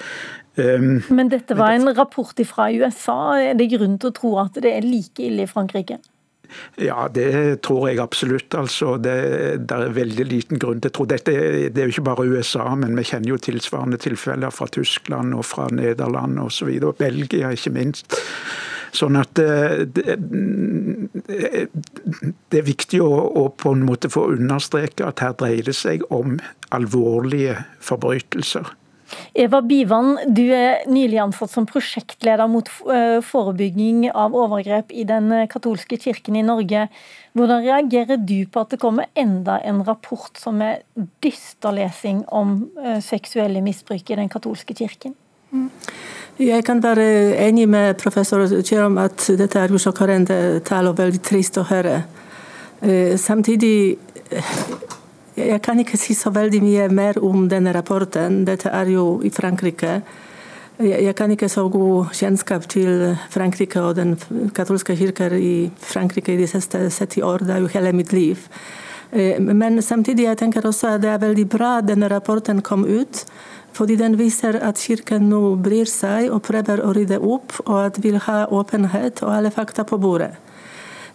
Um, 0.57 1.03
Men 1.13 1.31
dette 1.31 1.57
var 1.57 1.77
en 1.77 1.89
rapport 1.97 2.41
fra 2.49 2.71
USA. 2.73 3.37
Er 3.53 3.57
det 3.59 3.71
grunn 3.77 3.99
til 4.01 4.11
å 4.11 4.17
tro 4.17 4.37
at 4.41 4.57
det 4.65 4.73
er 4.73 4.87
like 4.87 5.23
ille 5.23 5.45
i 5.45 5.51
Frankrike? 5.51 6.01
Ja, 6.81 7.09
det 7.13 7.63
tror 7.67 7.89
jeg 7.89 8.01
absolutt. 8.01 8.55
Altså, 8.55 8.97
det, 9.03 9.17
det, 9.67 9.77
er 9.77 9.97
veldig 9.97 10.27
liten 10.29 10.61
grunn 10.63 10.81
til 10.81 10.93
å 10.93 10.97
tro 10.99 11.07
dette. 11.11 11.35
Det 11.75 11.83
er 11.83 11.91
jo 11.91 11.97
ikke 11.97 12.07
bare 12.09 12.29
USA, 12.31 12.69
men 12.79 12.97
vi 12.99 13.07
kjenner 13.09 13.35
jo 13.35 13.41
tilsvarende 13.49 14.01
tilfeller 14.01 14.55
fra 14.55 14.69
Tyskland 14.73 15.35
og 15.37 15.45
fra 15.49 15.69
Nederland 15.75 16.39
osv. 16.43 16.71
Belgia, 16.99 17.53
ikke 17.55 17.75
minst. 17.75 18.19
Sånn 18.95 19.19
at 19.19 19.39
eh, 19.43 19.85
det, 19.87 20.17
det 22.51 22.61
er 22.61 22.67
viktig 22.67 23.03
å, 23.03 23.11
å, 23.11 23.49
på 23.51 23.75
en 23.75 23.87
måte 23.89 24.11
få 24.13 24.29
understreke 24.37 25.07
at 25.09 25.23
her 25.25 25.37
dreier 25.39 25.67
det 25.67 25.77
seg 25.79 26.05
om 26.15 26.39
alvorlige 26.75 27.63
forbrytelser. 27.85 28.75
Eva 29.37 29.61
Bivan, 29.63 30.17
du 30.35 30.43
er 30.55 30.83
nylig 30.91 31.21
ansatt 31.23 31.53
som 31.53 31.67
prosjektleder 31.69 32.49
mot 32.51 32.69
eh, 32.91 33.19
forebygging 33.25 34.09
av 34.11 34.35
overgrep 34.37 34.91
i 34.91 35.05
den 35.07 35.31
eh, 35.35 35.47
katolske 35.51 35.99
kirken 36.01 36.39
i 36.39 36.45
Norge. 36.47 36.87
Hvordan 37.37 37.63
reagerer 37.67 38.19
du 38.19 38.49
på 38.51 38.65
at 38.65 38.75
det 38.75 38.81
kommer 38.83 39.11
enda 39.19 39.61
en 39.63 39.85
rapport 39.87 40.41
som 40.41 40.59
er 40.65 40.83
dyster 41.25 41.77
lesing 41.77 42.25
om 42.35 42.59
eh, 42.83 42.99
seksuelle 43.05 43.63
misbruk 43.65 44.11
i 44.11 44.19
den 44.19 44.33
katolske 44.33 44.75
kirken? 44.77 45.15
Mm. 45.53 45.69
Jeg 46.37 46.65
kan 46.65 46.83
være 46.83 47.37
enig 47.47 47.65
med 47.69 47.97
professor 47.97 48.43
Kjerom 48.61 48.99
at 49.01 49.31
dette 49.39 49.59
er 49.59 49.73
jo 49.73 49.81
sjokkerende 49.81 50.61
tall 50.69 50.91
og 50.91 50.99
veldig 50.99 51.23
trist 51.25 51.57
å 51.57 51.65
høre. 51.65 52.03
Samtidig 53.17 53.97
jeg 55.37 55.63
kan 55.65 55.81
ikke 55.81 55.99
si 56.01 56.15
så 56.17 56.31
veldig 56.33 56.61
mye 56.65 56.89
mer 56.93 57.19
om 57.25 57.49
denne 57.49 57.73
rapporten. 57.73 58.45
Dette 58.45 58.69
er 58.69 58.93
jo 58.93 59.21
i 59.25 59.31
Frankrike. 59.33 60.01
Jeg 60.77 61.15
kan 61.17 61.33
ikke 61.33 61.49
så 61.49 61.69
god 61.73 62.13
kjennskap 62.13 62.69
til 62.69 63.17
Frankrike 63.33 63.81
og 63.81 63.97
den 63.97 64.17
katolske 64.57 64.97
kirken 64.97 65.39
i 65.41 65.71
Frankrike 65.81 66.35
i 66.35 66.41
de 66.43 66.49
siste 66.49 66.91
70 66.91 67.23
år. 67.25 67.45
Det 67.49 67.55
er 67.55 67.65
jo 67.65 67.73
hele 67.73 67.93
mitt 67.97 68.13
liv. 68.13 68.45
Eh, 69.13 69.41
men 69.41 69.83
samtidig 69.83 70.25
jeg 70.25 70.39
tenker 70.39 70.67
også 70.67 70.95
at 70.95 71.03
det 71.03 71.11
er 71.11 71.23
veldig 71.23 71.49
bra 71.49 71.79
at 71.79 71.89
denne 71.89 72.09
rapporten 72.13 72.61
kom 72.63 72.85
ut. 72.85 73.25
Fordi 73.77 73.97
den 74.01 74.17
viser 74.17 74.57
at 74.65 74.81
kirken 74.81 75.29
nå 75.29 75.57
bryr 75.61 75.89
seg 75.91 76.31
og 76.33 76.45
prøver 76.49 76.81
å 76.81 76.95
rydde 76.97 77.21
opp, 77.21 77.59
og 77.67 77.79
at 77.83 78.01
vil 78.05 78.17
ha 78.25 78.47
åpenhet 78.49 79.21
og 79.25 79.35
alle 79.35 79.53
fakta 79.53 79.85
på 79.85 80.01
bordet. 80.01 80.33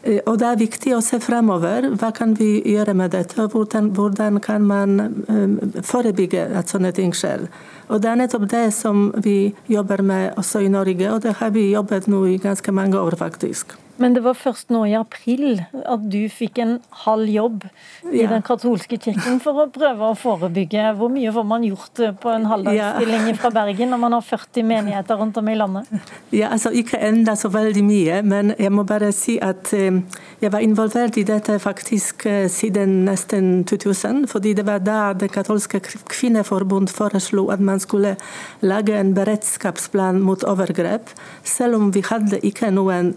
Eh, 0.03 0.19
og 0.25 0.39
det 0.41 0.47
er 0.47 0.61
viktig 0.61 0.95
å 0.97 1.01
se 1.05 1.19
fremover. 1.21 1.89
Hva 1.97 2.11
kan 2.15 2.33
vi 2.37 2.53
gjøre 2.73 2.95
med 2.97 3.13
dette? 3.13 3.47
Hvordan, 3.53 3.91
hvordan 3.97 4.39
kan 4.41 4.65
man 4.65 4.97
um, 5.27 5.57
forebygge 5.85 6.47
at 6.57 6.73
sånne 6.73 6.93
ting 6.97 7.13
skjer? 7.13 7.47
Og 7.91 8.01
Det 8.01 8.09
er 8.09 8.19
nettopp 8.21 8.47
det 8.49 8.67
som 8.73 9.09
vi 9.19 9.53
jobber 9.67 10.01
med 10.01 10.37
også 10.39 10.61
i 10.63 10.71
Norge, 10.71 11.11
og 11.11 11.21
det 11.25 11.35
har 11.41 11.49
vi 11.51 11.71
jobbet 11.73 12.07
nå 12.07 12.25
i 12.25 12.37
ganske 12.41 12.71
mange 12.71 12.99
år, 12.99 13.17
faktisk. 13.19 13.75
Men 14.01 14.15
det 14.17 14.23
var 14.25 14.37
først 14.37 14.71
nå 14.73 14.83
i 14.89 14.95
april 14.97 15.61
at 15.71 16.05
du 16.09 16.19
fikk 16.31 16.59
en 16.63 16.73
halv 17.03 17.29
jobb 17.29 17.65
i 18.09 18.23
ja. 18.23 18.29
den 18.31 18.43
katolske 18.45 18.97
kirken 19.01 19.39
for 19.43 19.63
å 19.63 19.67
prøve 19.73 20.09
å 20.09 20.17
forebygge. 20.17 20.87
Hvor 20.97 21.11
mye 21.13 21.33
får 21.35 21.47
man 21.47 21.65
gjort 21.67 22.01
på 22.23 22.33
en 22.33 22.47
halvdagsstilling 22.49 23.29
ja. 23.29 23.37
fra 23.41 23.53
Bergen 23.53 23.93
når 23.93 24.01
man 24.01 24.17
har 24.17 24.25
40 24.25 24.67
menigheter 24.67 25.21
rundt 25.21 25.37
om 25.37 25.51
i 25.51 25.57
landet? 25.59 25.91
Ja, 26.33 26.49
altså 26.55 26.73
Ikke 26.81 26.97
enda 27.03 27.35
så 27.37 27.51
veldig 27.53 27.83
mye, 27.85 28.21
men 28.25 28.55
jeg 28.57 28.73
må 28.73 28.85
bare 28.87 29.11
si 29.15 29.37
at 29.41 29.73
eh, 29.77 30.01
jeg 30.41 30.53
var 30.53 30.65
involvert 30.65 31.19
i 31.21 31.25
dette 31.27 31.59
faktisk 31.61 32.25
eh, 32.29 32.47
siden 32.49 33.03
nesten 33.05 33.63
2000. 33.69 34.27
fordi 34.31 34.53
det 34.57 34.65
var 34.65 34.79
da 34.79 35.13
Det 35.13 35.31
katolske 35.31 35.79
kvinneforbund 36.09 36.89
foreslo 36.89 37.49
at 37.51 37.59
man 37.59 37.79
skulle 37.79 38.15
lage 38.61 38.97
en 38.97 39.13
beredskapsplan 39.13 40.21
mot 40.21 40.43
overgrep, 40.43 41.09
selv 41.43 41.75
om 41.75 41.91
vi 41.93 42.03
hadde 42.05 42.39
ikke 42.45 42.71
noen 42.71 43.13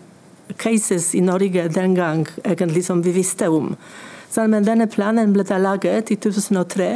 cases 0.57 1.15
i 1.15 1.21
Norge 1.21 1.69
den 1.69 1.95
gang 1.95 2.27
egentlig 2.45 2.85
som 2.87 3.03
vi 3.05 3.13
visste 3.13 3.49
om. 3.49 3.75
Men 4.37 4.67
denne 4.67 4.87
planen 4.91 5.33
ble 5.33 5.45
da 5.47 5.61
laget 5.63 6.11
i 6.11 6.17
2003. 6.17 6.91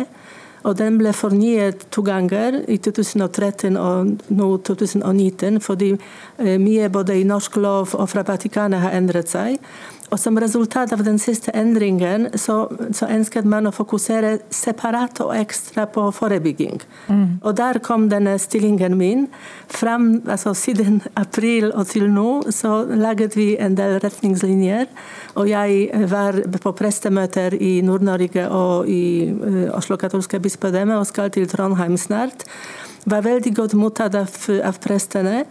Og 0.66 0.74
den 0.78 0.96
ble 0.98 1.12
fornyet 1.14 1.86
to 1.94 2.02
ganger, 2.02 2.58
i 2.68 2.76
2013 2.82 3.76
og 3.78 4.16
nå 4.34 4.48
2019, 4.66 5.60
fordi 5.62 5.92
eh, 5.94 6.56
mye 6.58 6.88
både 6.90 7.14
i 7.20 7.26
norsk 7.28 7.56
lov 7.62 7.94
og 7.94 8.08
fra 8.10 8.24
Vatikanet 8.26 8.82
har 8.82 8.96
endret 8.98 9.30
seg. 9.30 9.60
Og 10.10 10.18
Som 10.18 10.38
resultat 10.40 10.92
av 10.92 11.02
den 11.04 11.18
siste 11.20 11.52
endringen 11.56 12.28
så, 12.38 12.68
så 12.96 13.08
ønsket 13.12 13.44
man 13.48 13.68
å 13.68 13.74
fokusere 13.74 14.38
separat 14.54 15.20
og 15.24 15.34
ekstra 15.36 15.84
på 15.92 16.06
forebygging. 16.16 16.80
Mm. 17.08 17.26
Og 17.42 17.56
Der 17.58 17.80
kom 17.84 18.08
denne 18.08 18.38
stillingen 18.38 18.96
min. 18.98 19.26
Frem, 19.68 20.22
altså 20.28 20.54
Siden 20.54 21.02
april 21.16 21.70
og 21.72 21.86
til 21.92 22.08
nå 22.12 22.50
så 22.54 22.82
laget 22.88 23.36
vi 23.36 23.50
en 23.60 23.76
del 23.76 23.98
retningslinjer. 24.02 24.88
Og 25.36 25.50
jeg 25.50 26.08
var 26.10 26.40
på 26.62 26.72
prestemøter 26.72 27.54
i 27.54 27.78
Nord-Norge 27.84 28.48
og 28.48 28.88
i 28.88 29.28
uh, 29.28 29.76
Oslo 29.76 29.96
katolske 30.00 30.40
bispedømme 30.40 30.98
og 30.98 31.06
skal 31.06 31.30
til 31.34 31.48
Trondheim 31.48 31.96
snart 32.00 32.46
var 33.10 33.24
veldig 33.26 33.54
godt 33.56 33.74
mottatt 33.78 34.16
av, 34.18 34.30
av 34.64 34.78
prestene. 34.82 35.42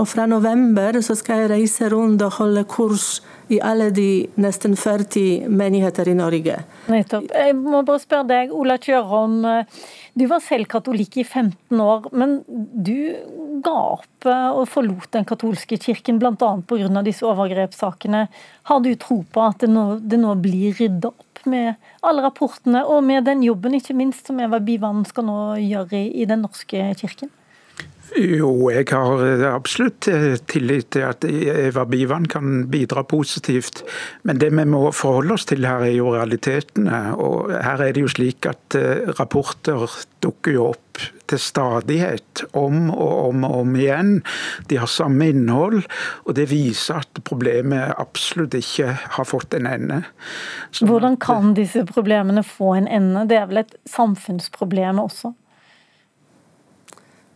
Og 0.00 0.08
fra 0.08 0.26
november 0.30 1.00
så 1.04 1.16
skal 1.18 1.44
jeg 1.44 1.52
reise 1.52 1.90
rundt 1.92 2.24
og 2.24 2.38
holde 2.40 2.64
kurs 2.70 3.20
i 3.52 3.58
alle 3.60 3.90
de 3.92 4.26
nesten 4.40 4.76
40 4.78 5.48
menigheter 5.52 6.08
i 6.08 6.14
Norge. 6.16 6.62
Nettopp. 6.92 7.28
Jeg 7.28 7.56
må 7.58 7.82
bare 7.86 8.00
spørre 8.02 8.28
deg, 8.30 8.54
Ola 8.56 8.78
Kjørom. 8.80 9.42
Du 10.16 10.24
var 10.30 10.40
selv 10.44 10.70
katolikk 10.72 11.18
i 11.20 11.24
15 11.26 11.82
år, 11.82 12.08
men 12.16 12.38
du 12.48 13.12
ga 13.64 13.76
opp 13.96 14.28
og 14.28 14.64
forlot 14.70 15.10
den 15.16 15.26
katolske 15.28 15.78
kirken 15.82 16.20
bl.a. 16.22 16.34
pga. 16.38 17.02
disse 17.04 17.26
overgrepssakene. 17.28 18.26
Har 18.70 18.80
du 18.84 18.94
tro 18.96 19.22
på 19.24 19.44
at 19.44 19.64
det 19.64 19.70
nå, 19.72 19.86
det 20.00 20.20
nå 20.22 20.34
blir 20.40 20.76
rydda 20.78 21.12
opp 21.12 21.31
med 21.50 21.74
alle 22.02 22.24
rapportene, 22.24 22.84
og 22.86 23.02
med 23.04 23.26
den 23.28 23.42
jobben 23.44 23.74
ikke 23.78 23.96
minst 23.96 24.28
som 24.28 24.40
Eva 24.42 24.60
Bivan 24.62 25.04
skal 25.08 25.26
nå 25.28 25.38
gjøre 25.60 25.98
i, 25.98 26.08
i 26.22 26.28
Den 26.28 26.44
norske 26.46 26.92
kirken? 26.98 27.32
Jo, 28.12 28.68
jeg 28.68 28.86
har 28.90 29.22
eh, 29.24 29.42
absolutt 29.48 30.08
eh, 30.10 30.34
tillit 30.50 30.90
til 30.92 31.06
at 31.08 31.24
Eva 31.24 31.86
Bivan 31.88 32.26
kan 32.28 32.66
bidra 32.72 33.04
positivt. 33.08 33.82
Men 34.28 34.40
det 34.42 34.50
vi 34.52 34.66
må 34.68 34.90
forholde 34.92 35.38
oss 35.38 35.48
til 35.48 35.64
her, 35.64 35.86
er 35.86 35.96
jo 35.96 36.12
realitetene. 36.12 37.00
Og 37.16 37.54
her 37.54 37.80
er 37.80 37.96
det 37.96 38.04
jo 38.04 38.12
slik 38.12 38.48
at 38.50 38.76
eh, 38.76 39.08
rapporter 39.16 39.88
dukker 40.22 40.58
jo 40.58 40.68
opp 40.74 41.00
til 41.32 41.40
stadighet, 41.40 42.44
om 42.52 42.90
og 42.92 43.12
om 43.30 43.44
og 43.48 43.58
om 43.62 43.76
igjen. 43.80 44.14
De 44.68 44.76
har 44.76 44.90
samme 44.92 45.30
innhold, 45.32 45.80
og 46.26 46.36
det 46.36 46.50
viser 46.52 47.00
at 47.00 47.22
problemet 47.24 47.94
absolutt 47.96 48.54
ikke 48.58 48.92
har 49.16 49.28
fått 49.28 49.56
en 49.56 49.70
ende. 49.70 50.02
Så 50.70 50.86
Hvordan 50.90 51.16
kan 51.16 51.54
disse 51.56 51.86
problemene 51.88 52.44
få 52.44 52.74
en 52.76 52.90
ende? 52.90 53.24
Det 53.30 53.40
er 53.40 53.48
vel 53.48 53.64
et 53.64 53.78
samfunnsproblem 53.88 55.00
også? 55.00 55.32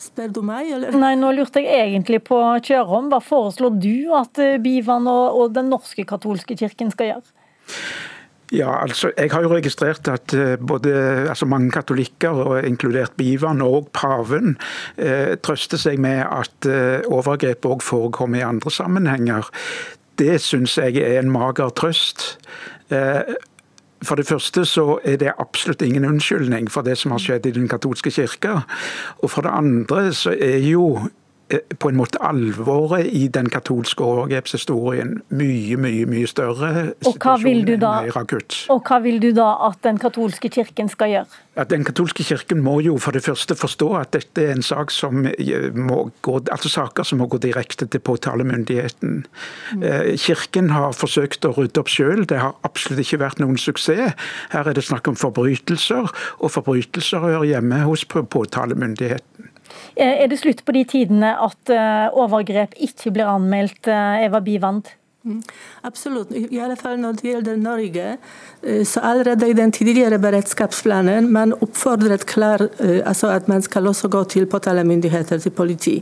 Spør 0.07 0.32
du 0.32 0.42
meg, 0.46 0.70
eller? 0.76 0.96
Nei, 0.96 1.14
nå 1.18 1.32
lurte 1.34 1.62
jeg 1.64 1.90
egentlig 1.90 2.22
på 2.28 2.38
Kjørom. 2.66 3.11
Hva 3.12 3.22
foreslår 3.24 3.78
du 3.82 4.12
at 4.16 4.42
eh, 4.42 4.59
Bivan 4.62 5.09
og, 5.11 5.40
og 5.40 5.57
Den 5.57 5.72
norske 5.72 6.07
katolske 6.09 6.59
kirken 6.59 6.92
skal 6.94 7.14
gjøre? 7.14 7.34
Ja, 8.52 8.82
altså, 8.82 9.11
Jeg 9.18 9.30
har 9.32 9.42
jo 9.42 9.50
registrert 9.50 10.09
at 10.09 10.34
uh, 10.34 10.54
både 10.66 10.92
altså 11.28 11.46
mange 11.46 11.70
katolikker, 11.70 12.61
inkludert 12.66 13.16
Bivan 13.16 13.62
og 13.62 13.88
paven, 13.92 14.57
eh, 14.96 15.34
trøster 15.42 15.80
seg 15.80 15.98
med 15.98 16.22
at 16.22 16.68
eh, 16.70 17.02
overgrep 17.11 17.66
òg 17.66 17.82
forekommer 17.82 18.38
i 18.38 18.46
andre 18.46 18.70
sammenhenger. 18.70 19.50
Det 20.18 20.38
syns 20.40 20.78
jeg 20.78 21.02
er 21.02 21.18
en 21.18 21.32
mager 21.32 21.74
trøst. 21.74 22.38
For 24.05 24.18
det 24.18 24.26
første 24.28 24.64
så 24.68 24.99
er 25.05 25.16
det 25.16 25.32
absolutt 25.38 25.82
ingen 25.82 26.05
unnskyldning 26.05 26.68
for 26.72 26.84
det 26.84 26.99
som 27.01 27.14
har 27.14 27.22
skjedd 27.22 27.47
i 27.49 27.55
den 27.57 27.68
katolske 27.68 28.12
kirka. 28.12 28.61
Og 29.22 29.30
for 29.32 29.47
det 29.47 29.55
andre 29.57 30.11
så 30.12 30.34
er 30.36 30.59
jo 30.66 31.09
på 31.78 31.88
en 31.88 31.97
måte 31.99 32.18
alvoret 32.26 33.07
i 33.07 33.28
den 33.30 33.47
katolske 33.51 34.03
overgrepshistorien 34.03 35.20
mye, 35.30 35.76
mye 35.78 36.07
mye 36.11 36.26
større. 36.26 36.70
Og 37.07 37.18
hva, 37.22 37.36
vil 37.38 37.62
du 37.68 37.76
da, 37.78 38.01
og 38.74 38.88
hva 38.88 38.99
vil 39.05 39.20
du 39.22 39.28
da 39.36 39.53
at 39.68 39.78
den 39.86 40.01
katolske 40.03 40.51
kirken 40.51 40.90
skal 40.90 41.12
gjøre? 41.12 41.42
At 41.57 41.70
Den 41.70 41.86
katolske 41.86 42.24
kirken 42.26 42.61
må 42.61 42.80
jo 42.84 42.99
for 43.01 43.16
det 43.16 43.22
første 43.24 43.55
forstå 43.57 43.86
at 43.97 44.11
dette 44.12 44.42
er 44.42 44.53
en 44.53 44.64
sak 44.66 44.90
som 44.92 45.24
eh, 45.24 45.70
må 45.72 46.11
gå, 46.26 46.34
altså 46.53 46.68
saker 46.68 47.07
som 47.07 47.22
må 47.22 47.30
gå 47.32 47.40
direkte 47.40 47.86
til 47.86 48.03
påtalemyndigheten. 48.05 49.22
Mm. 49.72 49.82
Eh, 49.82 50.12
kirken 50.20 50.68
har 50.74 50.92
forsøkt 50.92 51.49
å 51.49 51.55
rydde 51.57 51.80
opp 51.80 51.88
sjøl, 51.88 52.26
det 52.28 52.42
har 52.42 52.59
absolutt 52.66 53.07
ikke 53.07 53.22
vært 53.22 53.40
noen 53.40 53.57
suksess. 53.57 54.12
Her 54.53 54.68
er 54.68 54.76
det 54.76 54.84
snakk 54.84 55.09
om 55.09 55.16
forbrytelser, 55.16 56.11
og 56.42 56.53
forbrytelser 56.53 57.24
hører 57.24 57.49
hjemme 57.55 57.84
hos 57.86 58.05
påtalemyndigheten. 58.05 59.55
Eh, 59.96 60.22
er 60.22 60.28
det 60.28 60.40
slutt 60.42 60.62
på 60.66 60.74
de 60.76 60.84
tidene 60.88 61.32
at 61.40 61.72
eh, 61.72 62.06
overgrep 62.12 62.76
ikke 62.88 63.14
blir 63.16 63.30
anmeldt, 63.32 63.88
eh, 63.88 64.26
Eva 64.26 64.42
Bivand? 64.44 64.92
Mm, 65.26 65.40
absolutt. 65.88 66.30
I 66.30 66.60
alle 66.62 66.76
fall 66.78 67.00
når 67.02 67.16
det 67.18 67.30
gjelder 67.32 67.56
Norge, 67.58 68.10
så 68.86 69.00
allerede 69.02 69.48
i 69.50 69.56
den 69.58 69.72
tidligere 69.74 70.20
beredskapsplanen 70.22 71.26
man 71.34 71.54
oppfordret 71.56 72.28
klar, 72.30 72.62
altså 73.02 73.32
at 73.34 73.48
man 73.50 73.62
skal 73.62 73.90
også 73.90 74.06
gå 74.08 74.22
til 74.30 74.46
påtalemyndigheter, 74.46 75.42
til 75.42 75.50
politi. 75.50 75.96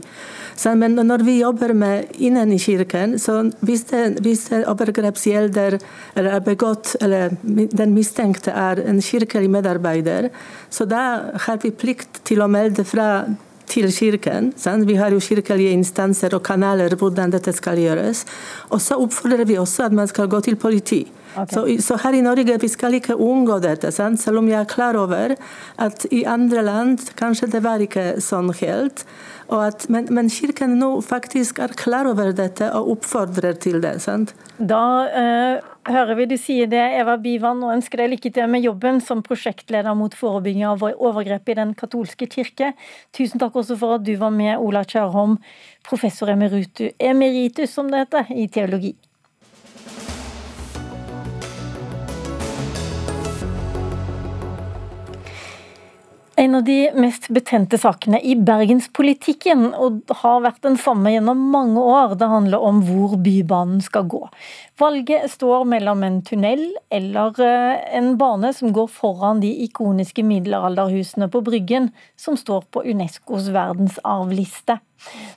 Så, 0.55 0.75
men 0.75 0.95
når 0.95 1.23
vi 1.27 1.39
jobber 1.39 1.73
med 1.75 2.13
innen 2.21 2.53
i 2.55 2.59
kirken, 2.61 3.17
så 3.19 3.41
hvis 3.65 3.83
det, 3.89 4.03
hvis 4.23 4.45
det 4.53 4.61
overgrepsgjelder 4.71 5.79
eller 6.15 6.37
er 6.37 6.45
begått, 6.45 6.93
eller 7.01 7.35
den 7.43 7.95
mistenkte 7.97 8.53
er 8.55 8.79
en 8.85 9.01
kirkelig 9.03 9.49
medarbeider, 9.51 10.29
så 10.69 10.87
da 10.87 11.33
har 11.47 11.59
vi 11.63 11.73
plikt 11.75 12.23
til 12.29 12.45
å 12.45 12.47
melde 12.51 12.87
fra 12.87 13.25
til 13.69 13.91
kirken. 13.93 14.51
Sant? 14.57 14.87
Vi 14.87 14.95
har 14.99 15.13
jo 15.13 15.19
kirkelige 15.23 15.75
instanser 15.75 16.35
og 16.37 16.43
kanaler 16.45 16.95
hvordan 16.95 17.33
dette 17.33 17.53
skal 17.55 17.79
gjøres. 17.81 18.25
Og 18.69 18.81
så 18.81 18.97
oppfordrer 19.01 19.45
vi 19.45 19.59
også 19.61 19.87
at 19.87 19.95
man 19.95 20.07
skal 20.11 20.29
gå 20.31 20.39
til 20.45 20.55
politi. 20.55 21.05
Okay. 21.35 21.51
Så, 21.51 21.63
så, 21.83 21.97
her 21.99 22.15
i 22.15 22.23
Norge 22.23 22.57
vi 22.61 22.67
skal 22.71 22.95
ikke 22.95 23.17
unngå 23.19 23.59
dette, 23.59 23.91
sant? 23.91 24.21
selv 24.21 24.39
om 24.39 24.47
jeg 24.47 24.61
er 24.61 24.69
klar 24.71 24.95
over 24.95 25.35
at 25.83 26.05
i 26.11 26.23
andre 26.23 26.63
land 26.63 27.09
kanskje 27.19 27.51
det 27.51 27.63
var 27.65 27.83
ikke 27.83 28.21
sånn 28.23 28.53
helt. 28.61 29.03
At, 29.53 29.85
men, 29.93 30.07
men, 30.09 30.29
Kirken 30.33 30.73
nå 30.79 30.89
faktisk 31.05 31.59
er 31.61 31.75
klar 31.77 32.07
over 32.09 32.31
dette 32.33 32.71
og 32.73 32.95
oppfordrer 32.95 33.57
til 33.61 33.77
det. 33.83 33.99
sant? 34.01 34.33
Da 34.57 34.81
eh, 35.05 35.67
hører 35.91 36.17
vi 36.17 36.25
du 36.31 36.35
sier 36.41 36.69
det, 36.71 36.81
Eva 36.97 37.17
Bivan, 37.21 37.61
og 37.61 37.75
ønsker 37.75 38.01
deg 38.01 38.15
lykke 38.15 38.31
til 38.33 38.49
med 38.49 38.65
jobben 38.65 39.01
som 39.05 39.21
prosjektleder 39.25 39.93
mot 39.97 40.17
forebygging 40.17 40.65
av 40.65 40.85
overgrep 40.89 41.53
i 41.53 41.57
Den 41.61 41.75
katolske 41.77 42.29
kirke. 42.31 42.73
Tusen 43.13 43.41
takk 43.41 43.55
også 43.61 43.77
for 43.77 43.99
at 43.99 44.05
du 44.07 44.15
var 44.21 44.33
med, 44.33 44.57
Ola 44.57 44.81
Kjærholm, 44.81 45.37
professor 45.85 46.33
emeritus, 46.33 47.69
som 47.69 47.93
det 47.93 48.07
heter, 48.07 48.33
i 48.33 48.47
teologi. 48.49 48.95
En 56.37 56.55
av 56.55 56.63
de 56.67 56.91
mest 56.99 57.29
betente 57.31 57.77
sakene 57.79 58.19
i 58.19 58.33
bergenspolitikken, 58.35 59.69
og 59.71 60.11
har 60.19 60.41
vært 60.43 60.65
den 60.65 60.75
samme 60.75 61.13
gjennom 61.13 61.45
mange 61.53 61.79
år, 61.79 62.17
det 62.19 62.27
handler 62.27 62.65
om 62.65 62.81
hvor 62.83 63.15
Bybanen 63.23 63.79
skal 63.83 64.09
gå. 64.11 64.19
Valget 64.77 65.31
står 65.31 65.63
mellom 65.71 66.01
en 66.03 66.17
tunnel 66.27 66.65
eller 66.91 67.37
eh, 67.39 67.77
en 67.95 68.17
bane 68.19 68.49
som 68.53 68.73
går 68.75 68.89
foran 68.91 69.39
de 69.39 69.47
ikoniske 69.63 70.23
middelalderhusene 70.27 71.29
på 71.31 71.39
Bryggen, 71.47 71.93
som 72.19 72.35
står 72.35 72.65
på 72.75 72.83
Unescos 72.83 73.47
verdensarvliste. 73.55 74.75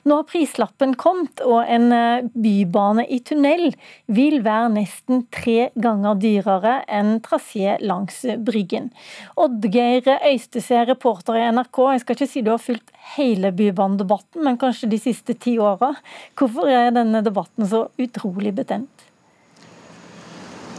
Nå 0.03 0.17
har 0.19 0.27
prislappen 0.27 0.97
kommet, 0.99 1.39
og 1.47 1.63
en 1.71 1.87
eh, 1.95 2.27
bybane 2.35 3.07
i 3.07 3.21
tunnel 3.23 3.69
vil 4.11 4.41
være 4.43 4.73
nesten 4.75 5.23
tre 5.31 5.69
ganger 5.79 6.19
dyrere 6.19 6.75
enn 6.91 7.21
trasé 7.23 7.77
langs 7.79 8.25
Bryggen. 8.43 8.91
Oddgeir 9.39 10.17
Øystese, 10.19 10.83
reporter 10.91 11.39
i 11.39 11.47
NRK, 11.55 11.85
jeg 11.93 12.03
skal 12.03 12.19
ikke 12.19 12.33
si 12.35 12.43
du 12.43 12.51
har 12.57 12.59
fulgt 12.59 12.91
hele 13.15 13.55
bybanedebatten, 13.55 14.43
men 14.43 14.59
kanskje 14.59 14.91
de 14.91 14.99
siste 14.99 15.39
ti 15.39 15.55
åra. 15.63 15.93
Hvorfor 16.35 16.67
er 16.67 16.91
denne 16.91 17.23
debatten 17.23 17.71
så 17.71 17.87
utrolig 17.95 18.57
betent? 18.59 19.08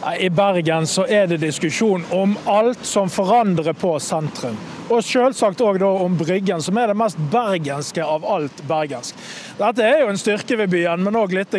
I 0.00 0.30
Bergen 0.30 0.86
så 0.86 1.04
er 1.04 1.26
det 1.28 1.42
diskusjon 1.42 2.04
om 2.10 2.32
alt 2.48 2.86
som 2.88 3.10
forandrer 3.12 3.74
på 3.76 3.98
sentrum. 4.00 4.56
Og 4.88 5.04
selvsagt 5.04 5.60
òg 5.60 5.82
om 5.84 6.16
Bryggen, 6.16 6.62
som 6.64 6.78
er 6.80 6.88
det 6.88 6.96
mest 6.96 7.20
bergenske 7.30 8.00
av 8.00 8.24
alt 8.24 8.62
bergensk. 8.68 9.18
Dette 9.58 9.84
er 9.84 10.00
jo 10.00 10.08
en 10.08 10.20
styrke 10.20 10.56
ved 10.56 10.72
byen, 10.72 11.04
men 11.04 11.18
òg 11.20 11.36
litt 11.36 11.52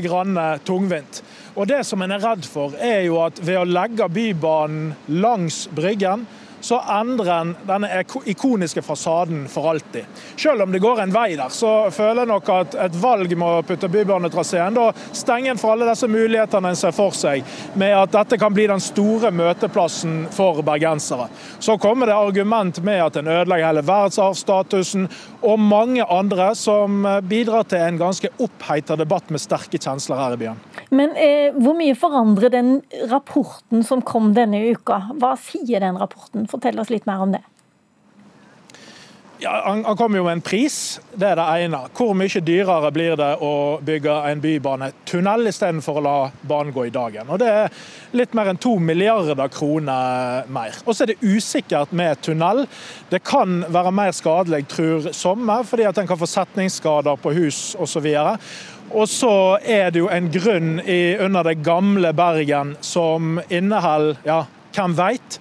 tungvint. 0.65 1.21
Og 1.55 1.67
Det 1.67 1.83
som 1.85 2.01
en 2.01 2.11
er 2.11 2.23
redd 2.23 2.45
for, 2.47 2.73
er 2.79 3.03
jo 3.05 3.21
at 3.21 3.37
ved 3.45 3.59
å 3.59 3.67
legge 3.67 4.09
Bybanen 4.09 4.95
langs 5.07 5.67
Bryggen, 5.69 6.25
så 6.61 6.79
endrer 6.99 7.31
en 7.35 7.53
denne 7.67 8.03
ikoniske 8.25 8.81
fasaden 8.85 9.47
for 9.51 9.69
alltid. 9.71 10.05
Selv 10.35 10.65
om 10.65 10.71
det 10.71 10.81
går 10.83 11.01
en 11.03 11.13
vei 11.13 11.35
der, 11.35 11.49
så 11.53 11.91
føler 11.91 12.23
jeg 12.23 12.31
nok 12.31 12.51
at 12.55 12.77
et 12.87 12.97
valg 13.01 13.33
med 13.35 13.47
å 13.47 13.65
putte 13.65 13.89
bybanetraseen 13.91 14.77
da 14.77 14.89
stenger 15.13 15.53
en 15.53 15.61
for 15.61 15.73
alle 15.73 15.89
disse 15.89 16.09
mulighetene 16.11 16.71
en 16.71 16.79
ser 16.79 16.95
for 16.95 17.15
seg, 17.17 17.45
med 17.73 17.95
at 17.97 18.13
dette 18.15 18.39
kan 18.41 18.53
bli 18.53 18.67
den 18.71 18.83
store 18.83 19.31
møteplassen 19.35 20.25
for 20.33 20.61
bergensere. 20.65 21.27
Så 21.59 21.77
kommer 21.81 22.09
det 22.09 22.17
argument 22.17 22.81
med 22.85 23.03
at 23.05 23.19
en 23.19 23.31
ødelegger 23.31 23.71
hele 23.71 23.85
verdensarvstatusen, 23.87 25.07
og 25.41 25.59
mange 25.59 26.05
andre 26.05 26.51
som 26.57 27.05
bidrar 27.25 27.65
til 27.69 27.81
en 27.81 27.97
ganske 27.97 28.29
oppheita 28.41 28.97
debatt 28.99 29.31
med 29.33 29.41
sterke 29.41 29.79
kjensler 29.81 30.19
her 30.21 30.35
i 30.35 30.41
byen. 30.43 30.59
Men 30.93 31.15
eh, 31.17 31.55
hvor 31.55 31.75
mye 31.77 31.95
forandrer 31.97 32.51
den 32.53 32.71
rapporten 33.09 33.85
som 33.87 34.03
kom 34.05 34.33
denne 34.37 34.59
uka? 34.75 34.99
Hva 35.21 35.33
sier 35.39 35.81
den 35.83 35.97
rapporten? 35.99 36.45
Fortell 36.51 36.79
oss 36.83 36.91
litt 36.93 37.07
mer 37.09 37.23
om 37.23 37.33
det. 37.33 37.43
Ja, 39.43 39.61
han, 39.65 39.85
han 39.85 39.97
kom 39.97 40.13
jo 40.15 40.21
med 40.21 40.35
en 40.35 40.41
pris, 40.45 40.99
det 41.17 41.31
er 41.31 41.39
det 41.39 41.45
ene. 41.63 41.79
Hvor 41.97 42.11
mye 42.13 42.41
dyrere 42.45 42.91
blir 42.93 43.15
det 43.17 43.29
å 43.41 43.79
bygge 43.81 44.13
en 44.29 44.41
bybanetunnel 44.43 45.49
istedenfor 45.49 45.97
å 45.97 46.03
la 46.05 46.17
banen 46.45 46.69
gå 46.75 46.83
i 46.85 46.91
dagen? 46.93 47.25
Og 47.25 47.39
Det 47.41 47.47
er 47.49 47.79
litt 48.13 48.35
mer 48.37 48.51
enn 48.51 48.59
to 48.61 48.75
milliarder 48.77 49.49
kroner 49.49 50.45
mer. 50.45 50.77
Og 50.85 50.93
så 50.93 51.07
er 51.07 51.09
det 51.15 51.25
usikkert 51.25 51.89
med 51.89 52.21
tunnel. 52.21 52.67
Det 53.09 53.23
kan 53.25 53.63
være 53.65 53.93
mer 53.97 54.13
skadelig, 54.13 54.67
tror 54.75 55.09
sommer, 55.09 55.65
fordi 55.65 55.87
at 55.89 55.97
en 55.97 56.11
kan 56.11 56.21
få 56.21 56.29
setningsskader 56.29 57.17
på 57.23 57.33
hus 57.39 57.71
osv. 57.81 58.05
Og 58.91 59.09
så 59.09 59.33
er 59.65 59.89
det 59.89 60.03
jo 60.03 60.11
en 60.13 60.29
grunn 60.29 60.75
i, 60.85 61.15
under 61.17 61.49
det 61.49 61.63
gamle 61.65 62.13
Bergen 62.13 62.75
som 62.85 63.41
inneholder, 63.49 64.21
ja, 64.29 64.43
hvem 64.77 64.93
veit, 65.01 65.39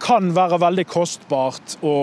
kan 0.00 0.30
være 0.34 0.58
veldig 0.62 0.84
kostbart 0.88 1.76
å 1.86 1.94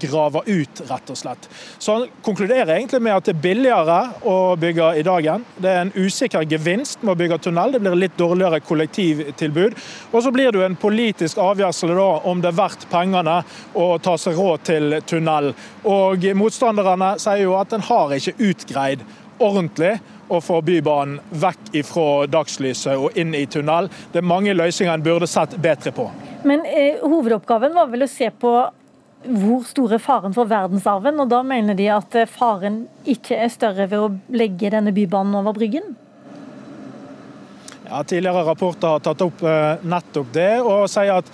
grave 0.00 0.42
ut, 0.46 0.82
rett 0.88 1.12
og 1.12 1.18
slett. 1.18 1.48
Så 1.78 1.96
han 1.96 2.06
konkluderer 2.24 2.74
egentlig 2.74 3.02
med 3.04 3.16
at 3.16 3.28
det 3.28 3.34
er 3.36 3.42
billigere 3.44 3.98
å 4.28 4.36
bygge 4.60 4.88
i 4.98 5.04
dagen. 5.06 5.44
Det 5.56 5.70
er 5.70 5.84
en 5.84 5.94
usikker 5.94 6.46
gevinst 6.48 7.04
med 7.04 7.14
å 7.14 7.18
bygge 7.20 7.40
tunnel, 7.46 7.74
det 7.74 7.82
blir 7.84 7.98
litt 8.00 8.18
dårligere 8.20 8.62
kollektivtilbud. 8.64 9.76
Og 10.12 10.24
så 10.24 10.32
blir 10.34 10.50
det 10.50 10.62
jo 10.62 10.66
en 10.66 10.78
politisk 10.80 11.40
avgjørelse 11.42 11.92
da, 11.92 12.08
om 12.30 12.42
det 12.42 12.52
er 12.52 12.60
verdt 12.62 12.88
pengene 12.92 13.40
å 13.78 13.88
ta 14.02 14.16
seg 14.20 14.38
råd 14.38 14.66
til 14.68 14.98
tunnel. 15.08 15.52
Og 15.88 16.28
motstanderne 16.38 17.14
sier 17.22 17.44
jo 17.44 17.58
at 17.60 17.76
en 17.76 17.84
har 17.92 18.16
ikke 18.16 18.38
utgreid 18.50 19.04
ordentlig 19.42 19.96
å 20.32 20.40
få 20.40 20.60
Bybanen 20.64 21.20
vekk 21.42 21.72
ifra 21.82 22.26
dagslyset 22.30 22.96
og 22.96 23.18
inn 23.18 23.34
i 23.36 23.46
tunnel. 23.50 23.90
Det 24.12 24.22
er 24.22 24.30
mange 24.34 24.54
løsninger 24.56 24.94
en 24.94 25.04
burde 25.04 25.28
sett 25.28 25.58
bedre 25.60 25.92
på. 25.94 26.08
Men 26.44 26.64
eh, 26.66 27.00
hovedoppgaven 27.02 27.74
var 27.74 27.90
vel 27.92 28.06
å 28.06 28.10
se 28.10 28.30
på 28.30 28.52
hvor 29.22 29.66
stor 29.66 29.94
er 29.94 30.02
faren 30.02 30.34
for 30.34 30.50
verdensarven, 30.50 31.20
og 31.22 31.28
da 31.30 31.42
mener 31.46 31.78
de 31.78 31.86
at 31.94 32.14
eh, 32.18 32.30
faren 32.30 32.84
ikke 33.08 33.38
er 33.38 33.52
større 33.52 33.86
ved 33.90 34.00
å 34.00 34.10
legge 34.34 34.72
denne 34.74 34.94
bybanen 34.94 35.36
over 35.38 35.54
Bryggen? 35.56 35.94
Ja, 37.86 38.02
Tidligere 38.02 38.46
rapporter 38.48 38.96
har 38.96 39.04
tatt 39.04 39.22
opp 39.22 39.44
eh, 39.46 39.84
nettopp 39.86 40.32
det, 40.34 40.52
og 40.64 40.88
sier 40.90 41.20
at 41.20 41.30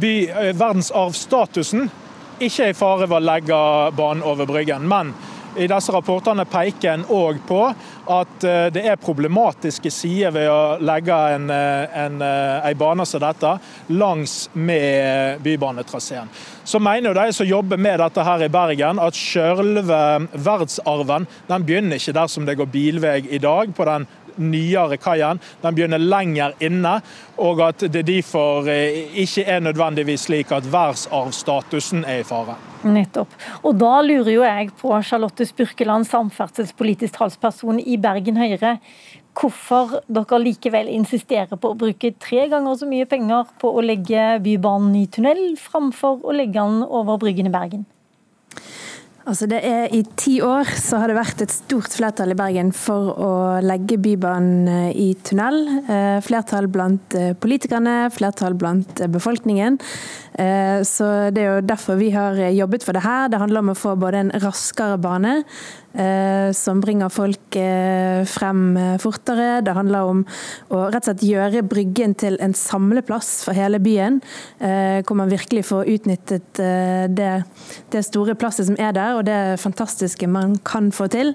by, 0.00 0.14
eh, 0.30 0.52
verdensarvstatusen 0.56 1.90
ikke 2.42 2.68
er 2.68 2.72
i 2.72 2.76
fare 2.76 3.06
ved 3.08 3.18
å 3.18 3.26
legge 3.26 3.60
banen 3.98 4.24
over 4.26 4.48
Bryggen. 4.48 4.88
Men 4.88 5.12
i 5.56 5.66
disse 5.68 5.92
rapportene 5.92 6.44
peker 6.48 6.94
en 6.94 7.04
òg 7.12 7.40
på 7.48 7.60
at 8.12 8.46
eh, 8.46 8.68
det 8.74 8.84
er 8.88 9.00
problematiske 9.00 9.90
sider 9.92 10.32
ved 10.34 10.48
å 10.50 10.78
legge 10.82 11.18
en, 11.34 11.50
eh, 11.52 11.98
en, 12.04 12.16
eh, 12.24 12.70
en 12.70 12.78
bane 12.78 13.06
som 13.08 13.22
dette 13.22 13.52
langs 13.92 14.48
med 14.54 15.42
bybanetraseen. 15.44 16.30
Så 16.64 16.80
mener 16.82 17.14
de 17.14 17.32
som 17.34 17.46
jobber 17.46 17.76
med 17.76 18.00
dette 18.00 18.24
her 18.24 18.44
i 18.46 18.50
Bergen 18.52 19.00
at 19.02 19.18
selve 19.18 20.00
verdensarven 20.32 21.26
den 21.48 21.66
begynner 21.66 21.98
ikke 21.98 22.16
der 22.16 22.30
som 22.30 22.46
det 22.46 22.56
går 22.58 22.70
bilvei 22.72 23.16
i 23.30 23.42
dag, 23.42 23.74
på 23.74 23.86
den 23.88 24.06
nyere 24.36 24.98
kaien. 25.02 25.40
Den 25.62 25.76
begynner 25.76 26.02
lenger 26.02 26.56
inne, 26.62 26.98
og 27.42 27.62
at 27.64 27.84
det 27.92 28.04
derfor 28.08 28.68
ikke 28.68 29.46
er 29.46 29.64
nødvendigvis 29.64 30.28
slik 30.28 30.52
at 30.52 30.68
verdensarvstatusen 30.72 32.04
er 32.04 32.22
i 32.22 32.26
fare. 32.26 32.56
Nettopp. 32.82 33.34
Og 33.62 33.76
da 33.78 33.94
lurer 34.02 34.32
jo 34.32 34.44
jeg 34.44 34.70
på, 34.80 34.92
Charlotte 35.06 35.46
Spurkeland, 35.46 36.08
samferdselspolitisk 36.10 37.18
talsperson 37.18 37.80
i 37.80 37.98
Bergen 38.00 38.40
Høyre, 38.40 38.78
hvorfor 39.38 40.02
dere 40.12 40.40
likevel 40.42 40.90
insisterer 40.92 41.56
på 41.56 41.72
å 41.72 41.78
bruke 41.78 42.12
tre 42.20 42.46
ganger 42.52 42.76
så 42.78 42.88
mye 42.88 43.08
penger 43.08 43.48
på 43.62 43.70
å 43.72 43.84
legge 43.84 44.36
Bybanen 44.44 44.98
i 45.00 45.06
tunnel, 45.12 45.42
framfor 45.60 46.20
å 46.26 46.36
legge 46.36 46.60
den 46.60 46.82
over 46.84 47.20
Bryggen 47.22 47.48
i 47.48 47.54
Bergen? 47.54 47.86
Altså 49.22 49.46
det 49.46 49.60
er 49.62 49.92
I 49.94 50.00
ti 50.18 50.40
år 50.42 50.66
så 50.80 50.98
har 50.98 51.10
det 51.10 51.14
vært 51.14 51.44
et 51.44 51.52
stort 51.54 51.94
flertall 51.94 52.32
i 52.34 52.38
Bergen 52.38 52.72
for 52.74 53.12
å 53.14 53.30
legge 53.62 54.00
Bybanen 54.02 54.66
eh, 54.66 54.88
i 54.98 55.08
tunnel. 55.22 55.60
Eh, 55.86 56.18
flertall 56.26 56.66
blant 56.72 57.14
eh, 57.14 57.30
politikerne, 57.38 58.10
flertall 58.14 58.58
blant 58.58 59.04
befolkningen. 59.12 59.78
Så 60.32 61.06
Det 61.28 61.42
er 61.42 61.58
jo 61.58 61.64
derfor 61.68 61.98
vi 62.00 62.06
har 62.14 62.38
jobbet 62.56 62.86
for 62.86 62.96
det 62.96 63.02
her. 63.04 63.26
Det 63.28 63.36
handler 63.36 63.60
om 63.60 63.72
å 63.74 63.76
få 63.76 63.90
både 64.00 64.22
en 64.22 64.30
raskere 64.40 64.96
bane, 64.96 65.42
som 66.56 66.80
bringer 66.80 67.10
folk 67.12 67.56
eh, 67.56 68.24
frem 68.28 68.76
eh, 68.76 68.96
fortere. 69.02 69.60
Det 69.64 69.74
handler 69.76 70.08
om 70.08 70.22
å 70.72 70.86
rett 70.88 71.02
og 71.02 71.10
slett 71.10 71.24
gjøre 71.26 71.64
Bryggen 71.68 72.14
til 72.18 72.38
en 72.42 72.54
samleplass 72.56 73.42
for 73.46 73.56
hele 73.56 73.80
byen. 73.82 74.20
Hvor 74.62 75.16
man 75.18 75.30
virkelig 75.30 75.64
får 75.68 75.88
utnyttet 75.90 76.58
det, 76.58 77.30
det 77.92 78.02
store 78.06 78.34
plasset 78.38 78.66
som 78.68 78.76
er 78.80 78.92
der, 78.94 79.16
og 79.18 79.24
det 79.26 79.58
fantastiske 79.60 80.26
man 80.30 80.54
kan 80.66 80.90
få 80.94 81.08
til. 81.12 81.32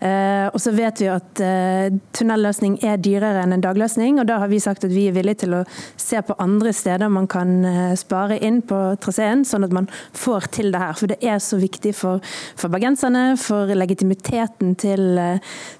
Og 0.00 0.58
så 0.62 0.72
vet 0.76 1.00
vi 1.02 1.08
at 1.10 1.42
tunnelløsning 2.16 2.78
er 2.86 3.00
dyrere 3.02 3.42
enn 3.44 3.56
en 3.56 3.64
dagløsning, 3.64 4.20
og 4.20 4.28
da 4.30 4.38
har 4.42 4.50
vi 4.52 4.60
sagt 4.62 4.86
at 4.86 4.94
vi 4.94 5.08
er 5.08 5.16
villige 5.16 5.42
til 5.44 5.56
å 5.58 5.62
se 6.00 6.20
på 6.24 6.36
andre 6.42 6.72
steder 6.76 7.10
man 7.12 7.28
kan 7.30 7.56
spare 7.98 8.38
inn 8.44 8.60
på 8.68 8.80
traseen, 9.02 9.44
sånn 9.48 9.66
at 9.66 9.74
man 9.74 9.90
får 10.16 10.50
til 10.58 10.72
det 10.74 10.82
her. 10.82 10.96
For 10.98 11.10
det 11.10 11.20
er 11.24 11.42
så 11.42 11.60
viktig 11.60 11.94
for, 11.98 12.22
for 12.58 12.72
bergenserne, 12.74 13.32
for 13.40 13.72
legitimiteten 13.74 13.97
legitimiteten 13.98 14.74
til, 14.78 15.18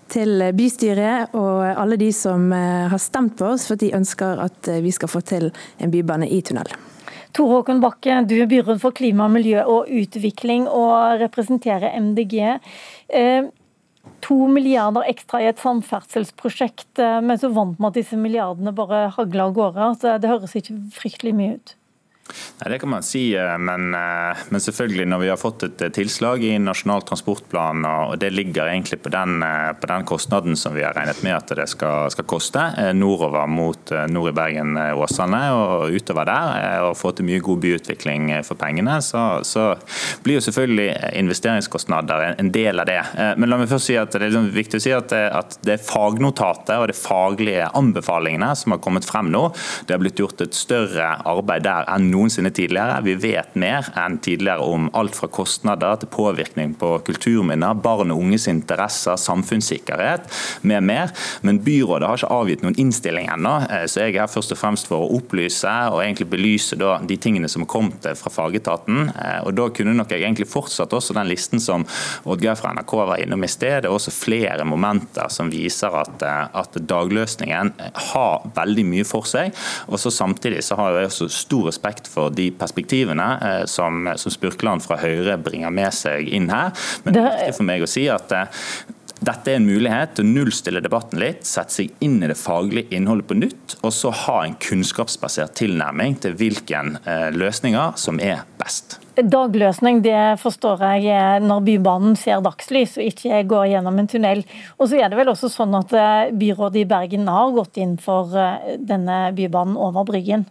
til, 0.09 0.43
bystyret 0.55 1.35
og 1.35 1.65
alle 1.69 1.97
de 1.97 2.11
som 2.13 2.53
eh, 2.53 2.89
har 2.91 2.99
stemt 2.99 3.39
på 3.39 3.55
oss, 3.55 3.67
for 3.69 3.77
de 3.77 3.95
ønsker 3.95 4.41
at 4.43 4.69
eh, 4.69 4.83
vi 4.83 4.91
skal 4.91 5.09
få 5.09 5.21
til 5.21 5.51
en 5.79 5.91
bybane 5.91 6.29
i 6.29 6.43
tunnel. 6.43 6.67
Tor 7.33 7.49
Håkon 7.49 7.81
Bakke, 7.81 8.25
du 8.27 8.39
er 8.41 8.49
byråd 8.49 8.81
for 8.81 8.93
klima, 8.93 9.29
miljø 9.29 9.63
og 9.63 9.89
utvikling 9.89 10.67
og 10.67 11.21
representerer 11.21 11.95
MDG. 12.01 12.59
Eh, 13.09 13.49
to 14.25 14.49
milliarder 14.49 15.07
ekstra 15.07 15.43
i 15.43 15.51
et 15.51 15.61
samferdselsprosjekt, 15.61 16.99
men 17.23 17.39
så 17.39 17.51
vant 17.53 17.79
man 17.79 17.93
at 17.93 17.99
disse 18.01 18.17
milliardene 18.19 18.73
bare 18.75 19.11
hagla 19.15 19.45
av 19.47 19.53
gårde. 19.55 19.91
Det 20.19 20.31
høres 20.31 20.57
ikke 20.59 20.79
fryktelig 20.97 21.35
mye 21.37 21.59
ut? 21.59 21.75
Nei, 22.61 22.71
Det 22.73 22.79
kan 22.79 22.91
man 22.91 23.03
si, 23.03 23.37
eh, 23.37 23.59
men, 23.59 23.95
eh, 23.95 24.37
men, 24.49 24.61
selvfølgelig 24.61 25.07
når 25.09 25.21
vi 25.23 25.29
har 25.29 25.41
fått 25.41 25.63
et 25.63 25.83
eh, 25.83 25.93
tilslag 25.95 26.45
i 26.45 26.59
Nasjonal 26.59 27.03
transportplan, 27.03 27.85
og 27.85 28.19
det 28.19 28.33
ligger 28.33 28.69
egentlig 28.69 29.01
på 29.03 29.13
den, 29.13 29.45
på 29.81 29.87
den 29.87 30.05
kostnaden 30.05 30.57
som 30.57 30.75
vi 30.75 30.85
har 30.85 30.95
regnet 30.97 31.23
med 31.23 31.37
at 31.37 31.55
det 31.57 31.69
skal, 31.71 32.11
skal 32.11 32.27
koste, 32.29 32.65
nordover 32.95 33.47
mot 33.49 33.93
nord 34.11 34.31
i 34.31 34.35
Bergen, 34.37 34.77
Åsane 34.77 35.41
og 35.55 35.95
utover 35.95 36.29
der, 36.29 36.83
og 36.87 36.97
få 36.99 37.13
til 37.17 37.29
mye 37.29 37.43
god 37.45 37.63
byutvikling 37.63 38.31
for 38.47 38.59
pengene, 38.61 38.99
så, 39.05 39.41
så 39.47 39.71
blir 40.25 40.39
jo 40.39 40.45
selvfølgelig 40.45 41.15
investeringskostnader 41.21 42.35
en 42.39 42.53
del 42.55 42.83
av 42.83 42.89
det. 42.91 43.01
Men 43.39 43.51
la 43.51 43.61
meg 43.61 43.71
først 43.71 43.91
si 43.91 43.99
at 43.99 44.13
det 44.13 44.21
er 44.21 44.27
liksom 44.29 44.51
viktig 44.55 44.81
å 44.81 44.85
si 44.85 44.95
at 44.95 45.15
at 45.39 45.59
det 45.67 45.79
fagnotatet 45.85 46.77
og 46.77 46.89
de 46.91 46.97
faglige 46.97 47.69
anbefalingene 47.79 48.51
som 48.59 48.75
har 48.75 48.83
kommet 48.85 49.07
frem 49.09 49.31
nå. 49.33 49.49
Det 49.87 49.97
har 49.97 50.03
blitt 50.03 50.21
gjort 50.21 50.43
et 50.45 50.57
større 50.57 51.15
arbeid 51.29 51.67
der 51.67 51.89
enn 51.93 52.11
noe 52.13 52.18
noensinne 52.19 52.51
tidligere. 52.55 52.99
Vi 53.07 53.15
vet 53.23 53.55
mer 53.59 53.89
enn 53.99 54.19
tidligere 54.25 54.65
om 54.67 54.89
alt 54.99 55.17
fra 55.19 55.31
kostnader 55.33 56.01
til 56.03 56.11
påvirkning 56.13 56.75
på 56.79 56.97
kulturminner, 57.07 57.79
barn 57.79 58.13
og 58.15 58.23
unges 58.25 58.49
interesser, 58.51 59.19
samfunnssikkerhet 59.21 60.29
med 60.69 60.87
mer. 60.89 61.15
Men 61.47 61.63
byrådet 61.65 62.09
har 62.09 62.21
ikke 62.21 62.39
avgitt 62.39 62.65
noen 62.65 62.79
innstilling 62.81 63.29
ennå, 63.33 63.55
eh, 63.69 63.87
så 63.87 64.05
jeg 64.05 64.17
er 64.17 64.25
her 64.25 64.33
først 64.33 64.55
og 64.55 64.61
fremst 64.61 64.91
for 64.91 65.05
å 65.05 65.19
opplyse 65.19 65.75
og 65.93 66.03
egentlig 66.03 66.29
belyse 66.33 66.79
de 66.79 67.19
tingene 67.21 67.49
som 67.51 67.65
har 67.65 67.73
kommet 67.73 68.09
fra 68.19 68.33
fagetaten. 68.33 69.13
Eh, 69.15 69.41
og 69.47 69.55
Da 69.59 69.69
kunne 69.75 69.97
nok 69.97 70.13
jeg 70.15 70.23
egentlig 70.23 70.47
fortsatt 70.47 70.93
også 70.95 71.15
den 71.17 71.29
listen 71.29 71.61
som 71.61 71.85
Oddgeir 72.25 72.57
fra 72.57 72.73
NRK 72.73 72.93
var 73.09 73.19
innom 73.19 73.43
i 73.43 73.51
sted. 73.51 73.83
Det 73.83 73.91
er 73.91 73.95
også 73.95 74.15
flere 74.15 74.65
momenter 74.65 75.29
som 75.33 75.51
viser 75.51 75.95
at, 75.99 76.23
eh, 76.23 76.47
at 76.55 76.79
dagløsningen 76.79 77.73
har 78.13 78.47
veldig 78.55 78.85
mye 78.87 79.05
for 79.05 79.23
seg. 79.23 79.55
og 79.89 79.99
så 79.99 80.11
Samtidig 80.19 80.65
så 80.65 80.77
har 80.77 80.93
jeg 80.93 81.09
også 81.09 81.29
stor 81.31 81.69
respekt 81.69 82.08
for 82.09 82.35
de 82.35 82.51
perspektivene 82.59 83.29
eh, 83.39 83.65
som, 83.71 84.09
som 84.17 84.35
Spurkland 84.35 84.85
fra 84.85 84.99
Høyre 85.01 85.39
bringer 85.41 85.73
med 85.75 85.95
seg 85.95 86.29
inn 86.29 86.51
her. 86.53 86.73
Men 87.05 87.17
det 87.17 87.25
er 87.25 87.35
viktig 87.35 87.59
for 87.61 87.69
meg 87.69 87.85
å 87.85 87.91
si 87.91 88.07
at 88.13 88.33
eh, 88.35 88.63
dette 89.19 89.51
er 89.51 89.59
en 89.59 89.67
mulighet 89.67 90.13
til 90.15 90.27
å 90.27 90.31
nullstille 90.31 90.83
debatten 90.85 91.19
litt, 91.19 91.43
sette 91.47 91.75
seg 91.75 92.05
inn 92.05 92.21
i 92.23 92.29
det 92.31 92.37
faglige 92.39 92.95
innholdet 92.95 93.27
på 93.27 93.37
nytt, 93.41 93.75
og 93.83 93.91
så 93.95 94.13
ha 94.15 94.37
en 94.45 94.55
kunnskapsbasert 94.63 95.57
tilnærming 95.59 96.21
til 96.23 96.37
hvilke 96.39 96.85
eh, 97.03 97.29
løsninger 97.35 97.97
som 97.99 98.21
er 98.23 98.45
best. 98.61 99.01
Dagløsning 99.19 100.05
det 100.05 100.39
forstår 100.39 100.85
jeg 101.03 101.41
når 101.43 101.65
Bybanen 101.67 102.15
ser 102.19 102.39
dagslys 102.45 102.95
og 103.01 103.09
ikke 103.09 103.41
går 103.51 103.65
gjennom 103.73 103.99
en 103.99 104.11
tunnel. 104.11 104.45
Og 104.79 104.93
så 104.93 105.01
er 105.01 105.11
det 105.11 105.19
vel 105.19 105.33
også 105.33 105.51
sånn 105.51 105.75
at 105.75 105.91
Byrådet 106.39 106.85
i 106.85 106.87
Bergen 106.87 107.27
har 107.27 107.51
gått 107.57 107.81
inn 107.83 107.97
for 107.99 108.31
denne 108.79 109.19
bybanen 109.35 109.75
over 109.75 110.07
Bryggen? 110.07 110.47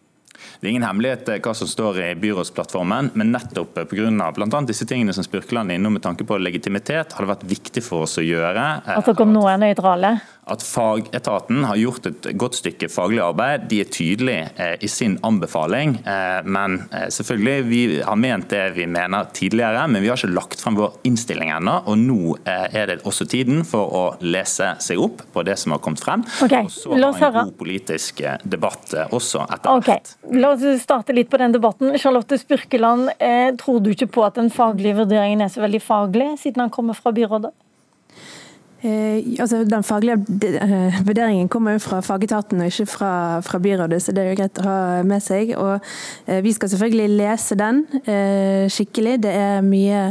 Det 0.60 0.68
er 0.68 0.74
ingen 0.74 0.88
hemmelighet 0.88 1.30
eh, 1.34 1.42
hva 1.44 1.54
som 1.58 1.70
står 1.70 2.02
i 2.04 2.08
byrådsplattformen, 2.22 3.12
men 3.18 3.34
nettopp 3.36 3.78
eh, 3.82 3.88
pga. 3.90 4.32
bl.a. 4.36 4.62
disse 4.70 4.88
tingene 4.90 5.16
som 5.16 5.26
Spurkeland 5.26 5.72
er 5.72 5.80
innom 5.80 5.98
med 5.98 6.06
tanke 6.06 6.28
på 6.28 6.40
legitimitet, 6.42 7.14
har 7.14 7.26
det 7.26 7.34
vært 7.34 7.46
viktig 7.50 7.84
for 7.86 8.08
oss 8.08 8.18
å 8.22 8.26
gjøre. 8.26 8.66
Eh, 8.86 8.98
at 9.02 9.12
dere 9.12 9.30
nå 9.30 9.46
er 9.50 9.62
nøytrale? 9.66 10.18
At 10.52 10.64
fagetaten 10.64 11.64
har 11.68 11.78
gjort 11.80 12.08
et 12.10 12.28
godt 12.40 12.58
stykke 12.62 12.90
faglig 12.92 13.22
arbeid. 13.24 13.68
De 13.72 13.82
er 13.84 13.90
tydelige 13.92 14.48
eh, 14.56 14.76
i 14.84 14.90
sin 14.92 15.18
anbefaling. 15.28 15.98
Eh, 16.08 16.40
men 16.48 16.80
eh, 16.92 17.08
selvfølgelig, 17.14 17.66
vi 17.68 17.82
har 18.06 18.20
ment 18.20 18.50
det 18.52 18.64
vi 18.78 18.88
mener 18.90 19.28
tidligere, 19.36 19.86
men 19.92 20.04
vi 20.04 20.12
har 20.12 20.20
ikke 20.20 20.34
lagt 20.36 20.64
frem 20.64 20.80
vår 20.80 20.96
innstilling 21.08 21.52
ennå. 21.58 21.80
Og 21.88 22.00
nå 22.00 22.38
er 22.48 22.90
det 22.90 23.00
også 23.08 23.28
tiden 23.30 23.64
for 23.68 23.94
å 23.94 24.04
lese 24.24 24.74
seg 24.84 25.02
opp 25.02 25.24
på 25.34 25.44
det 25.48 25.58
som 25.60 25.76
har 25.76 25.84
kommet 25.84 26.04
frem. 26.04 26.26
Okay. 26.44 26.68
Og 26.68 26.74
så 26.74 26.96
ha 26.96 27.30
en 27.30 27.38
god 27.52 27.56
politisk 27.60 28.24
debatt 28.44 28.94
også 29.16 29.44
etter 29.46 29.74
okay. 29.74 30.02
La 30.38 30.54
oss 30.56 30.66
starte 30.84 31.16
litt 31.16 31.30
på 31.32 31.40
den 31.42 31.56
debatten. 31.56 31.96
Charlotte 32.00 32.40
Spurkeland, 32.40 33.12
tror 33.60 33.82
du 33.84 33.92
ikke 33.94 34.10
på 34.18 34.26
at 34.28 34.38
den 34.40 34.52
faglige 34.54 35.00
vurderingen 35.02 35.44
er 35.46 35.52
så 35.52 35.64
veldig 35.64 35.82
faglig, 35.84 36.34
siden 36.42 36.66
han 36.66 36.74
kommer 36.74 36.98
fra 36.98 37.14
byrådet? 37.16 37.54
Eh, 38.82 39.24
altså, 39.42 39.64
den 39.66 39.84
faglige 39.84 40.18
eh, 40.62 40.98
vurderingen 41.08 41.48
kommer 41.50 41.74
jo 41.74 41.82
fra 41.82 41.98
fagetaten 42.06 42.62
og 42.62 42.70
ikke 42.70 42.86
fra, 42.86 43.12
fra, 43.42 43.58
byrådet, 43.58 43.98
så 44.04 44.14
det 44.14 44.22
er 44.22 44.30
jo 44.30 44.38
greit 44.38 44.62
å 44.62 44.66
ha 44.68 44.78
med 45.08 45.24
seg. 45.26 45.56
Og 45.58 45.80
eh, 46.28 46.44
Vi 46.46 46.54
skal 46.54 46.70
selvfølgelig 46.70 47.18
lese 47.18 47.58
den 47.58 47.82
eh, 48.04 48.70
skikkelig. 48.70 49.16
Det 49.26 49.34
er 49.34 49.66
mye 49.66 50.04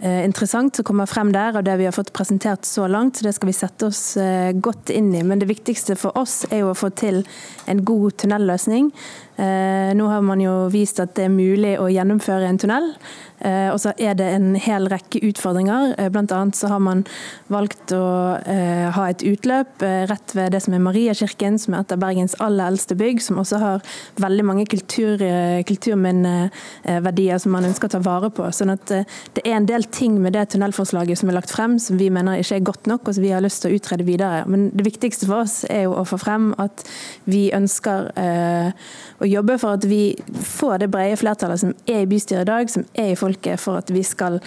eh, 0.00 0.24
interessant 0.24 0.80
som 0.80 0.88
kommer 0.88 1.10
frem 1.10 1.34
der, 1.36 1.60
og 1.60 1.68
det 1.68 1.76
vi 1.82 1.88
har 1.90 1.96
fått 1.96 2.14
presentert 2.16 2.64
så 2.64 2.88
langt. 2.88 3.18
så 3.18 3.28
Det 3.28 3.36
skal 3.36 3.52
vi 3.52 3.58
sette 3.60 3.92
oss 3.92 4.02
eh, 4.16 4.56
godt 4.56 4.88
inn 4.94 5.12
i. 5.12 5.22
Men 5.22 5.44
det 5.44 5.52
viktigste 5.52 5.98
for 6.00 6.16
oss 6.16 6.46
er 6.48 6.64
jo 6.64 6.72
å 6.72 6.78
få 6.78 6.88
til 6.96 7.26
en 7.68 7.84
god 7.84 8.22
tunnelløsning. 8.24 8.88
Nå 9.38 10.06
har 10.10 10.22
man 10.26 10.40
jo 10.42 10.52
vist 10.72 10.98
at 11.02 11.14
det 11.14 11.28
er 11.28 11.32
mulig 11.32 11.76
å 11.78 11.86
gjennomføre 11.92 12.48
en 12.48 12.58
tunnel. 12.58 12.92
Eh, 13.40 13.68
og 13.70 13.78
så 13.78 13.92
er 14.02 14.16
det 14.18 14.26
en 14.34 14.54
hel 14.58 14.88
rekke 14.90 15.20
utfordringer. 15.28 15.94
Blant 16.10 16.32
Bl.a. 16.32 16.40
så 16.56 16.70
har 16.72 16.80
man 16.82 17.04
valgt 17.52 17.92
å 17.94 18.34
eh, 18.42 18.88
ha 18.94 19.04
et 19.08 19.22
utløp 19.26 19.84
rett 20.10 20.34
ved 20.34 20.54
det 20.54 20.62
som 20.64 20.74
er 20.74 20.82
Mariakirken, 20.82 21.58
som 21.60 21.76
er 21.76 21.84
et 21.84 21.94
av 21.94 22.02
Bergens 22.02 22.34
aller 22.42 22.72
eldste 22.72 22.96
bygg, 22.98 23.22
som 23.22 23.38
også 23.40 23.60
har 23.62 23.84
veldig 24.18 24.46
mange 24.46 24.66
kultur, 24.70 25.22
kulturminneverdier 25.68 27.38
som 27.42 27.54
man 27.54 27.68
ønsker 27.68 27.88
å 27.88 27.94
ta 27.94 28.02
vare 28.02 28.32
på. 28.34 28.48
sånn 28.54 28.74
at 28.74 28.86
det 28.88 29.44
er 29.44 29.56
en 29.56 29.68
del 29.68 29.86
ting 29.94 30.18
med 30.22 30.34
det 30.34 30.48
tunnelforslaget 30.54 31.20
som 31.20 31.30
er 31.30 31.38
lagt 31.38 31.54
frem 31.54 31.78
som 31.82 31.98
vi 32.00 32.10
mener 32.10 32.40
ikke 32.42 32.58
er 32.58 32.66
godt 32.66 32.90
nok, 32.90 33.06
og 33.06 33.16
som 33.16 33.24
vi 33.24 33.32
har 33.34 33.44
lyst 33.44 33.62
til 33.62 33.72
å 33.72 33.78
utrede 33.78 34.06
videre. 34.06 34.42
Men 34.50 34.68
det 34.74 34.86
viktigste 34.86 35.28
for 35.28 35.44
oss 35.44 35.62
er 35.70 35.86
jo 35.86 35.94
å 35.98 36.06
få 36.08 36.18
frem 36.20 36.50
at 36.58 36.82
vi 37.30 37.48
ønsker 37.54 38.10
å 38.18 39.27
jobbe 39.30 39.58
for 39.60 39.78
at 39.78 39.84
vi 39.88 40.16
får 40.44 40.82
det 40.82 40.90
brede 40.92 41.16
flertallet 41.20 41.60
som 41.62 41.74
er 41.86 42.04
i 42.04 42.08
bystyret 42.10 42.46
i 42.46 42.50
dag, 42.50 42.70
som 42.70 42.84
er 42.98 43.12
i 43.12 43.18
folket 43.18 43.60
for 43.62 43.80
at 43.80 43.90
vi 43.92 44.02
skal 44.06 44.38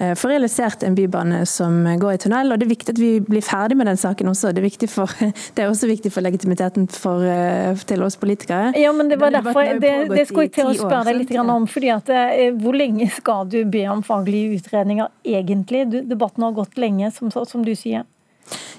eh, 0.00 0.14
få 0.18 0.30
realisert 0.32 0.84
en 0.86 0.96
bybane 0.98 1.42
som 1.48 1.82
går 2.00 2.16
i 2.16 2.20
tunnel. 2.24 2.52
Og 2.52 2.60
Det 2.60 2.66
er 2.68 2.72
viktig 2.74 2.94
at 2.94 3.00
vi 3.02 3.12
blir 3.24 3.44
ferdig 3.44 3.78
med 3.78 3.90
den 3.90 4.00
saken 4.00 4.32
også. 4.32 4.52
Det 4.56 4.64
er, 4.64 4.86
for, 4.90 5.10
det 5.54 5.64
er 5.64 5.70
også 5.70 5.90
viktig 5.90 6.12
for 6.12 6.26
legitimiteten 6.26 6.88
for, 6.92 7.24
eh, 7.24 7.74
til 7.86 8.04
oss 8.06 8.18
politikere. 8.20 8.72
Ja, 8.78 8.92
men 8.92 9.08
Det 9.08 9.20
var 9.20 9.30
derfor, 9.30 9.60
det, 9.80 9.94
det 10.10 10.26
skulle 10.28 10.48
jeg 10.48 10.56
til 10.58 10.72
å 10.72 10.76
spørre 10.78 11.04
deg 11.10 11.22
litt 11.22 11.36
om. 11.40 11.66
fordi 11.66 11.92
at 11.94 12.08
eh, 12.14 12.50
Hvor 12.60 12.76
lenge 12.76 13.10
skal 13.10 13.48
du 13.50 13.64
be 13.64 13.86
om 13.90 14.02
faglige 14.06 14.60
utredninger 14.60 15.08
egentlig? 15.24 15.86
Debatten 16.08 16.46
har 16.46 16.56
gått 16.56 16.78
lenge, 16.78 17.10
som, 17.14 17.30
som 17.30 17.64
du 17.64 17.74
sier. 17.74 18.06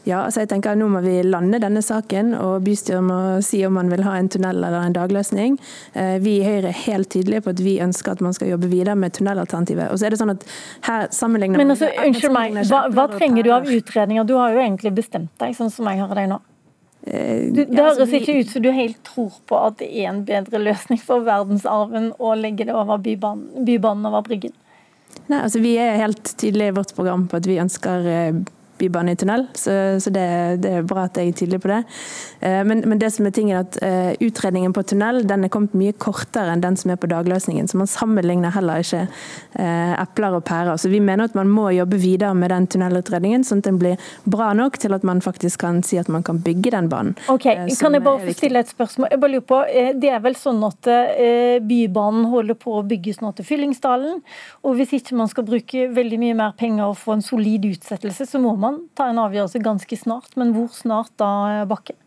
Ja, 0.08 0.24
altså 0.26 0.42
jeg 0.42 0.50
tenker 0.50 0.74
at 0.74 0.80
Nå 0.82 0.88
må 0.90 1.02
vi 1.06 1.20
lande 1.22 1.60
denne 1.62 1.84
saken, 1.86 2.34
og 2.34 2.64
bystyret 2.66 3.06
må 3.06 3.18
si 3.46 3.60
om 3.68 3.76
man 3.78 3.92
vil 3.92 4.02
ha 4.06 4.16
en 4.18 4.30
tunnel 4.34 4.58
eller 4.58 4.80
en 4.82 4.96
dagløsning. 4.96 5.60
Eh, 5.94 6.16
vi 6.24 6.40
i 6.40 6.46
Høyre 6.46 6.72
er 6.72 6.80
helt 6.88 7.12
tydelige 7.14 7.44
på 7.46 7.54
at 7.54 7.62
vi 7.62 7.76
ønsker 7.84 8.16
at 8.16 8.24
man 8.26 8.34
skal 8.34 8.50
jobbe 8.50 8.70
videre 8.72 8.96
med 8.98 9.14
tunnelalternativet. 9.18 9.92
Og 9.92 10.00
så 10.00 10.08
er 10.08 10.16
det 10.16 10.22
sånn 10.22 10.34
at 10.34 10.46
her 10.88 11.10
sammenligner 11.14 11.62
Men 11.62 11.76
altså, 11.76 11.92
Unnskyld 12.02 12.34
meg, 12.34 12.58
hva, 12.72 12.88
hva 12.94 13.06
trenger 13.14 13.46
du 13.46 13.52
av 13.54 13.70
utredninger? 13.70 14.26
Du 14.26 14.34
har 14.40 14.56
jo 14.56 14.64
egentlig 14.64 14.94
bestemt 14.98 15.34
deg, 15.42 15.54
sånn 15.58 15.70
som 15.74 15.90
jeg 15.92 16.02
hører 16.02 16.24
deg 16.24 16.32
nå. 16.32 16.40
Eh, 17.04 17.52
du, 17.52 17.62
det 17.62 17.78
høres 17.78 18.02
altså, 18.02 18.22
ikke 18.22 18.40
ut 18.40 18.56
som 18.56 18.66
du 18.66 18.72
helt 18.74 18.98
tror 19.06 19.36
på 19.50 19.60
at 19.60 19.78
det 19.82 19.92
er 19.92 20.10
en 20.10 20.24
bedre 20.26 20.62
løsning 20.62 21.02
for 21.02 21.26
verdensarven 21.28 22.10
å 22.18 22.34
legge 22.38 22.66
det 22.70 22.74
over 22.78 23.02
bybanen, 23.02 23.68
bybanen 23.70 24.10
over 24.10 24.26
Bryggen? 24.26 24.58
Nei, 25.30 25.44
altså 25.44 25.62
Vi 25.62 25.76
er 25.82 26.00
helt 26.02 26.34
tydelige 26.42 26.74
i 26.74 26.76
vårt 26.80 26.96
program 26.98 27.28
på 27.30 27.38
at 27.38 27.50
vi 27.50 27.60
ønsker 27.62 28.10
eh, 28.82 28.88
bybane 28.88 29.12
i 29.12 29.16
tunnel, 29.16 29.48
så, 29.54 30.00
så 30.02 30.10
det, 30.14 30.26
det, 30.64 30.72
er 30.80 30.88
bra 30.88 31.06
at 31.08 31.18
jeg 31.18 31.32
er 31.32 31.38
tydelig 31.38 31.62
på 31.62 31.72
det. 31.72 31.82
Eh, 32.42 32.62
men, 32.68 32.84
men, 32.86 33.00
det 33.02 33.12
som 33.16 33.26
er 33.28 33.34
tingen 33.36 33.58
at 33.58 33.78
uh, 33.82 34.12
utredningen 34.22 34.74
på 34.74 34.84
tunnel 34.92 35.24
den 35.28 35.46
er 35.46 35.52
kommet 35.54 35.74
mye 35.78 35.94
kortere 35.98 36.54
enn 36.54 36.64
den 36.64 36.78
som 36.80 36.94
er 36.94 37.00
på 37.02 37.10
dagløsningen. 37.12 37.70
Så 37.70 37.80
man 37.80 37.90
sammenligner 37.90 38.54
heller 38.56 38.84
ikke 38.84 39.06
uh, 39.08 39.94
epler 40.02 40.38
og 40.38 40.46
pærer. 40.48 40.78
Så 40.82 40.92
vi 40.92 41.02
mener 41.04 41.30
at 41.30 41.38
man 41.38 41.50
må 41.52 41.70
jobbe 41.76 42.00
videre 42.02 42.34
med 42.38 42.54
den 42.54 42.68
tunnelutredningen, 42.72 43.46
sånn 43.48 43.64
at 43.64 43.70
den 43.70 43.80
blir 43.82 44.12
bra 44.30 44.52
nok 44.58 44.80
til 44.82 44.96
at 44.98 45.06
man 45.08 45.24
faktisk 45.24 45.64
kan 45.66 45.82
si 45.86 46.00
at 46.02 46.10
man 46.12 46.26
kan 46.26 46.42
bygge 46.42 46.74
den 46.76 46.90
banen. 46.92 47.16
Ok, 47.32 47.48
Kan 47.82 47.96
jeg 47.98 48.04
bare 48.06 48.34
stille 48.36 48.62
et 48.62 48.70
spørsmål? 48.70 49.10
Jeg 49.12 49.22
bare 49.22 49.34
lurer 49.36 49.48
på, 49.48 49.60
Det 50.02 50.10
er 50.14 50.22
vel 50.24 50.36
sånn 50.38 50.62
at 50.66 50.88
Bybanen 51.66 52.28
holder 52.32 52.58
på 52.60 52.76
å 52.78 52.84
bygges 52.88 53.22
nå 53.22 53.32
til 53.38 53.48
Fyllingsdalen. 53.48 54.22
og 54.64 54.78
Hvis 54.78 54.94
ikke 54.98 55.18
man 55.18 55.30
skal 55.32 55.46
bruke 55.48 55.88
veldig 55.96 56.20
mye 56.22 56.38
mer 56.38 56.56
penger 56.58 56.92
og 56.92 57.00
få 57.02 57.18
en 57.18 57.26
solid 57.26 57.66
utsettelse, 57.72 58.28
så 58.30 58.42
må 58.42 58.54
man 58.60 58.71
ta 58.98 59.10
en 59.12 59.22
avgjørelse 59.22 59.62
ganske 59.64 59.98
snart. 60.00 60.36
Men 60.40 60.54
hvor 60.56 60.72
snart 60.76 61.14
da, 61.22 61.32
Bakke? 61.70 61.98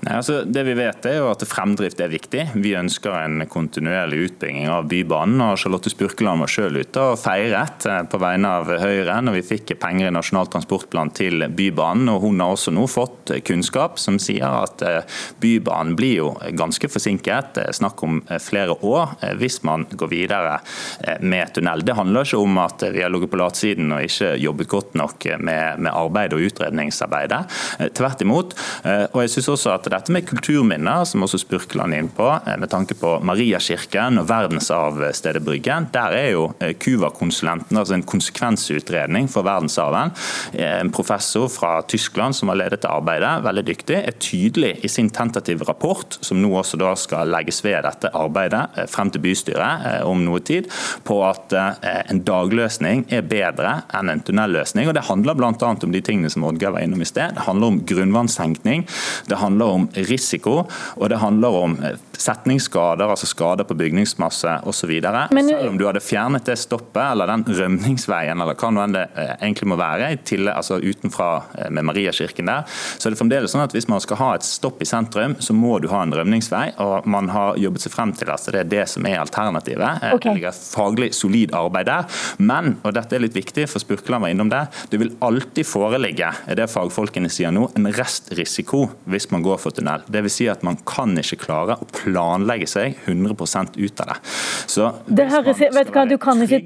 Nei, 0.00 0.14
altså 0.16 0.38
det 0.48 0.62
vi 0.64 0.72
vet 0.78 1.04
er 1.10 1.18
jo 1.18 1.26
at 1.28 1.42
Fremdrift 1.44 1.98
er 2.00 2.08
viktig. 2.08 2.46
Vi 2.56 2.70
ønsker 2.78 3.12
en 3.18 3.42
kontinuerlig 3.52 4.30
utbygging 4.30 4.70
av 4.72 4.86
Bybanen. 4.88 5.42
og 5.44 5.58
Charlotte 5.60 5.90
Spurkeland 5.92 6.40
var 6.40 6.48
selv 6.48 6.80
ute 6.80 7.02
og 7.04 7.18
feiret 7.20 7.84
eh, 7.84 7.98
på 8.08 8.20
vegne 8.22 8.52
av 8.60 8.70
Høyre 8.80 9.18
når 9.20 9.36
vi 9.36 9.42
fikk 9.50 9.74
penger 9.82 10.08
i 10.08 10.14
Nasjonal 10.16 10.48
transportplan 10.52 11.12
til 11.12 11.44
Bybanen. 11.52 12.08
og 12.08 12.24
Hun 12.24 12.40
har 12.40 12.54
også 12.54 12.72
nå 12.72 12.86
fått 12.88 13.34
kunnskap 13.44 14.00
som 14.00 14.16
sier 14.22 14.48
at 14.48 14.84
eh, 14.88 15.20
Bybanen 15.42 15.98
blir 15.98 16.14
jo 16.14 16.30
ganske 16.56 16.88
forsinket. 16.88 17.60
Snakk 17.76 18.00
om 18.06 18.22
eh, 18.30 18.40
flere 18.40 18.78
år 18.80 19.12
hvis 19.36 19.60
man 19.68 19.84
går 19.84 20.08
videre 20.08 20.56
med 21.20 21.52
tunnel. 21.54 21.84
Det 21.84 21.98
handler 21.98 22.24
ikke 22.24 22.40
om 22.40 22.56
at 22.62 22.86
vi 22.94 23.04
har 23.04 23.12
ligget 23.12 23.32
på 23.34 23.40
latsiden 23.40 23.92
og 23.92 24.06
ikke 24.06 24.32
jobbet 24.40 24.72
godt 24.72 24.96
nok 24.96 25.28
med 25.44 25.90
arbeid 25.92 26.32
og 26.36 26.46
utredningsarbeidet. 26.48 27.40
Tvert 27.96 28.24
imot. 28.24 28.54
og 29.12 29.18
jeg 29.22 29.32
synes 29.34 29.49
også 29.54 29.72
at 29.74 29.88
dette 29.92 30.12
med 30.12 30.26
kulturminner, 30.28 31.04
som 31.08 31.24
også 31.24 31.40
Spurkeland 31.42 31.94
er 31.94 32.04
inn 32.04 32.10
på, 32.14 32.28
eh, 32.46 32.56
med 32.60 32.70
tanke 32.72 32.96
på 32.98 33.16
Mariakirken 33.24 34.20
og 34.20 34.28
verdensarvstedet 34.30 35.42
Bryggen, 35.44 35.88
der 35.92 36.16
er 36.16 36.30
jo 36.32 36.46
Cuva-konsulenten, 36.60 37.76
eh, 37.76 37.80
altså 37.80 37.94
en 37.94 38.02
konsekvensutredning 38.02 39.28
for 39.30 39.42
verdensarven, 39.42 40.12
eh, 40.54 40.80
en 40.80 40.90
professor 40.90 41.48
fra 41.48 41.82
Tyskland 41.82 42.34
som 42.34 42.48
har 42.48 42.56
ledet 42.56 42.84
arbeidet, 42.84 43.42
veldig 43.44 43.64
dyktig, 43.66 43.96
er 44.06 44.18
tydelig 44.18 44.84
i 44.84 44.88
sin 44.88 45.10
tentative 45.10 45.66
rapport, 45.68 46.18
som 46.20 46.40
nå 46.40 46.50
også 46.50 46.78
da 46.78 46.94
skal 46.94 47.28
legges 47.28 47.62
ved 47.62 47.82
dette 47.84 48.10
arbeidet 48.14 48.88
frem 48.88 49.10
til 49.10 49.20
bystyret 49.20 50.04
om 50.04 50.24
noe 50.24 50.40
tid, 50.40 50.68
på 51.04 51.20
at 51.28 51.52
en 51.52 52.22
dagløsning 52.24 53.06
er 53.12 53.22
bedre 53.22 53.82
enn 53.96 54.10
en 54.10 54.20
tunnelløsning. 54.20 54.88
og 54.88 54.94
Det 54.94 55.04
handler 55.08 55.34
bl.a. 55.34 55.50
om 55.50 55.92
de 55.92 56.00
tingene 56.00 56.30
som 56.30 56.44
Oddgeir 56.44 56.74
var 56.74 56.84
innom 56.84 57.02
i 57.02 57.08
sted. 57.08 57.34
Det 57.36 57.46
handler 57.46 57.72
om 57.72 57.80
grunnvannssenkning. 57.86 58.86
Det 59.30 59.39
handler 59.40 59.74
om 59.78 59.88
risiko, 60.10 60.62
og 60.96 61.10
det 61.10 61.20
handler 61.20 61.60
om 61.64 61.76
eh, 61.84 61.98
setningsskader, 62.20 63.08
altså 63.08 63.28
skader 63.28 63.64
på 63.64 63.76
bygningsmasse 63.78 64.58
osv. 64.68 64.92
Selv 65.00 65.68
om 65.68 65.78
du 65.80 65.86
hadde 65.88 66.02
fjernet 66.04 66.46
det 66.48 66.58
stoppet 66.60 67.02
eller 67.02 67.30
den 67.30 67.44
rømningsveien, 67.48 68.40
eller 68.40 68.58
hva 68.58 68.72
nå 68.74 68.82
enn 68.84 68.96
det 68.96 69.06
eh, 69.14 69.32
egentlig 69.38 69.70
må 69.72 69.78
være, 69.80 70.10
til, 70.28 70.50
altså 70.52 70.80
utenfra 70.82 71.30
eh, 71.58 71.70
med 71.72 71.86
Mariakirken 71.88 72.50
der, 72.50 72.66
så 72.68 73.08
er 73.08 73.14
det 73.14 73.20
fremdeles 73.20 73.54
sånn 73.54 73.64
at 73.64 73.74
hvis 73.76 73.88
man 73.90 74.02
skal 74.04 74.20
ha 74.20 74.30
et 74.36 74.46
stopp 74.46 74.82
i 74.82 74.88
sentrum, 74.88 75.36
så 75.40 75.56
må 75.56 75.78
du 75.80 75.88
ha 75.92 76.02
en 76.04 76.14
rømningsvei. 76.16 76.66
og 76.84 77.08
Man 77.10 77.30
har 77.32 77.58
jobbet 77.60 77.86
seg 77.86 77.94
frem 77.94 78.14
til 78.16 78.32
at 78.32 78.48
det 78.50 78.64
er 78.64 78.70
det 78.74 78.84
som 78.92 79.06
er 79.08 79.20
alternativet. 79.22 80.04
Okay. 80.10 80.30
Det 80.30 80.36
ligger 80.40 80.60
faglig 80.60 81.10
solid 81.16 81.54
arbeid 81.56 81.88
der. 81.88 82.20
Men, 82.38 82.76
og 82.84 82.94
dette 82.96 83.16
er 83.16 83.24
litt 83.24 83.38
viktig, 83.38 83.66
for 83.70 83.82
Spurkeland 83.82 84.26
var 84.26 84.34
innom 84.34 84.52
det, 84.52 84.64
det 84.92 85.00
vil 85.00 85.14
alltid 85.24 85.68
foreligge, 85.68 86.30
det 86.56 86.68
fagfolkene 86.70 87.30
sier 87.32 87.52
nå, 87.54 87.68
en 87.78 87.88
restrisiko 87.96 88.86
hvis 89.10 89.30
man 89.32 89.44
går 89.46 89.60
for 89.62 89.76
tunnel. 89.76 90.04
Dvs. 90.10 90.36
Si 90.40 90.46
at 90.48 90.62
man 90.64 90.78
kan 90.88 91.16
ikke 91.18 91.40
klare 91.42 91.74
å 91.80 91.88
planlegge 91.90 92.09
seg 92.70 92.98
100 93.04 93.34
ut 93.76 94.00
av 94.00 94.06
det. 94.06 94.16
Så 94.70 94.88
det 95.06 95.26
høres, 95.30 95.60
vet 95.60 95.92
hva, 95.94 96.04
du 96.08 96.16
kan 96.20 96.40
ikke 96.42 96.60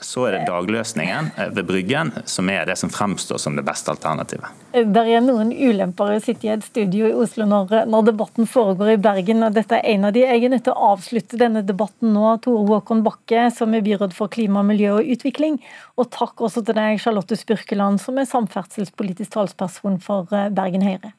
Så 0.00 0.26
er 0.28 0.38
det 0.38 0.42
dagløsningen 0.48 1.30
eh, 1.36 1.50
ved 1.54 1.66
Bryggen 1.68 2.12
som 2.24 2.50
er 2.50 2.66
det 2.68 2.76
som 2.80 2.90
fremstår 2.92 3.38
som 3.38 3.56
det 3.56 3.64
beste 3.66 3.92
alternativet. 3.92 4.62
Det 4.74 5.04
er 5.06 5.22
noen 5.24 5.52
ulemper 5.52 6.16
å 6.16 6.20
sitte 6.22 6.48
i 6.48 6.52
et 6.54 6.64
studio 6.66 7.08
i 7.08 7.14
Oslo 7.14 7.46
når, 7.48 7.84
når, 7.90 8.08
debatten 8.10 8.48
foregår 8.50 8.94
i 8.94 9.00
Bergen. 9.00 9.42
og 9.46 9.56
Dette 9.56 9.78
er 9.78 9.94
en 9.94 10.08
av 10.08 10.14
de. 10.16 10.24
Jeg 10.26 10.44
er 10.44 10.54
nødt 10.54 10.66
til 10.68 10.74
å 10.74 10.92
avslutte 10.94 11.40
denne 11.40 11.64
debatten 11.66 12.14
nå. 12.16 12.36
Tore 12.44 12.66
Håkon 12.70 13.04
Bakke, 13.06 13.48
som 13.54 13.74
er 13.74 13.84
byråd 13.86 14.16
for 14.16 14.32
klima, 14.32 14.64
miljø 14.66 14.98
og 14.98 15.12
utvikling. 15.16 15.60
Og 16.00 16.10
takk 16.14 16.42
også 16.44 16.64
til 16.66 16.78
deg, 16.78 17.02
Charlotte 17.02 17.38
Spurkeland, 17.38 18.02
som 18.02 18.18
er 18.18 18.30
samferdselspolitisk 18.30 19.36
talsperson 19.36 20.00
for 20.02 20.30
eh, 20.34 20.50
Bergen 20.54 20.84
Høyre. 20.86 21.14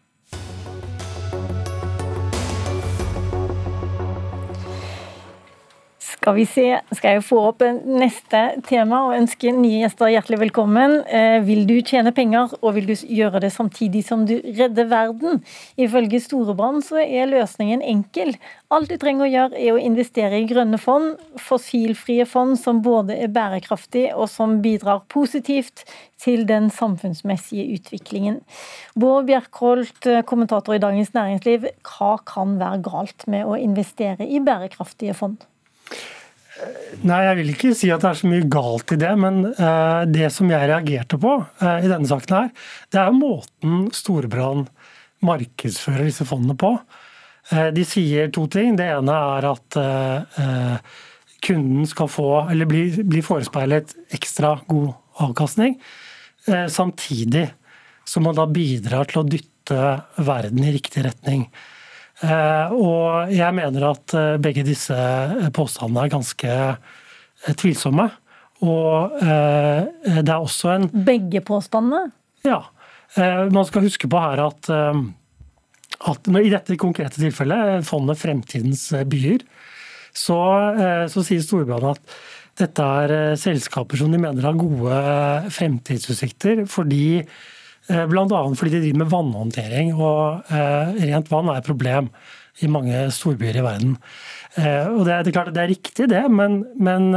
Skal 6.16 6.36
vi 6.38 6.45
se, 6.47 6.63
skal 6.95 7.18
jeg 7.18 7.24
få 7.28 7.38
opp 7.51 7.63
neste 7.86 8.39
tema 8.66 9.01
og 9.05 9.18
ønske 9.18 9.51
nye 9.51 9.82
gjester 9.84 10.09
hjertelig 10.13 10.39
velkommen. 10.45 10.95
Eh, 11.11 11.38
vil 11.43 11.66
du 11.68 11.76
tjene 11.86 12.13
penger, 12.16 12.53
og 12.61 12.78
vil 12.78 12.88
du 12.88 12.93
gjøre 12.95 13.41
det 13.43 13.51
samtidig 13.53 14.05
som 14.07 14.24
du 14.26 14.38
redder 14.45 14.88
verden? 14.89 15.41
Ifølge 15.78 16.22
Storebrand 16.24 16.86
så 16.88 17.01
er 17.03 17.28
løsningen 17.30 17.84
enkel. 17.84 18.32
Alt 18.74 18.93
du 18.93 18.97
trenger 19.01 19.28
å 19.28 19.32
gjøre 19.34 19.59
er 19.59 19.76
å 19.76 19.82
investere 19.82 20.39
i 20.39 20.47
grønne 20.49 20.80
fond, 20.82 21.20
fossilfrie 21.41 22.26
fond 22.30 22.55
som 22.57 22.80
både 22.86 23.18
er 23.20 23.34
bærekraftig 23.36 24.07
og 24.16 24.30
som 24.32 24.61
bidrar 24.63 25.03
positivt 25.11 25.84
til 26.22 26.47
den 26.47 26.72
samfunnsmessige 26.74 27.68
utviklingen. 27.76 28.39
Bård 28.95 29.28
Bjerkholt, 29.28 30.07
kommentator 30.30 30.78
i 30.78 30.82
Dagens 30.82 31.11
Næringsliv, 31.18 31.68
hva 31.84 32.16
kan 32.26 32.55
være 32.61 32.82
galt 32.88 33.28
med 33.28 33.45
å 33.45 33.59
investere 33.59 34.26
i 34.26 34.41
bærekraftige 34.41 35.18
fond? 35.18 35.43
Nei, 37.05 37.19
jeg 37.25 37.38
vil 37.39 37.49
ikke 37.51 37.73
si 37.75 37.89
at 37.91 38.03
det 38.03 38.09
er 38.09 38.19
så 38.19 38.29
mye 38.31 38.45
galt 38.51 38.93
i 38.95 38.99
det, 38.99 39.11
men 39.19 39.41
uh, 39.57 40.05
det 40.07 40.29
som 40.33 40.49
jeg 40.49 40.69
reagerte 40.71 41.19
på 41.21 41.33
uh, 41.43 41.79
i 41.83 41.89
denne 41.91 42.07
saken 42.07 42.38
her, 42.38 42.53
det 42.93 43.01
er 43.01 43.17
måten 43.17 43.89
Storebrand 43.95 44.69
markedsfører 45.25 46.07
disse 46.07 46.27
fondene 46.27 46.55
på. 46.59 46.71
Uh, 47.51 47.69
de 47.75 47.83
sier 47.88 48.31
to 48.33 48.45
ting. 48.51 48.77
Det 48.79 48.88
ene 48.93 49.19
er 49.36 49.49
at 49.51 49.79
kunden 51.45 51.86
skal 51.86 52.09
få, 52.09 52.29
eller 52.49 52.69
bli, 52.69 52.88
bli 53.05 53.21
forespeilet 53.21 53.91
ekstra 54.15 54.55
god 54.65 54.95
avkastning, 55.21 55.75
samtidig 56.73 57.43
som 58.09 58.25
man 58.25 58.38
da 58.38 58.47
bidrar 58.49 59.05
til 59.11 59.21
å 59.21 59.27
dytte 59.29 59.91
verden 60.25 60.63
i 60.65 60.73
riktig 60.73 61.03
retning. 61.05 61.45
Eh, 62.24 62.72
og 62.72 63.34
jeg 63.36 63.55
mener 63.57 63.89
at 63.89 64.13
eh, 64.16 64.36
begge 64.39 64.63
disse 64.63 64.95
eh, 64.95 65.49
påstandene 65.55 66.05
er 66.05 66.13
ganske 66.13 66.53
tvilsomme. 67.59 68.07
Og 68.66 69.20
det 69.20 70.32
er 70.32 70.38
også 70.39 70.70
en 70.72 70.86
Begge 71.05 71.41
påstandene? 71.43 72.07
Ja. 72.47 72.61
Man 73.20 73.68
skal 73.68 73.84
huske 73.84 74.07
på 74.09 74.22
her 74.24 74.39
at, 74.45 74.70
at 74.72 76.30
i 76.39 76.53
dette 76.53 76.78
konkrete 76.80 77.20
tilfellet, 77.20 77.84
fondet 77.86 78.18
Fremtidens 78.18 78.88
byer, 79.11 79.43
så, 80.16 80.39
så 81.11 81.26
sier 81.28 81.43
Storbritannia 81.43 81.93
at 81.93 82.16
dette 82.63 82.88
er 83.03 83.36
selskaper 83.38 83.99
som 83.99 84.16
de 84.16 84.24
mener 84.24 84.47
har 84.47 84.57
gode 84.57 85.03
fremtidsutsikter 85.59 86.63
fordi 86.72 87.20
Bl.a. 87.88 88.39
fordi 88.57 88.73
de 88.73 88.81
driver 88.88 89.03
med 89.03 89.11
vannhåndtering. 89.11 89.93
og 89.93 90.47
eh, 90.49 90.95
Rent 91.11 91.29
vann 91.31 91.51
er 91.51 91.61
et 91.61 91.67
problem 91.67 92.09
i 92.63 92.69
mange 92.71 93.01
storbyer 93.11 93.59
i 93.59 93.63
verden. 93.65 93.97
Eh, 94.55 94.88
og 94.88 95.03
Det 95.05 95.13
er, 95.13 95.23
det 95.25 95.31
er 95.31 95.36
klart 95.36 95.53
det 95.53 95.63
er 95.63 95.73
riktig, 95.73 96.07
det, 96.09 96.23
men, 96.31 96.61
men, 96.79 97.09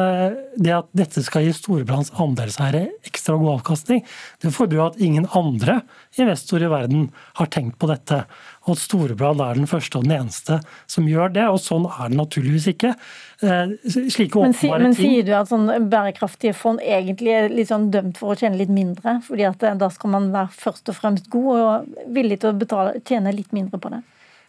det 0.58 0.74
at 0.74 0.88
dette 0.98 1.22
skal 1.22 1.46
gi 1.46 1.54
Storebrands 1.54 2.10
andelseiere 2.18 2.88
ekstra 3.06 3.38
god 3.38 3.60
avkastning, 3.60 4.02
det 4.42 4.52
fordrer 4.52 4.80
jo 4.80 4.86
at 4.88 5.00
ingen 5.00 5.28
andre 5.38 5.80
investorer 6.18 6.66
i 6.66 6.72
verden 6.74 7.08
har 7.38 7.52
tenkt 7.54 7.78
på 7.78 7.88
dette. 7.92 8.24
Og 8.68 8.76
at 8.76 8.82
Storebrand 8.82 9.40
er 9.40 9.56
den 9.58 9.68
første 9.70 9.98
og 9.98 10.04
den 10.06 10.14
eneste 10.18 10.58
som 10.90 11.08
gjør 11.08 11.32
det. 11.34 11.46
Og 11.48 11.58
sånn 11.62 11.86
er 11.88 12.12
det 12.12 12.18
naturligvis 12.20 12.68
ikke. 12.74 12.92
Eh, 13.40 13.74
slike 14.12 14.44
men, 14.44 14.56
si, 14.56 14.70
men 14.70 14.96
sier 14.98 15.24
du 15.26 15.32
at 15.38 15.50
sånn 15.50 15.70
bærekraftige 15.90 16.54
fond 16.56 16.82
egentlig 16.84 17.34
er 17.36 17.50
litt 17.52 17.72
sånn 17.72 17.88
dømt 17.94 18.20
for 18.20 18.34
å 18.34 18.38
tjene 18.38 18.60
litt 18.60 18.72
mindre? 18.72 19.18
fordi 19.24 19.46
at 19.48 19.62
eh, 19.64 19.76
da 19.78 19.88
skal 19.92 20.14
man 20.14 20.30
være 20.34 20.52
først 20.58 20.92
og 20.92 20.96
fremst 20.98 21.28
god 21.32 21.50
og 21.56 22.06
villig 22.14 22.40
til 22.42 22.52
å 22.52 22.58
betale, 22.58 23.02
tjene 23.08 23.34
litt 23.34 23.52
mindre 23.56 23.80
på 23.80 23.92
det? 23.92 24.02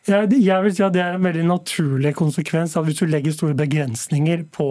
Jeg, 0.08 0.30
jeg 0.40 0.64
vil 0.64 0.74
si 0.74 0.84
at 0.86 0.96
Det 0.96 1.02
er 1.04 1.18
en 1.18 1.26
veldig 1.26 1.46
naturlig 1.50 2.14
konsekvens 2.18 2.78
at 2.80 2.88
hvis 2.88 3.02
du 3.02 3.10
legger 3.10 3.36
store 3.36 3.58
begrensninger 3.58 4.48
på 4.56 4.70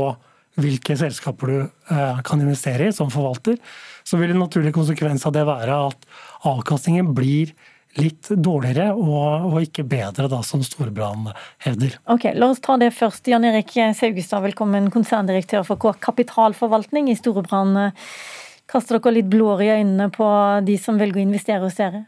hvilke 0.59 0.97
selskaper 0.99 1.51
du 1.53 1.59
eh, 1.61 2.21
kan 2.27 2.41
investere 2.43 2.89
i 2.89 2.95
som 2.95 3.13
forvalter, 3.13 3.59
så 4.03 4.19
vil 4.19 4.33
en 4.35 4.43
naturlig 4.43 4.73
konsekvens 4.75 5.27
av 5.29 5.37
det 5.37 5.45
være 5.47 5.77
at 5.91 6.09
avkastningen 6.49 7.13
blir 7.15 7.53
litt 7.99 8.31
dårligere 8.31 8.91
og, 8.95 9.49
og 9.53 9.59
ikke 9.65 9.85
bedre, 9.89 10.29
da, 10.31 10.41
som 10.47 10.63
Storebrand 10.65 11.33
hevder. 11.65 11.99
Ok, 12.11 12.29
La 12.39 12.51
oss 12.53 12.63
ta 12.65 12.79
det 12.81 12.93
først. 12.97 13.29
Jan 13.31 13.47
Erik 13.49 13.75
Saugestad, 13.99 14.45
velkommen, 14.47 14.91
konserndirektør 14.95 15.67
for 15.67 15.81
K 15.83 15.95
Kapitalforvaltning 16.09 17.11
i 17.13 17.17
Storebrand. 17.19 17.91
Kaster 18.69 18.99
dere 18.99 19.17
litt 19.19 19.31
blår 19.33 19.65
i 19.65 19.73
øynene 19.79 20.11
på 20.15 20.29
de 20.67 20.77
som 20.81 21.01
velger 21.01 21.23
å 21.23 21.27
investere 21.27 21.65
hos 21.65 21.79
dere? 21.79 22.05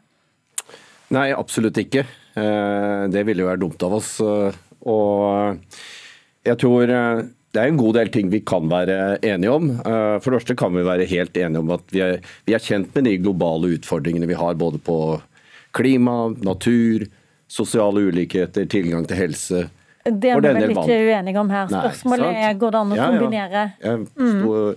Nei, 1.14 1.30
absolutt 1.34 1.78
ikke. 1.80 2.04
Eh, 2.38 3.02
det 3.10 3.24
ville 3.26 3.42
jo 3.42 3.50
være 3.50 3.62
dumt 3.64 3.82
av 3.86 3.96
oss. 3.98 4.14
Og 4.20 5.56
jeg 6.46 6.60
tror 6.60 6.92
eh, 6.94 7.22
det 7.50 7.62
er 7.62 7.72
en 7.72 7.80
god 7.80 7.96
del 7.98 8.10
ting 8.14 8.28
vi 8.30 8.42
kan 8.46 8.68
være 8.70 9.18
enige 9.26 9.54
om. 9.56 9.70
Eh, 9.80 10.16
for 10.22 10.30
det 10.30 10.40
første 10.40 10.56
kan 10.58 10.74
vi 10.76 10.86
være 10.86 11.08
helt 11.10 11.36
enige 11.36 11.64
om 11.64 11.72
at 11.74 11.82
vi 11.90 12.04
er, 12.04 12.20
vi 12.46 12.54
er 12.54 12.62
kjent 12.62 12.94
med 12.94 13.08
de 13.08 13.16
globale 13.24 13.72
utfordringene 13.76 14.28
vi 14.30 14.38
har 14.38 14.60
både 14.60 14.78
på 14.86 14.98
klima, 15.76 16.16
natur, 16.42 17.06
sosiale 17.50 18.06
ulikheter, 18.10 18.66
tilgang 18.70 19.06
til 19.10 19.18
helse. 19.18 19.68
Det 20.04 20.32
er 20.32 20.40
vi 20.40 20.48
vel 20.48 20.72
ikke 20.72 20.96
uenige 21.10 21.40
om 21.42 21.50
her. 21.52 21.68
Spørsmålet 21.68 22.26
Nei, 22.30 22.42
er 22.48 22.58
går 22.58 22.72
det 22.72 22.80
an 22.80 22.92
å 22.92 22.98
ja, 22.98 23.08
kombinere. 23.10 23.64
Ja. 23.84 23.96
Mm. 24.16 24.74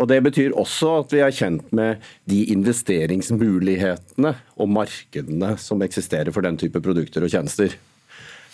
Og 0.00 0.08
Det 0.08 0.20
betyr 0.24 0.54
også 0.56 0.92
at 1.02 1.12
vi 1.12 1.20
er 1.20 1.34
kjent 1.34 1.72
med 1.76 2.04
de 2.30 2.44
investeringsmulighetene 2.54 4.32
og 4.56 4.70
markedene 4.72 5.56
som 5.60 5.82
eksisterer 5.84 6.32
for 6.32 6.46
den 6.46 6.56
type 6.60 6.80
produkter 6.80 7.26
og 7.26 7.32
tjenester. 7.32 7.74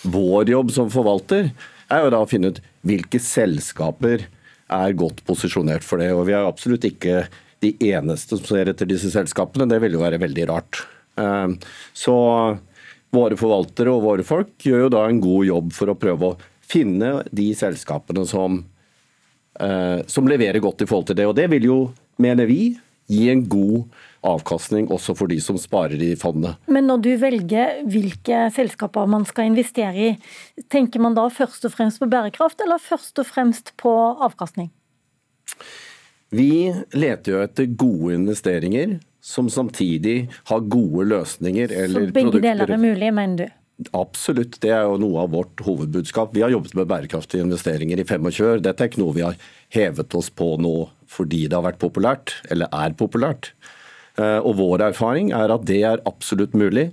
Vår 0.02 0.50
jobb 0.50 0.72
som 0.74 0.90
forvalter 0.90 1.52
er 1.92 2.02
jo 2.02 2.10
da 2.14 2.22
å 2.24 2.30
finne 2.30 2.50
ut 2.50 2.62
hvilke 2.86 3.20
selskaper 3.22 4.26
er 4.66 4.98
godt 4.98 5.22
posisjonert 5.28 5.86
for 5.86 6.02
det. 6.02 6.10
Og 6.16 6.26
vi 6.26 6.34
er 6.34 6.48
absolutt 6.48 6.86
ikke 6.88 7.26
de 7.62 7.72
eneste 7.92 8.38
som 8.40 8.48
ser 8.48 8.72
etter 8.72 8.88
disse 8.88 9.12
selskapene. 9.14 9.68
Det 9.70 9.78
ville 9.82 10.00
jo 10.00 10.02
være 10.02 10.20
veldig 10.22 10.48
rart. 10.50 10.82
Eh, 11.16 11.48
så 11.92 12.16
våre 13.16 13.38
forvaltere 13.38 13.92
og 13.92 14.04
våre 14.04 14.26
folk 14.26 14.66
gjør 14.66 14.86
jo 14.86 14.94
da 14.96 15.04
en 15.08 15.20
god 15.22 15.46
jobb 15.48 15.74
for 15.76 15.92
å 15.92 15.98
prøve 15.98 16.32
å 16.32 16.38
finne 16.66 17.20
de 17.30 17.50
selskapene 17.56 18.26
som, 18.28 18.64
eh, 19.60 20.02
som 20.06 20.28
leverer 20.28 20.60
godt 20.60 20.82
i 20.82 20.86
forhold 20.86 21.06
til 21.06 21.16
det. 21.16 21.26
Og 21.26 21.36
det 21.36 21.48
vil 21.50 21.70
jo, 21.70 21.78
mener 22.18 22.46
vi, 22.46 22.76
gi 23.06 23.28
en 23.30 23.44
god 23.46 23.84
avkastning 24.26 24.88
også 24.90 25.14
for 25.14 25.30
de 25.30 25.38
som 25.42 25.58
sparer 25.60 26.00
i 26.02 26.14
fondet. 26.18 26.58
Men 26.66 26.88
når 26.90 27.02
du 27.04 27.10
velger 27.22 27.82
hvilke 27.86 28.46
selskaper 28.54 29.06
man 29.06 29.26
skal 29.28 29.52
investere 29.52 30.08
i, 30.08 30.12
tenker 30.72 31.02
man 31.02 31.14
da 31.14 31.28
først 31.30 31.68
og 31.68 31.74
fremst 31.76 32.02
på 32.02 32.10
bærekraft, 32.10 32.60
eller 32.64 32.82
først 32.82 33.22
og 33.22 33.28
fremst 33.28 33.76
på 33.78 33.92
avkastning? 34.26 34.72
Vi 36.34 36.74
leter 36.96 37.36
jo 37.36 37.42
etter 37.44 37.70
gode 37.78 38.16
investeringer 38.18 38.98
som 39.26 39.48
samtidig 39.50 40.28
har 40.46 40.66
gode 40.70 41.08
løsninger 41.10 41.72
eller 41.74 42.06
Så 42.06 42.12
begge 42.14 42.30
produkter. 42.30 42.44
deler 42.46 42.70
er 42.76 42.82
mulig, 42.82 43.12
mener 43.14 43.40
du? 43.40 43.46
Absolutt, 43.92 44.56
det 44.62 44.70
er 44.72 44.86
jo 44.86 44.96
noe 45.02 45.24
av 45.26 45.32
vårt 45.34 45.60
hovedbudskap. 45.66 46.30
Vi 46.32 46.44
har 46.44 46.54
jobbet 46.54 46.76
med 46.78 46.86
bærekraftige 46.88 47.44
investeringer 47.44 48.00
i 48.00 48.06
25 48.06 48.46
år. 48.46 48.62
Dette 48.64 48.84
er 48.84 48.88
ikke 48.88 49.02
noe 49.02 49.16
vi 49.16 49.24
har 49.26 49.34
hevet 49.74 50.14
oss 50.16 50.30
på 50.30 50.54
nå 50.62 50.88
fordi 51.10 51.42
det 51.46 51.58
har 51.58 51.66
vært 51.66 51.82
populært, 51.82 52.32
eller 52.50 52.70
er 52.72 52.94
populært. 52.98 53.50
Eh, 54.16 54.38
og 54.40 54.56
vår 54.58 54.86
erfaring 54.88 55.34
er 55.36 55.52
at 55.54 55.66
det 55.68 55.82
er 55.86 56.02
absolutt 56.08 56.54
mulig 56.56 56.88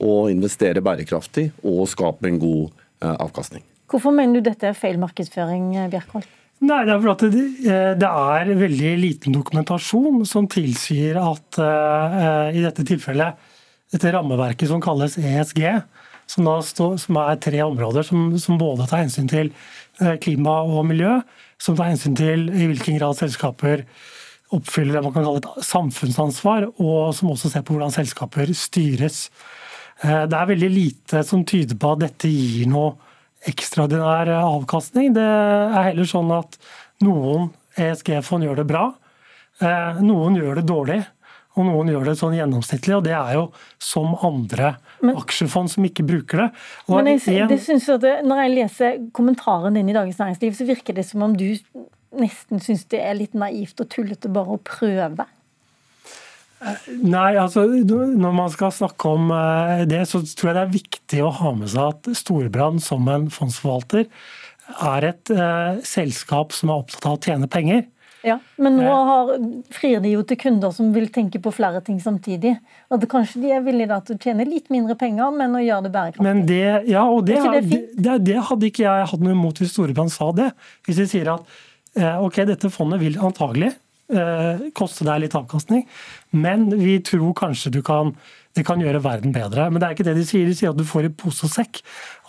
å 0.00 0.28
investere 0.32 0.82
bærekraftig 0.84 1.50
og 1.62 1.86
skape 1.88 2.28
en 2.28 2.38
god 2.42 2.68
eh, 3.00 3.14
avkastning. 3.14 3.64
Hvorfor 3.90 4.14
mener 4.14 4.38
du 4.38 4.50
dette 4.50 4.68
er 4.70 4.76
feil 4.78 5.00
markedsføring, 5.02 5.72
Bjerkholt? 5.90 6.28
Nei, 6.60 6.82
det 6.84 6.92
er 6.92 7.00
fordi 7.00 7.28
det, 7.32 7.76
det 8.02 8.08
er 8.08 8.50
veldig 8.58 8.90
liten 9.00 9.32
dokumentasjon 9.32 10.26
som 10.28 10.48
tilsier 10.50 11.16
at 11.16 11.56
uh, 11.56 12.50
i 12.52 12.60
dette 12.60 12.84
tilfellet 12.84 13.48
dette 13.90 14.12
rammeverket 14.12 14.68
som 14.70 14.82
kalles 14.82 15.16
ESG, 15.18 15.64
som, 16.30 16.46
stå, 16.62 16.92
som 17.00 17.16
er 17.24 17.40
tre 17.42 17.62
områder 17.64 18.04
som, 18.06 18.28
som, 18.38 18.58
både 18.60 18.86
tar 18.86 19.02
hensyn 19.02 19.26
til 19.30 19.50
klima 20.22 20.60
og 20.62 20.84
miljø, 20.86 21.16
som 21.58 21.74
tar 21.74 21.90
hensyn 21.90 22.14
til 22.14 22.46
i 22.52 22.68
hvilken 22.70 23.00
grad 23.00 23.18
selskaper 23.18 23.82
oppfyller 24.54 24.98
det 24.98 25.02
man 25.02 25.14
kan 25.14 25.26
kalle 25.26 25.42
et 25.42 25.66
samfunnsansvar, 25.66 26.68
og 26.82 27.10
som 27.18 27.32
også 27.32 27.50
ser 27.50 27.64
på 27.66 27.74
hvordan 27.74 27.92
selskaper 27.94 28.50
styres. 28.54 29.24
Det 30.02 30.38
er 30.38 30.48
veldig 30.52 30.70
lite 30.70 31.24
som 31.26 31.42
tyder 31.46 31.78
på 31.78 31.92
at 31.94 32.04
dette 32.06 32.30
gir 32.30 32.70
noe 32.70 32.94
ekstraordinær 33.48 34.28
avkastning. 34.40 35.14
Det 35.16 35.24
er 35.24 35.90
heller 35.90 36.08
sånn 36.08 36.32
at 36.34 36.58
noen 37.04 37.48
ESG-fond 37.80 38.44
gjør 38.44 38.60
det 38.60 38.66
bra, 38.68 38.90
eh, 39.62 40.02
noen 40.04 40.36
gjør 40.36 40.60
det 40.60 40.68
dårlig. 40.68 41.00
Og 41.58 41.66
noen 41.66 41.88
gjør 41.90 42.04
det 42.06 42.12
sånn 42.20 42.36
gjennomsnittlig, 42.36 42.94
og 42.94 43.02
det 43.08 43.14
er 43.16 43.32
jo 43.34 43.48
som 43.82 44.12
andre 44.22 44.76
men, 45.02 45.16
aksjefond 45.18 45.72
som 45.72 45.86
ikke 45.88 46.04
bruker 46.06 46.44
det. 46.44 46.46
Og 46.86 47.00
men 47.00 47.18
jeg, 47.18 47.48
det 47.50 47.58
synes 47.64 47.88
at 47.90 48.04
det, 48.04 48.12
Når 48.22 48.42
jeg 48.44 48.52
leser 48.54 49.00
kommentaren 49.16 49.74
din 49.74 49.90
i 49.90 49.96
Dagens 49.96 50.20
Næringsliv, 50.22 50.54
så 50.54 50.68
virker 50.68 50.94
det 50.94 51.08
som 51.08 51.26
om 51.26 51.34
du 51.34 51.48
nesten 52.22 52.62
syns 52.62 52.86
det 52.90 53.02
er 53.02 53.18
litt 53.18 53.34
naivt 53.38 53.82
og 53.82 53.90
tullete 53.90 54.30
bare 54.30 54.56
å 54.56 54.62
prøve. 54.62 55.26
Nei, 56.60 57.38
altså 57.40 57.64
Når 57.64 58.34
man 58.36 58.50
skal 58.52 58.72
snakke 58.74 59.14
om 59.14 59.30
eh, 59.32 59.86
det, 59.88 60.02
så 60.10 60.20
tror 60.20 60.50
jeg 60.50 60.58
det 60.58 60.64
er 60.66 60.74
viktig 60.74 61.22
å 61.24 61.32
ha 61.40 61.54
med 61.56 61.72
seg 61.72 61.94
at 61.94 62.10
Storebrand 62.18 62.82
som 62.84 63.08
en 63.08 63.30
fondsforvalter 63.32 64.04
er 64.90 65.06
et 65.08 65.32
eh, 65.32 65.80
selskap 65.86 66.52
som 66.54 66.70
er 66.70 66.82
opptatt 66.82 67.08
av 67.08 67.16
å 67.16 67.22
tjene 67.24 67.48
penger. 67.50 67.88
Ja, 68.20 68.36
Men 68.60 68.76
nå 68.76 68.84
eh. 68.84 69.08
har, 69.08 69.32
frir 69.72 70.04
de 70.04 70.12
jo 70.12 70.20
til 70.28 70.36
kunder 70.42 70.74
som 70.76 70.92
vil 70.92 71.08
tenke 71.14 71.40
på 71.40 71.54
flere 71.56 71.80
ting 71.86 71.96
samtidig. 72.04 72.58
Og 72.92 73.00
det, 73.00 73.08
Kanskje 73.08 73.40
de 73.40 73.54
er 73.56 73.64
villige 73.64 74.00
til 74.04 74.18
å 74.18 74.24
tjene 74.28 74.48
litt 74.48 74.68
mindre 74.72 74.98
penger, 75.00 75.32
men 75.40 75.56
å 75.56 75.64
gjøre 75.64 75.88
det 75.88 75.94
bærekraftig. 75.96 76.28
Men 76.28 76.44
det, 76.48 76.64
ja, 76.92 77.08
og 77.08 77.24
det, 77.30 77.40
det, 77.56 77.84
det, 77.96 78.20
det, 78.28 78.40
hadde 78.50 78.68
ikke 78.68 78.84
jeg 78.84 79.12
hatt 79.14 79.24
noe 79.24 79.38
imot 79.38 79.64
hvis 79.64 79.72
Storebrand 79.72 80.12
sa 80.12 80.28
det. 80.36 80.52
Hvis 80.84 81.00
de 81.00 81.08
sier 81.08 81.32
at 81.38 81.60
ok, 81.96 82.44
dette 82.46 82.68
fondet 82.70 83.00
vil 83.00 83.16
antagelig 83.18 83.72
Eh, 83.72 83.89
koste 84.76 85.06
deg 85.06 85.24
litt 85.24 85.36
avkastning. 85.38 85.86
Men 86.36 86.68
vi 86.80 86.98
tror 87.06 87.34
kanskje 87.38 87.72
du 87.78 87.82
kan 87.86 88.14
det 88.58 88.64
kan 88.66 88.80
gjøre 88.82 88.98
verden 89.04 89.30
bedre. 89.30 89.68
Men 89.70 89.78
det 89.78 89.86
er 89.86 89.94
ikke 89.94 90.06
det 90.08 90.16
de 90.18 90.24
sier. 90.26 90.48
De 90.48 90.56
sier 90.58 90.72
at 90.72 90.78
du 90.78 90.82
får 90.86 91.06
i 91.06 91.12
pose 91.14 91.46
og 91.46 91.52
sekk. 91.52 91.78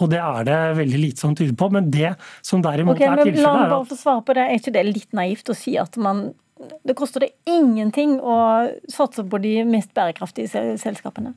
Og 0.03 0.11
det 0.11 0.19
er 0.21 0.45
det 0.45 0.59
veldig 0.77 0.99
lite 1.01 1.23
som 1.23 1.33
tyder 1.37 1.55
på. 1.57 1.71
Men 1.73 1.89
det 1.93 2.13
som 2.45 2.61
derimot 2.61 2.93
okay, 2.93 3.09
er 3.09 3.23
tilfellet 3.23 3.47
La 3.47 3.53
meg 3.57 3.73
bare 3.73 3.89
få 3.89 3.97
svare 3.97 4.21
på 4.27 4.35
det. 4.37 4.45
Er 4.45 4.61
ikke 4.61 4.75
det 4.75 4.85
litt 4.85 5.17
naivt 5.17 5.49
å 5.49 5.57
si 5.57 5.73
at 5.81 5.97
man 6.01 6.27
det 6.85 6.93
koster 6.93 7.25
det 7.25 7.31
ingenting 7.49 8.19
å 8.21 8.35
satse 8.91 9.23
på 9.25 9.39
de 9.41 9.55
mest 9.65 9.95
bærekraftige 9.97 10.77
selskapene? 10.77 11.33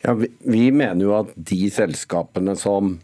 Ja, 0.00 0.14
vi, 0.16 0.30
vi 0.48 0.70
mener 0.72 1.04
jo 1.04 1.12
at 1.18 1.34
de 1.36 1.68
selskapene 1.72 2.54
som 2.56 2.94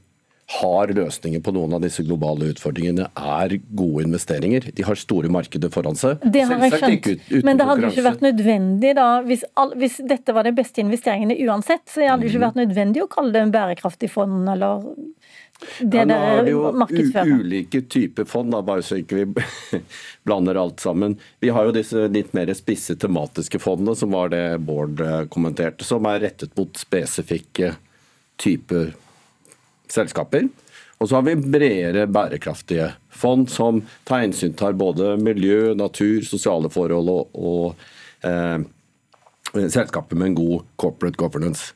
har 0.46 0.92
løsninger 0.94 1.40
på 1.42 1.50
noen 1.56 1.74
av 1.74 1.82
disse 1.82 2.04
globale 2.06 2.52
utfordringene, 2.52 3.08
er 3.18 3.54
gode 3.74 4.04
investeringer. 4.06 4.68
De 4.76 4.84
har 4.86 4.98
store 4.98 5.30
markeder 5.32 5.72
foran 5.74 5.98
seg. 5.98 6.22
Det 6.22 6.44
har 6.46 6.62
jeg 6.62 6.76
skjønt, 6.76 7.08
ut, 7.32 7.46
men 7.48 7.58
det 7.58 7.66
hadde 7.66 7.82
jo 7.82 7.90
ikke 7.90 8.04
vært 8.06 8.22
nødvendig 8.22 8.92
da, 8.98 9.08
hvis, 9.26 9.42
all, 9.58 9.74
hvis, 9.80 9.98
dette 10.06 10.34
var 10.36 10.46
de 10.46 10.54
beste 10.54 10.84
investeringene 10.84 11.34
uansett, 11.48 11.82
så 11.90 12.06
hadde 12.06 12.22
det 12.22 12.30
ikke 12.30 12.44
vært 12.44 12.60
nødvendig 12.60 13.02
å 13.02 13.08
kalle 13.10 13.34
det 13.34 13.42
en 13.42 13.54
bærekraftig 13.56 14.10
fond, 14.12 14.46
eller 14.52 14.86
det 15.80 16.02
ja, 16.02 16.04
nå 16.04 16.16
er 16.20 16.42
det 16.44 16.52
jo 16.52 16.66
ulike 17.40 17.80
typer 17.88 18.26
fond, 18.28 18.52
da, 18.52 18.60
bare 18.62 18.84
så 18.84 18.98
ikke 19.00 19.22
vi 19.22 19.80
blander 20.28 20.58
alt 20.60 20.84
sammen. 20.84 21.16
Vi 21.42 21.50
har 21.50 21.66
jo 21.66 21.74
disse 21.74 22.04
litt 22.12 22.36
mer 22.36 22.52
spisse 22.54 22.94
tematiske 23.00 23.58
fondene, 23.62 23.96
som 23.98 24.14
var 24.14 24.30
det 24.34 24.44
Bård 24.68 25.00
eh, 25.02 25.24
kommenterte, 25.32 25.86
som 25.88 26.06
er 26.06 26.20
rettet 26.26 26.54
mot 26.60 26.70
spesifikke 26.78 27.72
typer 28.38 28.92
selskaper. 29.92 30.48
Og 30.96 31.08
så 31.08 31.18
har 31.18 31.26
vi 31.26 31.36
bredere 31.36 32.06
bærekraftige 32.08 32.92
fond 33.12 33.50
som 33.52 33.82
tar 34.08 34.24
hensyn 34.24 34.54
til 34.56 34.78
både 34.78 35.16
miljø, 35.20 35.74
natur, 35.76 36.24
sosiale 36.24 36.70
forhold 36.72 37.10
og, 37.12 37.36
og 37.36 38.24
eh, 38.24 38.64
selskaper 39.52 40.16
med 40.16 40.32
en 40.32 40.38
god 40.38 40.64
corporate 40.80 41.20
governance. 41.20 41.74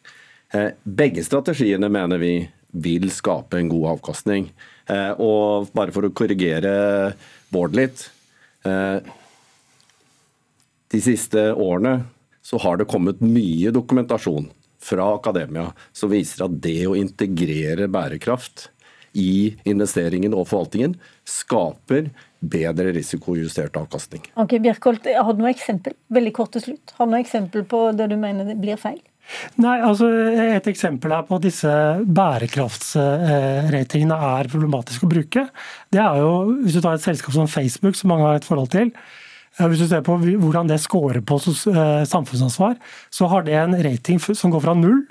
Eh, 0.57 0.73
begge 0.85 1.25
strategiene 1.25 1.91
mener 1.93 2.23
vi 2.23 2.35
vil 2.71 3.11
skape 3.13 3.59
en 3.59 3.69
god 3.69 3.97
avkastning. 3.97 4.49
Eh, 4.89 5.13
og 5.21 5.69
bare 5.77 5.93
for 5.95 6.07
å 6.07 6.15
korrigere 6.17 7.13
Bård 7.51 7.75
litt. 7.77 8.07
Eh, 8.65 9.03
de 10.91 11.01
siste 11.03 11.51
årene 11.53 12.01
så 12.47 12.59
har 12.63 12.81
det 12.81 12.89
kommet 12.91 13.21
mye 13.23 13.73
dokumentasjon 13.75 14.49
fra 14.81 15.15
akademia 15.15 15.71
som 15.93 16.13
viser 16.13 16.47
at 16.47 16.59
det 16.65 16.87
å 16.89 16.97
integrere 16.99 17.89
bærekraft 17.93 18.71
i 19.19 19.57
investeringen 19.69 20.35
og 20.37 20.49
forvaltningen 20.49 20.95
skaper 21.29 22.11
bedre 22.41 22.93
risikojustert 22.97 23.77
avkastning. 23.77 24.23
Ok, 24.41 24.59
Bjerkholt, 24.63 25.07
Har 25.07 25.35
du 25.35 25.43
noe 25.43 25.51
eksempel 25.53 25.93
veldig 26.09 26.33
kort 26.33 26.53
til 26.57 26.63
slutt? 26.65 26.95
Har 26.97 27.07
du 27.07 27.11
noe 27.15 27.21
eksempel 27.25 27.65
på 27.69 27.93
det 27.97 28.07
du 28.11 28.17
mener 28.21 28.55
blir 28.57 28.77
feil? 28.81 29.01
Nei, 29.61 29.77
altså 29.85 30.09
Et 30.11 30.67
eksempel 30.73 31.13
er 31.15 31.23
på 31.27 31.37
at 31.37 31.45
disse 31.45 31.71
bærekraftsratingene 32.19 34.17
er 34.31 34.49
problematisk 34.51 35.03
å 35.05 35.13
bruke. 35.13 35.43
Det 35.93 36.01
er 36.03 36.17
jo, 36.23 36.33
Hvis 36.65 36.75
du 36.77 36.81
tar 36.81 36.95
et 36.97 37.05
selskap 37.05 37.33
som 37.37 37.49
Facebook, 37.51 37.95
som 37.97 38.09
mange 38.11 38.27
har 38.27 38.35
et 38.41 38.49
forhold 38.49 38.71
til, 38.73 38.91
hvis 39.69 39.83
du 39.83 39.89
ser 39.91 40.05
på 40.07 40.17
hvordan 40.21 40.71
det 40.71 40.81
scorer 40.81 41.21
på 41.27 41.37
eh, 41.37 42.05
samfunnsansvar, 42.09 42.77
så 43.13 43.29
har 43.33 43.45
det 43.45 43.57
en 43.59 43.77
rating 43.85 44.21
som 44.21 44.53
går 44.53 44.65
fra 44.65 44.77
null 44.79 45.03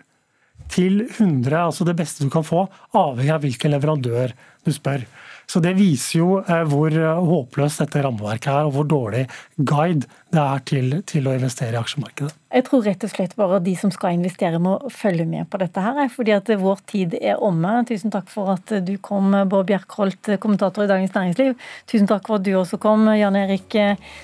til 0.70 1.04
100, 1.06 1.50
altså 1.58 1.86
det 1.88 1.97
beste 1.97 2.26
du 2.26 2.32
kan 2.34 2.45
få, 2.45 2.68
avhengig 2.97 3.34
av 3.34 3.45
hvilken 3.45 3.74
leverandør 3.74 4.34
du 4.66 4.72
spør. 4.74 5.06
Så 5.50 5.60
Det 5.60 5.72
viser 5.74 6.20
jo 6.20 6.28
eh, 6.43 6.62
hvor 6.70 6.93
eh, 6.93 7.22
håpløst 7.26 7.82
dette 7.82 8.04
rammeverket 8.06 8.52
er, 8.52 8.68
og 8.68 8.76
hvor 8.76 8.86
dårlig 8.86 9.24
guide 9.58 10.06
det 10.30 10.43
er 10.43 10.62
til, 10.70 10.91
til, 11.10 11.26
å 11.26 11.34
investere 11.34 11.74
i 11.74 11.80
aksjemarkedet. 11.80 12.36
Jeg 12.54 12.66
tror 12.68 12.84
rett 12.86 13.06
og 13.06 13.12
slett 13.14 13.34
bare 13.38 13.62
de 13.66 13.74
som 13.78 13.89
skal 13.93 14.14
investere 14.18 14.62
må 14.62 14.76
følge 14.93 15.26
med 15.30 15.50
på 15.50 15.58
dette 15.62 15.82
her, 15.82 16.04
fordi 16.14 16.36
at 16.36 16.52
vår 16.62 16.84
tid 16.89 17.18
er 17.18 17.41
omme. 17.45 17.80
Tusen 17.89 18.14
takk 18.14 18.30
for 18.30 18.54
at 18.54 18.76
du 18.86 18.93
kom, 19.02 19.34
Bård 19.50 19.70
Bjerkholt, 19.70 20.36
kommentator 20.41 20.86
i 20.86 20.91
Dagens 20.91 21.18
Næringsliv. 21.18 21.58
Tusen 21.89 22.10
takk 22.10 22.30
for 22.30 22.38
at 22.38 22.45
du 22.45 22.54
også 22.58 22.78
kom, 22.82 23.10
Jan 23.18 23.38
Erik 23.38 23.74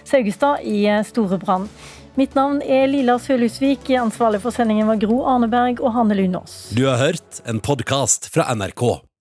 Saugestad 0.05 0.61
i 0.61 0.83
Storebrand. 1.09 1.73
Mitt 2.15 2.37
navn 2.37 2.61
er 2.61 2.85
Lila 2.87 3.17
Sølhusvik. 3.19 3.89
Ansvarlig 3.99 4.39
for 4.45 4.55
sendingen 4.55 4.87
var 4.87 5.01
Gro 5.01 5.23
Arneberg 5.27 5.81
og 5.81 5.97
Hanne 5.97 6.15
Lunås. 6.15 6.69
Du 6.77 6.85
har 6.85 7.01
hørt 7.01 7.41
en 7.49 7.59
podkast 7.59 8.29
fra 8.31 8.47
NRK. 8.55 8.85